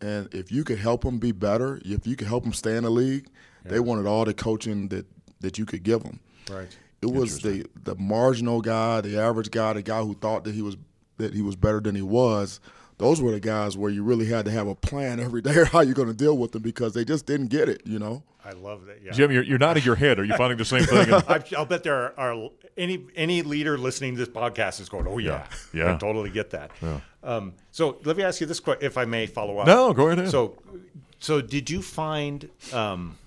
and 0.00 0.32
if 0.32 0.50
you 0.50 0.64
could 0.64 0.78
help 0.78 1.02
them 1.02 1.18
be 1.18 1.32
better, 1.32 1.80
if 1.84 2.06
you 2.06 2.16
could 2.16 2.28
help 2.28 2.44
them 2.44 2.52
stay 2.52 2.76
in 2.76 2.84
the 2.84 2.90
league, 2.90 3.26
they 3.64 3.80
wanted 3.80 4.06
all 4.06 4.24
the 4.24 4.34
coaching 4.34 4.88
that 4.88 5.06
that 5.40 5.58
you 5.58 5.66
could 5.66 5.82
give 5.82 6.02
them. 6.02 6.20
Right. 6.50 6.74
It 7.02 7.10
was 7.12 7.40
the 7.40 7.66
the 7.84 7.96
marginal 7.96 8.60
guy, 8.60 9.00
the 9.00 9.20
average 9.20 9.50
guy, 9.50 9.74
the 9.74 9.82
guy 9.82 10.00
who 10.00 10.14
thought 10.14 10.44
that 10.44 10.54
he 10.54 10.62
was 10.62 10.76
that 11.18 11.34
he 11.34 11.42
was 11.42 11.56
better 11.56 11.80
than 11.80 11.94
he 11.94 12.02
was. 12.02 12.60
Those 12.98 13.20
were 13.20 13.30
the 13.30 13.40
guys 13.40 13.76
where 13.76 13.90
you 13.90 14.02
really 14.02 14.26
had 14.26 14.44
to 14.46 14.50
have 14.50 14.66
a 14.66 14.74
plan 14.74 15.20
every 15.20 15.42
day 15.42 15.64
how 15.72 15.80
you're 15.80 15.94
going 15.94 16.08
to 16.08 16.14
deal 16.14 16.36
with 16.36 16.52
them 16.52 16.62
because 16.62 16.94
they 16.94 17.04
just 17.04 17.26
didn't 17.26 17.48
get 17.48 17.68
it, 17.68 17.82
you 17.84 17.98
know. 17.98 18.22
I 18.44 18.52
love 18.52 18.86
that. 18.86 19.02
Yeah. 19.02 19.10
Jim, 19.10 19.32
you're, 19.32 19.42
you're 19.42 19.58
nodding 19.58 19.82
your 19.82 19.96
head. 19.96 20.18
Are 20.20 20.24
you 20.24 20.36
finding 20.36 20.56
the 20.56 20.64
same 20.64 20.84
thing? 20.84 21.12
I, 21.28 21.42
I'll 21.56 21.66
bet 21.66 21.82
there 21.82 22.14
are, 22.16 22.34
are 22.34 22.50
any 22.76 23.04
any 23.16 23.42
leader 23.42 23.76
listening 23.76 24.14
to 24.14 24.18
this 24.24 24.28
podcast 24.28 24.80
is 24.80 24.88
going, 24.88 25.08
"Oh 25.08 25.18
yeah, 25.18 25.46
Yeah. 25.74 25.94
I 25.94 25.96
totally 25.98 26.30
get 26.30 26.50
that." 26.50 26.70
Um, 27.24 27.54
so 27.72 27.98
let 28.04 28.16
me 28.16 28.22
ask 28.22 28.40
you 28.40 28.46
this 28.46 28.60
question, 28.60 28.86
if 28.86 28.96
I 28.96 29.04
may 29.04 29.26
follow 29.26 29.58
up. 29.58 29.66
No, 29.66 29.92
go 29.92 30.08
ahead. 30.10 30.30
So, 30.30 30.56
so 31.18 31.40
did 31.40 31.68
you 31.68 31.82
find? 31.82 32.48
Um, 32.72 33.18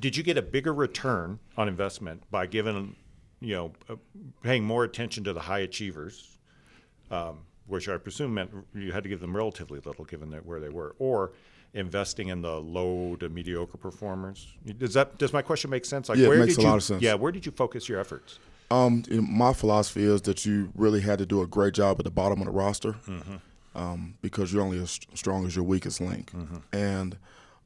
did 0.00 0.16
you 0.16 0.22
get 0.22 0.38
a 0.38 0.42
bigger 0.42 0.72
return 0.72 1.38
on 1.58 1.68
investment 1.68 2.22
by 2.30 2.46
giving, 2.46 2.96
you 3.40 3.54
know, 3.54 3.72
uh, 3.90 3.96
paying 4.42 4.64
more 4.64 4.84
attention 4.84 5.24
to 5.24 5.32
the 5.34 5.40
high 5.40 5.58
achievers, 5.58 6.38
um, 7.10 7.40
which 7.72 7.88
I 7.88 7.96
presume 7.96 8.34
meant 8.34 8.50
you 8.74 8.92
had 8.92 9.02
to 9.02 9.08
give 9.08 9.20
them 9.20 9.34
relatively 9.34 9.80
little, 9.84 10.04
given 10.04 10.30
that 10.30 10.44
where 10.44 10.60
they 10.60 10.68
were, 10.68 10.94
or 10.98 11.32
investing 11.74 12.28
in 12.28 12.42
the 12.42 12.60
low 12.60 13.16
to 13.16 13.30
mediocre 13.30 13.78
performers? 13.78 14.46
Does 14.78 14.92
that 14.94 15.16
does 15.18 15.32
my 15.32 15.40
question 15.42 15.70
make 15.70 15.86
sense? 15.86 16.08
Like, 16.10 16.18
Yeah, 16.18 16.26
it 16.26 16.28
where 16.28 16.38
makes 16.40 16.54
did 16.56 16.58
a 16.60 16.62
you, 16.62 16.68
lot 16.68 16.76
of 16.76 16.82
sense. 16.84 17.02
Yeah, 17.02 17.14
where 17.14 17.32
did 17.32 17.46
you 17.46 17.52
focus 17.52 17.88
your 17.88 17.98
efforts? 17.98 18.38
Um, 18.70 19.02
my 19.10 19.52
philosophy 19.54 20.04
is 20.04 20.22
that 20.22 20.44
you 20.46 20.70
really 20.74 21.00
had 21.00 21.18
to 21.18 21.26
do 21.26 21.42
a 21.42 21.46
great 21.46 21.74
job 21.74 21.96
at 21.98 22.04
the 22.04 22.10
bottom 22.10 22.40
of 22.40 22.46
the 22.46 22.52
roster 22.52 22.94
um, 23.74 24.14
because 24.22 24.52
you're 24.52 24.62
only 24.62 24.80
as 24.80 24.98
strong 25.14 25.46
as 25.46 25.56
your 25.56 25.64
weakest 25.64 26.00
link. 26.00 26.30
And 26.72 27.16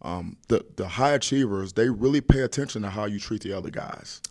um, 0.07 0.37
the 0.47 0.65
the 0.77 0.87
high 0.87 1.15
achievers 1.15 1.73
they 1.73 1.91
really 1.91 2.21
pay 2.21 2.43
attention 2.43 2.83
to 2.83 2.91
how 2.91 3.07
you 3.07 3.19
treat 3.19 3.43
the 3.43 3.53
other 3.53 3.71
guys. 3.71 4.23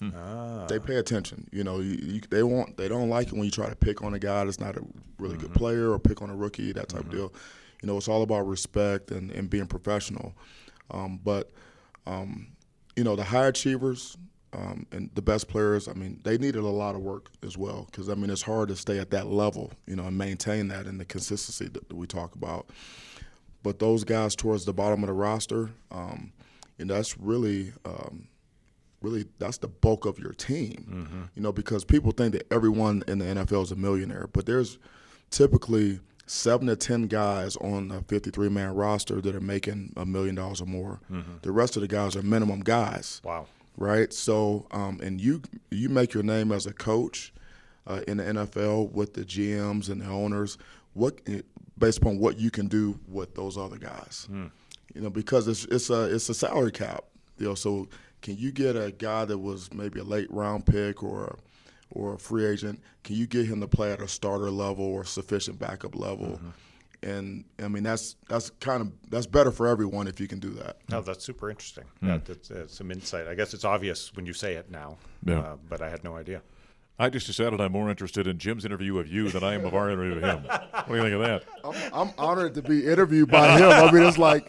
They 0.67 0.79
pay 0.79 0.95
attention. 0.95 1.49
You 1.51 1.65
know, 1.65 1.79
you, 1.81 1.99
you, 2.01 2.21
they 2.29 2.43
want 2.43 2.77
they 2.77 2.87
don't 2.87 3.09
like 3.09 3.27
it 3.27 3.33
when 3.33 3.43
you 3.43 3.51
try 3.51 3.67
to 3.67 3.75
pick 3.75 4.01
on 4.01 4.13
a 4.13 4.19
guy 4.19 4.45
that's 4.45 4.59
not 4.59 4.77
a 4.77 4.81
really 5.19 5.37
good 5.37 5.53
player 5.53 5.91
or 5.91 5.99
pick 5.99 6.21
on 6.21 6.29
a 6.29 6.35
rookie 6.35 6.71
that 6.71 6.87
type 6.87 7.01
of 7.01 7.11
deal. 7.11 7.33
You 7.81 7.87
know, 7.87 7.97
it's 7.97 8.07
all 8.07 8.23
about 8.23 8.47
respect 8.47 9.11
and, 9.11 9.29
and 9.31 9.49
being 9.49 9.67
professional. 9.67 10.33
Um, 10.91 11.19
but 11.21 11.51
um, 12.07 12.47
you 12.95 13.03
know, 13.03 13.17
the 13.17 13.25
high 13.25 13.47
achievers 13.47 14.17
um, 14.53 14.85
and 14.93 15.09
the 15.13 15.21
best 15.21 15.49
players, 15.49 15.89
I 15.89 15.93
mean, 15.93 16.21
they 16.23 16.37
needed 16.37 16.63
a 16.63 16.67
lot 16.67 16.95
of 16.95 17.01
work 17.01 17.29
as 17.43 17.57
well 17.57 17.87
because, 17.91 18.07
I 18.07 18.15
mean, 18.15 18.29
it's 18.29 18.41
hard 18.41 18.69
to 18.69 18.75
stay 18.77 18.99
at 18.99 19.11
that 19.11 19.27
level, 19.27 19.73
you 19.85 19.97
know, 19.97 20.05
and 20.05 20.17
maintain 20.17 20.69
that 20.69 20.85
and 20.85 20.99
the 20.99 21.05
consistency 21.05 21.67
that, 21.67 21.89
that 21.89 21.95
we 21.95 22.07
talk 22.07 22.35
about. 22.35 22.69
But 23.65 23.79
those 23.79 24.03
guys 24.03 24.35
towards 24.35 24.63
the 24.65 24.73
bottom 24.73 25.01
of 25.03 25.07
the 25.07 25.13
roster, 25.13 25.71
um, 25.91 26.31
and 26.79 26.87
that's 26.89 27.17
really, 27.17 27.73
um, 27.83 28.27
really, 29.01 29.25
that's 29.39 29.57
the 29.57 29.67
bulk 29.67 30.05
of 30.05 30.19
your 30.19 30.33
team, 30.33 31.29
you 31.35 31.41
know, 31.41 31.51
because 31.51 31.83
people 31.83 32.11
think 32.11 32.33
that 32.33 32.45
everyone 32.53 33.01
in 33.07 33.17
the 33.17 33.25
NFL 33.25 33.63
is 33.63 33.71
a 33.71 33.75
millionaire, 33.75 34.27
but 34.31 34.45
there's 34.45 34.77
typically 35.31 35.99
seven 36.27 36.67
to 36.67 36.75
ten 36.75 37.07
guys 37.07 37.55
on 37.57 37.91
a 37.91 38.01
53 38.03 38.49
man 38.49 38.73
roster 38.75 39.19
that 39.21 39.35
are 39.35 39.41
making 39.41 39.93
a 39.97 40.05
million 40.05 40.35
dollars 40.35 40.61
or 40.61 40.65
more. 40.65 40.99
The 41.41 41.51
rest 41.51 41.75
of 41.75 41.81
the 41.81 41.87
guys 41.87 42.15
are 42.15 42.21
minimum 42.21 42.59
guys 42.61 43.19
Wow. 43.23 43.47
right? 43.77 44.13
So, 44.13 44.67
um, 44.71 44.99
and 45.01 45.19
you 45.19 45.41
you 45.71 45.89
make 45.89 46.13
your 46.13 46.23
name 46.23 46.51
as 46.51 46.65
a 46.67 46.73
coach 46.73 47.33
uh, 47.87 48.01
in 48.07 48.17
the 48.17 48.23
NFL 48.23 48.91
with 48.91 49.13
the 49.15 49.21
GMs 49.25 49.89
and 49.89 50.01
the 50.01 50.07
owners. 50.07 50.57
What 50.93 51.19
based 51.77 51.97
upon 51.99 52.19
what 52.19 52.37
you 52.39 52.49
can 52.51 52.67
do 52.67 52.99
with 53.07 53.35
those 53.35 53.57
other 53.57 53.77
guys, 53.77 54.27
you 54.93 55.01
know, 55.01 55.09
because 55.09 55.47
it's 55.47 55.65
it's 55.65 55.89
a 55.89 56.13
it's 56.13 56.29
a 56.29 56.33
salary 56.33 56.71
cap, 56.71 57.03
you 57.37 57.47
know. 57.47 57.55
So, 57.55 57.87
can 58.21 58.37
you 58.37 58.51
get 58.51 58.75
a 58.75 58.91
guy 58.91 59.25
that 59.25 59.37
was 59.37 59.73
maybe 59.73 59.99
a 59.99 60.03
late 60.03 60.31
round 60.31 60.65
pick 60.65 61.03
or 61.03 61.37
or 61.91 62.13
a 62.15 62.17
free 62.19 62.45
agent? 62.45 62.81
Can 63.03 63.15
you 63.15 63.27
get 63.27 63.45
him 63.45 63.59
to 63.61 63.67
play 63.67 63.91
at 63.91 64.01
a 64.01 64.07
starter 64.07 64.49
level 64.49 64.85
or 64.85 65.03
sufficient 65.05 65.59
backup 65.59 65.95
level? 65.95 66.39
And 67.03 67.43
I 67.61 67.67
mean 67.67 67.83
that's 67.83 68.15
that's 68.29 68.49
kind 68.61 68.81
of 68.81 68.91
that's 69.11 69.27
better 69.27 69.51
for 69.51 69.67
everyone 69.67 70.07
if 70.07 70.19
you 70.19 70.27
can 70.27 70.39
do 70.39 70.51
that. 70.51 70.77
No, 70.89 71.01
that's 71.01 71.23
super 71.23 71.49
interesting. 71.51 71.83
Yeah, 72.01 72.19
that's, 72.23 72.49
uh, 72.49 72.67
some 72.67 72.89
insight. 72.89 73.27
I 73.27 73.35
guess 73.35 73.53
it's 73.53 73.65
obvious 73.65 74.13
when 74.15 74.25
you 74.25 74.33
say 74.33 74.55
it 74.55 74.71
now, 74.71 74.97
Yeah. 75.23 75.39
uh, 75.39 75.55
but 75.69 75.81
I 75.81 75.89
had 75.89 76.03
no 76.03 76.15
idea. 76.15 76.41
I 76.97 77.09
just 77.09 77.27
decided 77.27 77.59
I'm 77.59 77.73
more 77.73 77.89
interested 77.89 78.25
in 78.25 78.37
Jim's 78.37 78.63
interview 78.63 78.97
of 78.99 79.07
you 79.07 79.29
than 79.29 79.43
I 79.43 79.53
am 79.55 79.65
of 79.65 79.73
our 79.73 79.89
interview 79.89 80.15
of 80.17 80.23
him. 80.23 80.43
What 80.45 80.87
do 80.87 80.95
you 80.95 81.01
think 81.01 81.13
of 81.15 81.21
that? 81.21 81.43
I'm, 81.63 82.07
I'm 82.07 82.13
honored 82.17 82.53
to 82.55 82.61
be 82.61 82.85
interviewed 82.87 83.29
by 83.29 83.57
him. 83.57 83.69
I 83.69 83.91
mean, 83.91 84.03
it's 84.03 84.17
like 84.17 84.47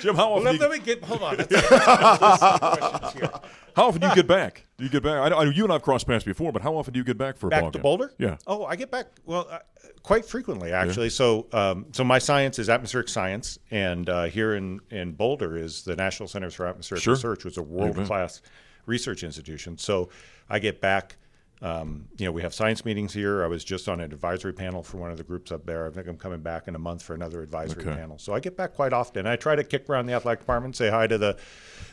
Jim, 0.00 0.14
how 0.14 0.32
often, 0.32 0.44
Let, 0.44 0.52
do 0.52 0.58
let 0.60 0.70
you, 0.74 0.78
me 0.78 0.84
get. 0.84 1.04
Hold 1.04 1.22
on. 1.22 1.36
Let's 1.36 1.48
get 1.52 1.64
questions 1.68 3.12
here. 3.14 3.30
how 3.74 3.88
often 3.88 4.00
do 4.00 4.06
you 4.06 4.14
get 4.14 4.28
back? 4.28 4.64
Do 4.76 4.84
you 4.84 4.90
get 4.90 5.02
back? 5.02 5.18
I 5.18 5.28
know, 5.28 5.38
I 5.38 5.44
know 5.44 5.50
you 5.50 5.64
and 5.64 5.72
I've 5.72 5.82
crossed 5.82 6.06
paths 6.06 6.24
before, 6.24 6.52
but 6.52 6.62
how 6.62 6.76
often 6.76 6.94
do 6.94 6.98
you 7.00 7.04
get 7.04 7.18
back 7.18 7.36
for 7.36 7.48
a 7.48 7.50
Back 7.50 7.62
ball 7.62 7.70
to 7.72 7.78
game? 7.78 7.82
Boulder? 7.82 8.12
Yeah. 8.18 8.36
Oh, 8.46 8.64
I 8.64 8.76
get 8.76 8.90
back 8.92 9.06
well 9.26 9.48
uh, 9.50 9.58
quite 10.02 10.24
frequently 10.24 10.72
actually. 10.72 11.10
So, 11.10 11.46
um, 11.52 11.86
so 11.92 12.04
my 12.04 12.18
science 12.18 12.58
is 12.60 12.68
atmospheric 12.68 13.08
science, 13.08 13.58
and 13.70 14.08
uh, 14.08 14.24
here 14.24 14.54
in 14.54 14.80
in 14.90 15.12
Boulder 15.12 15.56
is 15.56 15.82
the 15.82 15.96
National 15.96 16.28
Centers 16.28 16.54
for 16.54 16.66
Atmospheric 16.66 17.02
Sure. 17.02 17.14
Research, 17.14 17.44
which 17.44 17.54
is 17.54 17.58
a 17.58 17.62
world 17.62 17.96
class 18.06 18.40
research 18.86 19.22
institution. 19.24 19.76
So, 19.78 20.08
I 20.50 20.58
get 20.58 20.80
back. 20.80 21.16
Um, 21.60 22.06
you 22.16 22.24
know, 22.24 22.30
we 22.30 22.42
have 22.42 22.54
science 22.54 22.84
meetings 22.84 23.12
here. 23.12 23.42
I 23.42 23.48
was 23.48 23.64
just 23.64 23.88
on 23.88 23.98
an 24.00 24.12
advisory 24.12 24.52
panel 24.52 24.82
for 24.84 24.98
one 24.98 25.10
of 25.10 25.16
the 25.16 25.24
groups 25.24 25.50
up 25.50 25.66
there. 25.66 25.88
I 25.88 25.90
think 25.90 26.06
I'm 26.06 26.16
coming 26.16 26.40
back 26.40 26.68
in 26.68 26.76
a 26.76 26.78
month 26.78 27.02
for 27.02 27.14
another 27.14 27.42
advisory 27.42 27.82
Okay. 27.82 27.96
panel. 27.96 28.16
So 28.16 28.32
I 28.32 28.38
get 28.38 28.56
back 28.56 28.74
quite 28.74 28.92
often. 28.92 29.26
I 29.26 29.34
try 29.34 29.56
to 29.56 29.64
kick 29.64 29.88
around 29.90 30.06
the 30.06 30.12
athletic 30.12 30.38
department, 30.40 30.76
say 30.76 30.88
hi 30.88 31.08
to 31.08 31.18
the 31.18 31.36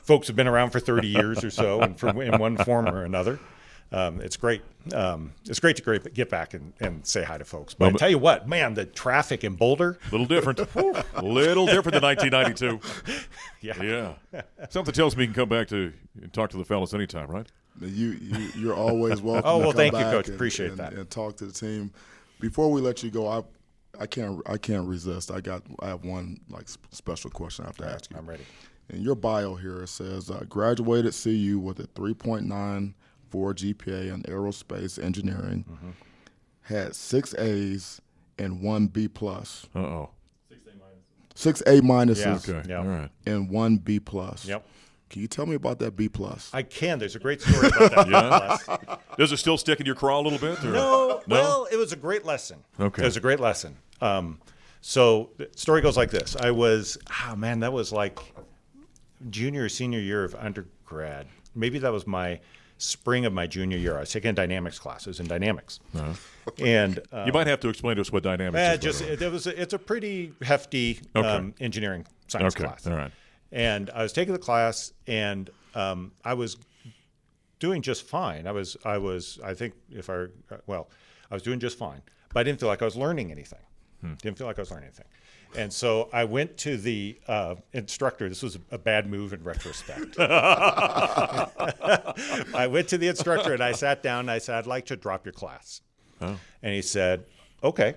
folks 0.04 0.28
who've 0.28 0.36
been 0.36 0.48
around 0.48 0.70
for 0.70 0.80
30 0.80 1.08
years 1.20 1.44
or 1.44 1.50
so, 1.50 1.82
and 1.82 2.00
from 2.00 2.22
in 2.22 2.38
one 2.38 2.58
form 2.58 2.88
or 2.88 3.06
another. 3.06 3.40
Um, 3.92 4.20
it's 4.22 4.38
great. 4.38 4.62
Um, 4.94 5.34
it's 5.48 5.60
great 5.60 5.78
to 5.78 6.00
get 6.14 6.30
back 6.30 6.54
and, 6.54 6.74
and 6.80 7.06
say 7.06 7.24
hi 7.24 7.38
to 7.40 7.46
folks. 7.46 7.74
But 7.74 7.94
I 7.94 7.98
tell 7.98 8.10
you 8.10 8.18
what, 8.20 8.48
man, 8.48 8.74
the 8.76 8.86
traffic 8.86 9.44
in 9.44 9.56
Boulder. 9.56 9.98
little 10.12 10.26
different. 10.28 10.60
a 11.16 11.22
little 11.24 11.66
different 11.66 11.94
than 11.94 12.04
1992. 12.04 12.80
Yeah. 13.62 14.14
Yeah. 14.32 14.42
Something 14.70 14.94
tells 14.94 15.18
me 15.18 15.24
you 15.24 15.28
can 15.30 15.34
come 15.36 15.50
back 15.50 15.68
to 15.70 15.92
and 16.22 16.32
talk 16.32 16.52
to 16.52 16.58
the 16.58 16.66
fellas 16.66 16.94
anytime, 16.94 17.28
right? 17.30 17.48
You, 17.82 18.10
you 18.22 18.38
you're 18.56 18.76
always 18.76 19.22
welcome. 19.22 19.44
Oh, 19.50 19.54
to 19.60 19.64
well, 19.64 19.72
come 19.74 19.78
thank 19.78 19.94
you, 19.94 20.00
back 20.00 20.12
Coach. 20.12 20.28
and- 20.28 20.36
Appreciate 20.36 20.70
and- 20.72 20.80
that. 20.80 20.94
And 20.94 21.10
talk 21.10 21.38
to 21.38 21.46
the 21.46 21.54
team. 21.54 21.92
Before 22.40 22.72
we 22.72 22.82
let 22.82 23.02
you 23.04 23.12
go, 23.12 23.28
I 23.28 23.42
I 24.00 24.06
can't 24.08 24.42
I 24.46 24.58
can't 24.58 24.88
resist. 24.88 25.32
I 25.32 25.42
got 25.42 25.64
I 25.80 25.88
have 25.88 26.04
one 26.04 26.38
like 26.50 26.68
special 26.92 27.30
question 27.30 27.66
I 27.66 27.70
have 27.70 27.78
to 27.78 27.88
ask 27.88 28.10
you. 28.12 28.18
I'm 28.18 28.28
ready. 28.28 28.44
In 28.90 29.02
your 29.02 29.16
bio 29.16 29.56
here, 29.56 29.82
it 29.84 29.88
says 29.90 30.30
uh, 30.30 30.44
graduated 30.48 31.14
CU 31.24 31.58
with 31.60 31.80
a 31.80 31.88
3.94 31.88 32.94
GPA 33.34 34.14
in 34.14 34.22
aerospace 34.24 35.04
engineering, 35.04 35.66
Mm-hmm. 35.72 35.90
had 36.62 36.96
six 36.96 37.34
A's 37.36 38.00
and 38.38 38.62
one 38.62 38.88
B 38.88 39.08
plus, 39.08 39.66
Uh 39.76 39.80
oh. 39.80 40.10
six 41.34 41.62
A 41.62 41.82
minuses 41.82 42.48
Yeah. 42.48 42.56
Okay. 42.58 42.70
Yeah. 42.70 42.78
All 42.80 42.86
right. 42.86 43.10
and 43.26 43.50
one 43.50 43.78
B 43.78 44.00
plus. 44.00 44.46
Yep. 44.46 44.66
Can 45.10 45.22
you 45.22 45.28
tell 45.28 45.46
me 45.46 45.56
about 45.56 45.80
that 45.80 45.96
B 45.96 46.10
plus? 46.10 46.50
I 46.54 46.64
can. 46.64 46.98
There's 47.00 47.16
a 47.16 47.20
great 47.20 47.42
story 47.42 47.68
about 47.68 48.08
that. 48.08 48.08
Yeah? 48.88 48.98
Does 49.18 49.32
it 49.32 49.38
still 49.38 49.58
stick 49.58 49.80
in 49.80 49.86
your 49.86 49.96
craw 49.96 50.20
a 50.20 50.24
little 50.24 50.40
bit? 50.40 50.64
Or? 50.64 50.72
No, 50.72 51.22
well, 51.28 51.68
it 51.72 51.78
was 51.78 51.94
a 51.94 51.96
great 51.96 52.26
lesson. 52.26 52.64
Okay. 52.80 53.04
It 53.04 53.06
was 53.06 53.16
a 53.18 53.22
great 53.22 53.40
lesson. 53.40 53.78
Um, 54.02 54.42
so 54.82 55.30
the 55.38 55.50
story 55.56 55.82
goes 55.82 55.96
like 55.96 56.10
this. 56.12 56.36
I 56.36 56.52
was, 56.52 56.98
ah, 57.10 57.36
man, 57.38 57.60
that 57.62 57.72
was 57.72 57.92
like 57.92 58.20
junior 59.30 59.66
or 59.66 59.70
senior 59.70 60.00
year 60.00 60.24
of 60.24 60.36
undergrad. 60.36 61.28
Maybe 61.54 61.80
that 61.80 61.92
was 61.92 62.06
my 62.06 62.40
spring 62.78 63.26
of 63.26 63.32
my 63.32 63.48
junior 63.48 63.78
year. 63.78 63.96
I 63.98 64.02
was 64.02 64.12
taking 64.12 64.32
a 64.32 64.34
dynamics 64.34 64.78
class. 64.80 65.06
It 65.06 65.10
was 65.12 65.20
in 65.20 65.28
dynamics. 65.28 65.80
And 66.60 67.00
uh, 67.12 67.24
You 67.26 67.32
might 67.32 67.48
have 67.48 67.60
to 67.62 67.70
explain 67.70 67.96
to 67.96 68.02
us 68.02 68.12
what 68.12 68.24
dynamics 68.24 68.60
eh, 68.60 68.74
is. 68.74 68.80
just 68.80 69.02
it, 69.02 69.22
it 69.22 69.32
was 69.32 69.48
a, 69.48 69.60
it's 69.62 69.74
a 69.74 69.80
pretty 69.80 70.34
hefty 70.42 71.00
Okay. 71.16 71.28
um, 71.28 71.54
engineering 71.60 72.06
science 72.28 72.56
Okay. 72.56 72.66
class. 72.66 72.86
All 72.86 72.96
right. 72.96 73.12
And 73.56 73.90
I 73.92 74.04
was 74.04 74.14
taking 74.14 74.34
the 74.34 74.40
class, 74.40 74.92
and 75.08 75.50
um, 75.74 76.12
I 76.24 76.34
was 76.36 76.58
doing 77.60 77.82
just 77.82 78.04
fine. 78.04 78.46
I 78.46 78.52
was, 78.52 78.76
I 78.86 78.98
was, 78.98 79.40
I 79.44 79.54
think 79.54 79.74
if 79.90 80.10
I, 80.10 80.26
well, 80.68 80.90
I 81.32 81.34
was 81.34 81.42
doing 81.42 81.60
just 81.60 81.78
fine, 81.78 82.02
but 82.34 82.42
I 82.42 82.44
didn't 82.44 82.60
feel 82.60 82.68
like 82.68 82.82
I 82.82 82.86
was 82.86 82.98
learning 82.98 83.32
anything. 83.32 83.60
Didn't 84.22 84.38
feel 84.38 84.46
like 84.46 84.60
I 84.60 84.62
was 84.62 84.70
learning 84.70 84.88
anything. 84.88 85.08
And 85.56 85.72
so 85.74 86.10
I 86.12 86.26
went 86.26 86.58
to 86.58 86.78
the 86.78 87.18
uh, 87.28 87.56
instructor. 87.74 88.28
This 88.30 88.44
was 88.44 88.60
a 88.72 88.78
bad 88.78 89.10
move 89.10 89.34
in 89.34 89.44
retrospect. 89.44 90.20
I 90.20 91.48
went 92.70 92.90
to 92.90 92.98
the 92.98 93.08
instructor 93.08 93.54
and 93.54 93.64
I 93.64 93.72
sat 93.72 94.04
down 94.04 94.20
and 94.22 94.32
I 94.32 94.38
said, 94.40 94.56
I'd 94.58 94.68
like 94.68 94.86
to 94.88 94.96
drop 94.96 95.26
your 95.26 95.34
class. 95.34 95.82
And 96.20 96.74
he 96.74 96.82
said, 96.82 97.26
okay. 97.64 97.96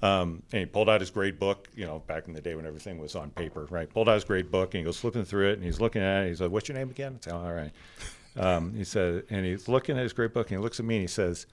Um, 0.00 0.42
and 0.52 0.60
he 0.60 0.66
pulled 0.66 0.88
out 0.88 1.00
his 1.00 1.10
grade 1.10 1.38
book, 1.38 1.68
you 1.74 1.84
know, 1.84 2.00
back 2.06 2.28
in 2.28 2.32
the 2.34 2.40
day 2.40 2.54
when 2.54 2.64
everything 2.66 2.98
was 2.98 3.16
on 3.16 3.30
paper, 3.30 3.66
right? 3.70 3.88
Pulled 3.92 4.08
out 4.08 4.14
his 4.14 4.24
grade 4.24 4.50
book 4.50 4.74
and 4.74 4.80
he 4.80 4.84
goes 4.84 4.98
flipping 4.98 5.24
through 5.24 5.50
it 5.50 5.54
and 5.54 5.64
he's 5.64 5.80
looking 5.80 6.02
at 6.02 6.24
it. 6.24 6.28
He 6.28 6.34
said, 6.36 6.50
What's 6.52 6.68
your 6.68 6.78
name 6.78 6.90
again? 6.90 7.18
I 7.20 7.24
said, 7.24 7.32
All 7.32 7.52
right. 7.52 7.72
Um, 8.36 8.72
he 8.74 8.84
said, 8.84 9.24
and 9.30 9.44
he's 9.44 9.66
looking 9.66 9.96
at 9.96 10.02
his 10.04 10.12
grade 10.12 10.32
book 10.32 10.50
and 10.50 10.58
he 10.58 10.62
looks 10.62 10.78
at 10.78 10.86
me 10.86 10.96
and 10.96 11.02
he 11.02 11.08
says, 11.08 11.46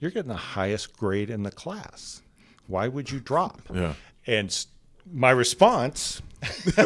You're 0.00 0.10
getting 0.10 0.28
the 0.30 0.34
highest 0.34 0.96
grade 0.96 1.30
in 1.30 1.44
the 1.44 1.52
class. 1.52 2.22
Why 2.66 2.88
would 2.88 3.08
you 3.10 3.20
drop? 3.20 3.62
Yeah. 3.72 3.94
And 4.26 4.66
my 5.12 5.30
response 5.30 6.20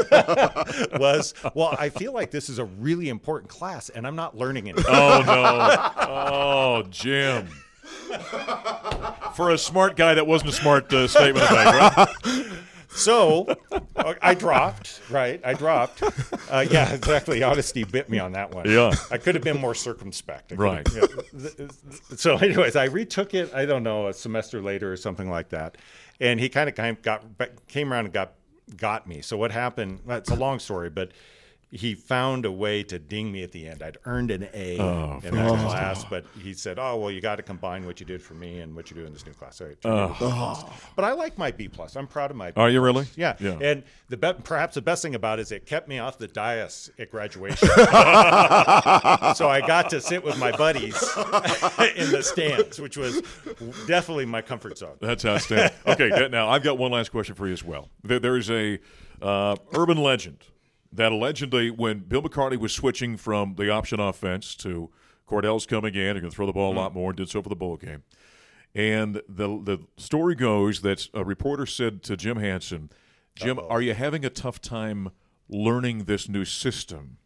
was, 0.98 1.32
Well, 1.54 1.74
I 1.78 1.88
feel 1.88 2.12
like 2.12 2.30
this 2.30 2.50
is 2.50 2.58
a 2.58 2.64
really 2.66 3.08
important 3.08 3.50
class 3.50 3.88
and 3.88 4.06
I'm 4.06 4.16
not 4.16 4.36
learning 4.36 4.68
anything. 4.68 4.84
Oh 4.94 5.22
no! 5.24 5.92
Oh, 6.06 6.82
Jim. 6.90 7.48
For 9.34 9.50
a 9.50 9.58
smart 9.58 9.96
guy, 9.96 10.14
that 10.14 10.26
wasn't 10.26 10.50
a 10.50 10.54
smart 10.54 10.92
uh, 10.92 11.06
statement 11.06 11.46
to 11.48 11.54
make, 11.54 11.66
right? 11.66 12.46
So 12.92 13.46
uh, 13.94 14.14
I 14.20 14.34
dropped, 14.34 15.00
right? 15.10 15.40
I 15.44 15.54
dropped. 15.54 16.02
Uh, 16.50 16.66
yeah, 16.68 16.92
exactly. 16.92 17.40
Honesty 17.42 17.84
bit 17.84 18.08
me 18.10 18.18
on 18.18 18.32
that 18.32 18.52
one. 18.52 18.68
Yeah. 18.68 18.92
I 19.12 19.18
could 19.18 19.36
have 19.36 19.44
been 19.44 19.60
more 19.60 19.74
circumspect. 19.74 20.52
Right. 20.56 20.86
yeah. 20.92 21.68
So, 22.16 22.36
anyways, 22.36 22.74
I 22.74 22.86
retook 22.86 23.32
it. 23.32 23.54
I 23.54 23.64
don't 23.64 23.84
know 23.84 24.08
a 24.08 24.12
semester 24.12 24.60
later 24.60 24.92
or 24.92 24.96
something 24.96 25.30
like 25.30 25.50
that, 25.50 25.78
and 26.18 26.40
he 26.40 26.48
kind 26.48 26.68
of 26.68 26.74
kind 26.74 26.96
of 26.96 27.02
got 27.02 27.24
came 27.68 27.92
around 27.92 28.06
and 28.06 28.12
got 28.12 28.32
got 28.76 29.06
me. 29.06 29.22
So 29.22 29.36
what 29.36 29.52
happened? 29.52 30.00
It's 30.08 30.30
a 30.30 30.36
long 30.36 30.58
story, 30.58 30.90
but. 30.90 31.12
He 31.72 31.94
found 31.94 32.44
a 32.44 32.50
way 32.50 32.82
to 32.82 32.98
ding 32.98 33.30
me 33.30 33.44
at 33.44 33.52
the 33.52 33.68
end. 33.68 33.80
I'd 33.80 33.96
earned 34.04 34.32
an 34.32 34.48
A 34.52 34.78
Oh, 34.80 35.20
in 35.22 35.34
that 35.36 35.48
class, 35.68 36.04
but 36.04 36.24
he 36.42 36.52
said, 36.52 36.80
"Oh 36.80 36.96
well, 36.96 37.12
you 37.12 37.20
got 37.20 37.36
to 37.36 37.44
combine 37.44 37.86
what 37.86 38.00
you 38.00 38.06
did 38.06 38.20
for 38.20 38.34
me 38.34 38.58
and 38.58 38.74
what 38.74 38.90
you 38.90 38.96
do 38.96 39.04
in 39.06 39.12
this 39.12 39.24
new 39.24 39.32
class." 39.32 39.56
So 39.56 39.66
it 39.66 39.80
turned 39.80 39.94
out 39.94 40.10
it 40.20 40.20
was 40.20 40.32
a 40.32 40.34
plus. 40.64 40.64
But 40.96 41.04
I 41.04 41.12
like 41.12 41.38
my 41.38 41.52
B 41.52 41.68
plus. 41.68 41.94
I'm 41.94 42.08
proud 42.08 42.32
of 42.32 42.36
my. 42.36 42.50
B 42.50 42.60
Are 42.60 42.68
you 42.68 42.80
really? 42.80 43.06
yeah. 43.14 43.36
Yeah. 43.38 43.56
And 43.60 43.84
the 44.08 44.16
be- 44.16 44.32
perhaps 44.42 44.74
the 44.74 44.82
best 44.82 45.02
thing 45.02 45.14
about 45.14 45.38
it 45.38 45.42
is 45.42 45.52
it 45.52 45.64
kept 45.64 45.86
me 45.88 46.00
off 46.00 46.18
the 46.18 46.26
dais 46.26 46.90
at 46.98 47.10
graduation. 47.12 47.68
so 47.74 49.48
I 49.48 49.62
got 49.64 49.90
to 49.90 50.00
sit 50.00 50.24
with 50.24 50.38
my 50.38 50.50
buddies 50.50 50.94
in 51.96 52.10
the 52.10 52.22
stands, 52.24 52.80
which 52.80 52.96
was 52.96 53.22
definitely 53.86 54.26
my 54.26 54.42
comfort 54.42 54.78
zone. 54.78 54.96
That's 55.00 55.24
outstanding. 55.24 55.70
Okay, 55.86 56.28
now 56.30 56.48
I've 56.48 56.62
got 56.64 56.78
one 56.78 56.90
last 56.90 57.10
question 57.10 57.34
for 57.36 57.46
you 57.46 57.52
as 57.52 57.62
well. 57.62 57.90
There, 58.02 58.18
there 58.18 58.36
is 58.36 58.50
a 58.50 58.78
uh, 59.22 59.54
urban 59.74 59.98
legend 59.98 60.38
that 60.92 61.12
allegedly, 61.12 61.70
when 61.70 62.00
Bill 62.00 62.22
McCartney 62.22 62.58
was 62.58 62.72
switching 62.72 63.16
from 63.16 63.54
the 63.56 63.70
option 63.70 64.00
offense 64.00 64.54
to 64.56 64.90
Kordell's 65.28 65.66
coming 65.66 65.94
in, 65.94 66.00
you're 66.00 66.20
going 66.20 66.30
to 66.30 66.36
throw 66.36 66.46
the 66.46 66.52
ball 66.52 66.72
a 66.72 66.76
lot 66.76 66.90
mm-hmm. 66.90 66.98
more, 66.98 67.10
and 67.10 67.16
did 67.16 67.28
so 67.28 67.42
for 67.42 67.48
the 67.48 67.56
bowl 67.56 67.76
game. 67.76 68.02
And 68.74 69.22
the 69.28 69.60
the 69.62 69.78
story 69.96 70.34
goes 70.34 70.82
that 70.82 71.08
a 71.12 71.24
reporter 71.24 71.66
said 71.66 72.02
to 72.04 72.16
Jim 72.16 72.36
Hansen, 72.36 72.90
"Jim, 73.34 73.58
are 73.58 73.80
you 73.82 73.94
having 73.94 74.24
a 74.24 74.30
tough 74.30 74.60
time 74.60 75.10
learning 75.48 76.04
this 76.04 76.28
new 76.28 76.44
system?" 76.44 77.18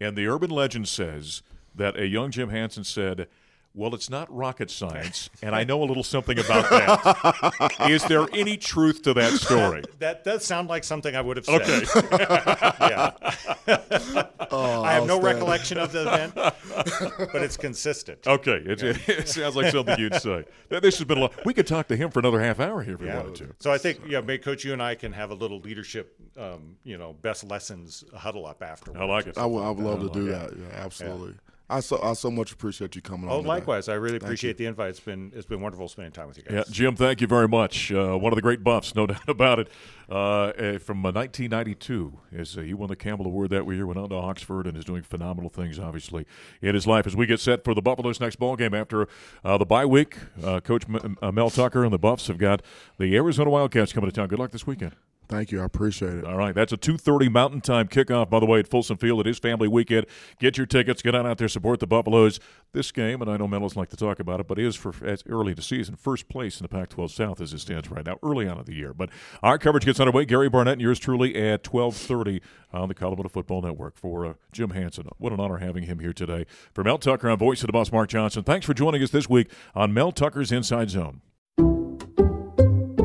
And 0.00 0.16
the 0.16 0.26
urban 0.26 0.50
legend 0.50 0.88
says 0.88 1.42
that 1.74 1.98
a 1.98 2.06
young 2.06 2.30
Jim 2.30 2.50
Hansen 2.50 2.84
said, 2.84 3.28
Well, 3.74 3.94
it's 3.94 4.10
not 4.10 4.30
rocket 4.34 4.70
science, 4.70 5.30
and 5.42 5.54
I 5.54 5.64
know 5.64 5.82
a 5.82 5.86
little 5.86 6.02
something 6.02 6.38
about 6.38 6.68
that. 6.68 7.72
Is 7.90 8.04
there 8.04 8.26
any 8.34 8.58
truth 8.58 9.00
to 9.02 9.14
that 9.14 9.32
story? 9.32 9.82
That 9.98 10.24
does 10.24 10.44
sound 10.44 10.68
like 10.68 10.82
something 10.82 11.14
I 11.14 11.20
would 11.20 11.36
have 11.36 11.46
said. 11.46 11.62
Okay. 11.62 11.84
yeah. 12.80 13.10
Oh, 14.50 14.82
I 14.82 14.94
have 14.94 15.06
no 15.06 15.14
outstanding. 15.14 15.22
recollection 15.22 15.78
of 15.78 15.92
the 15.92 16.02
event, 16.02 16.34
but 16.34 17.42
it's 17.42 17.56
consistent. 17.56 18.26
Okay. 18.26 18.60
It, 18.66 18.82
it 18.82 19.28
sounds 19.28 19.54
like 19.54 19.70
something 19.70 19.96
you'd 19.98 20.16
say. 20.16 20.44
This 20.68 20.98
has 20.98 21.04
been 21.04 21.18
a 21.18 21.20
lot. 21.22 21.46
We 21.46 21.54
could 21.54 21.68
talk 21.68 21.86
to 21.88 21.96
him 21.96 22.10
for 22.10 22.18
another 22.18 22.40
half 22.40 22.58
hour 22.58 22.82
here 22.82 22.94
if 22.94 23.00
we 23.00 23.08
wanted 23.08 23.36
to. 23.36 23.54
So 23.60 23.70
I 23.70 23.78
think, 23.78 24.00
yeah, 24.08 24.20
maybe 24.20 24.42
Coach, 24.42 24.64
you 24.64 24.72
and 24.72 24.82
I 24.82 24.96
can 24.96 25.12
have 25.12 25.30
a 25.30 25.34
little 25.34 25.60
leadership, 25.60 26.16
um, 26.36 26.76
you 26.82 26.98
know, 26.98 27.12
best 27.12 27.44
lessons 27.44 28.02
huddle 28.14 28.44
up 28.44 28.62
afterwards. 28.62 29.00
I 29.00 29.04
like 29.04 29.26
it. 29.28 29.38
I 29.38 29.46
would, 29.46 29.62
I 29.62 29.70
would 29.70 29.84
love 29.84 30.00
to 30.00 30.10
do 30.10 30.26
that. 30.30 30.50
Yeah, 30.56 30.66
absolutely. 30.84 31.34
I 31.72 31.80
so 31.80 32.00
I 32.02 32.12
so 32.12 32.30
much 32.30 32.52
appreciate 32.52 32.94
you 32.94 33.02
coming 33.02 33.28
on. 33.28 33.34
Oh, 33.34 33.38
today. 33.38 33.48
likewise. 33.48 33.88
I 33.88 33.94
really 33.94 34.16
appreciate 34.16 34.56
the 34.58 34.66
invite. 34.66 34.90
It's 34.90 35.00
been 35.00 35.32
it's 35.34 35.46
been 35.46 35.60
wonderful 35.60 35.88
spending 35.88 36.12
time 36.12 36.28
with 36.28 36.36
you 36.36 36.42
guys. 36.42 36.52
Yeah, 36.54 36.64
Jim, 36.70 36.96
thank 36.96 37.20
you 37.20 37.26
very 37.26 37.48
much. 37.48 37.90
Uh, 37.90 38.16
one 38.16 38.32
of 38.32 38.36
the 38.36 38.42
great 38.42 38.62
buffs, 38.62 38.94
no 38.94 39.06
doubt 39.08 39.28
about 39.28 39.58
it. 39.58 39.68
Uh, 40.10 40.48
eh, 40.58 40.78
from 40.78 40.98
uh, 41.06 41.12
1992, 41.12 42.18
as 42.36 42.58
uh, 42.58 42.60
he 42.60 42.74
won 42.74 42.88
the 42.88 42.96
Campbell 42.96 43.24
Award 43.24 43.48
that 43.50 43.66
year, 43.66 43.86
went 43.86 43.98
on 43.98 44.10
to 44.10 44.14
Oxford, 44.14 44.66
and 44.66 44.76
is 44.76 44.84
doing 44.84 45.02
phenomenal 45.02 45.48
things, 45.48 45.78
obviously, 45.78 46.26
in 46.60 46.74
his 46.74 46.86
life. 46.86 47.06
As 47.06 47.16
we 47.16 47.24
get 47.24 47.40
set 47.40 47.64
for 47.64 47.72
the 47.72 47.80
Buffalo's 47.80 48.20
next 48.20 48.36
ball 48.36 48.54
game 48.56 48.74
after 48.74 49.08
uh, 49.42 49.56
the 49.56 49.64
bye 49.64 49.86
week, 49.86 50.18
uh, 50.44 50.60
Coach 50.60 50.84
M- 50.86 51.16
uh, 51.22 51.32
Mel 51.32 51.48
Tucker 51.48 51.84
and 51.84 51.92
the 51.92 51.98
Buffs 51.98 52.26
have 52.26 52.36
got 52.36 52.60
the 52.98 53.16
Arizona 53.16 53.48
Wildcats 53.48 53.92
coming 53.92 54.10
to 54.10 54.14
town. 54.14 54.28
Good 54.28 54.38
luck 54.38 54.50
this 54.50 54.66
weekend. 54.66 54.92
Thank 55.32 55.50
you. 55.50 55.62
I 55.62 55.64
appreciate 55.64 56.12
it. 56.12 56.24
All 56.26 56.36
right, 56.36 56.54
that's 56.54 56.74
a 56.74 56.76
2:30 56.76 57.30
Mountain 57.30 57.62
Time 57.62 57.88
kickoff. 57.88 58.28
By 58.28 58.38
the 58.38 58.44
way, 58.44 58.58
at 58.58 58.68
Folsom 58.68 58.98
Field, 58.98 59.20
it 59.20 59.26
is 59.26 59.38
family 59.38 59.66
weekend. 59.66 60.04
Get 60.38 60.58
your 60.58 60.66
tickets. 60.66 61.00
Get 61.00 61.14
on 61.14 61.26
out 61.26 61.38
there, 61.38 61.48
support 61.48 61.80
the 61.80 61.86
Buffaloes. 61.86 62.38
This 62.72 62.92
game, 62.92 63.22
and 63.22 63.30
I 63.30 63.38
know 63.38 63.48
Melos 63.48 63.74
like 63.74 63.88
to 63.90 63.96
talk 63.96 64.20
about 64.20 64.40
it, 64.40 64.46
but 64.46 64.58
is 64.58 64.76
for 64.76 64.92
as 65.02 65.24
early 65.26 65.52
in 65.52 65.56
the 65.56 65.62
season, 65.62 65.96
first 65.96 66.28
place 66.28 66.60
in 66.60 66.64
the 66.64 66.68
Pac-12 66.68 67.10
South 67.10 67.40
as 67.40 67.54
it 67.54 67.60
stands 67.60 67.90
right 67.90 68.04
now, 68.04 68.18
early 68.22 68.46
on 68.46 68.58
in 68.58 68.64
the 68.66 68.74
year. 68.74 68.92
But 68.92 69.08
our 69.42 69.56
coverage 69.56 69.86
gets 69.86 69.98
underway. 70.00 70.26
Gary 70.26 70.50
Barnett 70.50 70.74
and 70.74 70.82
yours 70.82 70.98
truly 70.98 71.34
at 71.34 71.64
12:30 71.64 72.42
on 72.74 72.88
the 72.88 72.94
Colorado 72.94 73.30
Football 73.30 73.62
Network 73.62 73.96
for 73.96 74.26
uh, 74.26 74.34
Jim 74.52 74.70
Hansen. 74.70 75.08
What 75.16 75.32
an 75.32 75.40
honor 75.40 75.58
having 75.58 75.84
him 75.84 76.00
here 76.00 76.12
today. 76.12 76.44
For 76.74 76.84
Mel 76.84 76.98
Tucker, 76.98 77.30
I'm 77.30 77.38
voice 77.38 77.62
of 77.62 77.68
the 77.68 77.72
Buffs, 77.72 77.90
Mark 77.90 78.10
Johnson. 78.10 78.42
Thanks 78.42 78.66
for 78.66 78.74
joining 78.74 79.02
us 79.02 79.10
this 79.10 79.30
week 79.30 79.50
on 79.74 79.94
Mel 79.94 80.12
Tucker's 80.12 80.52
Inside 80.52 80.90
Zone. 80.90 81.22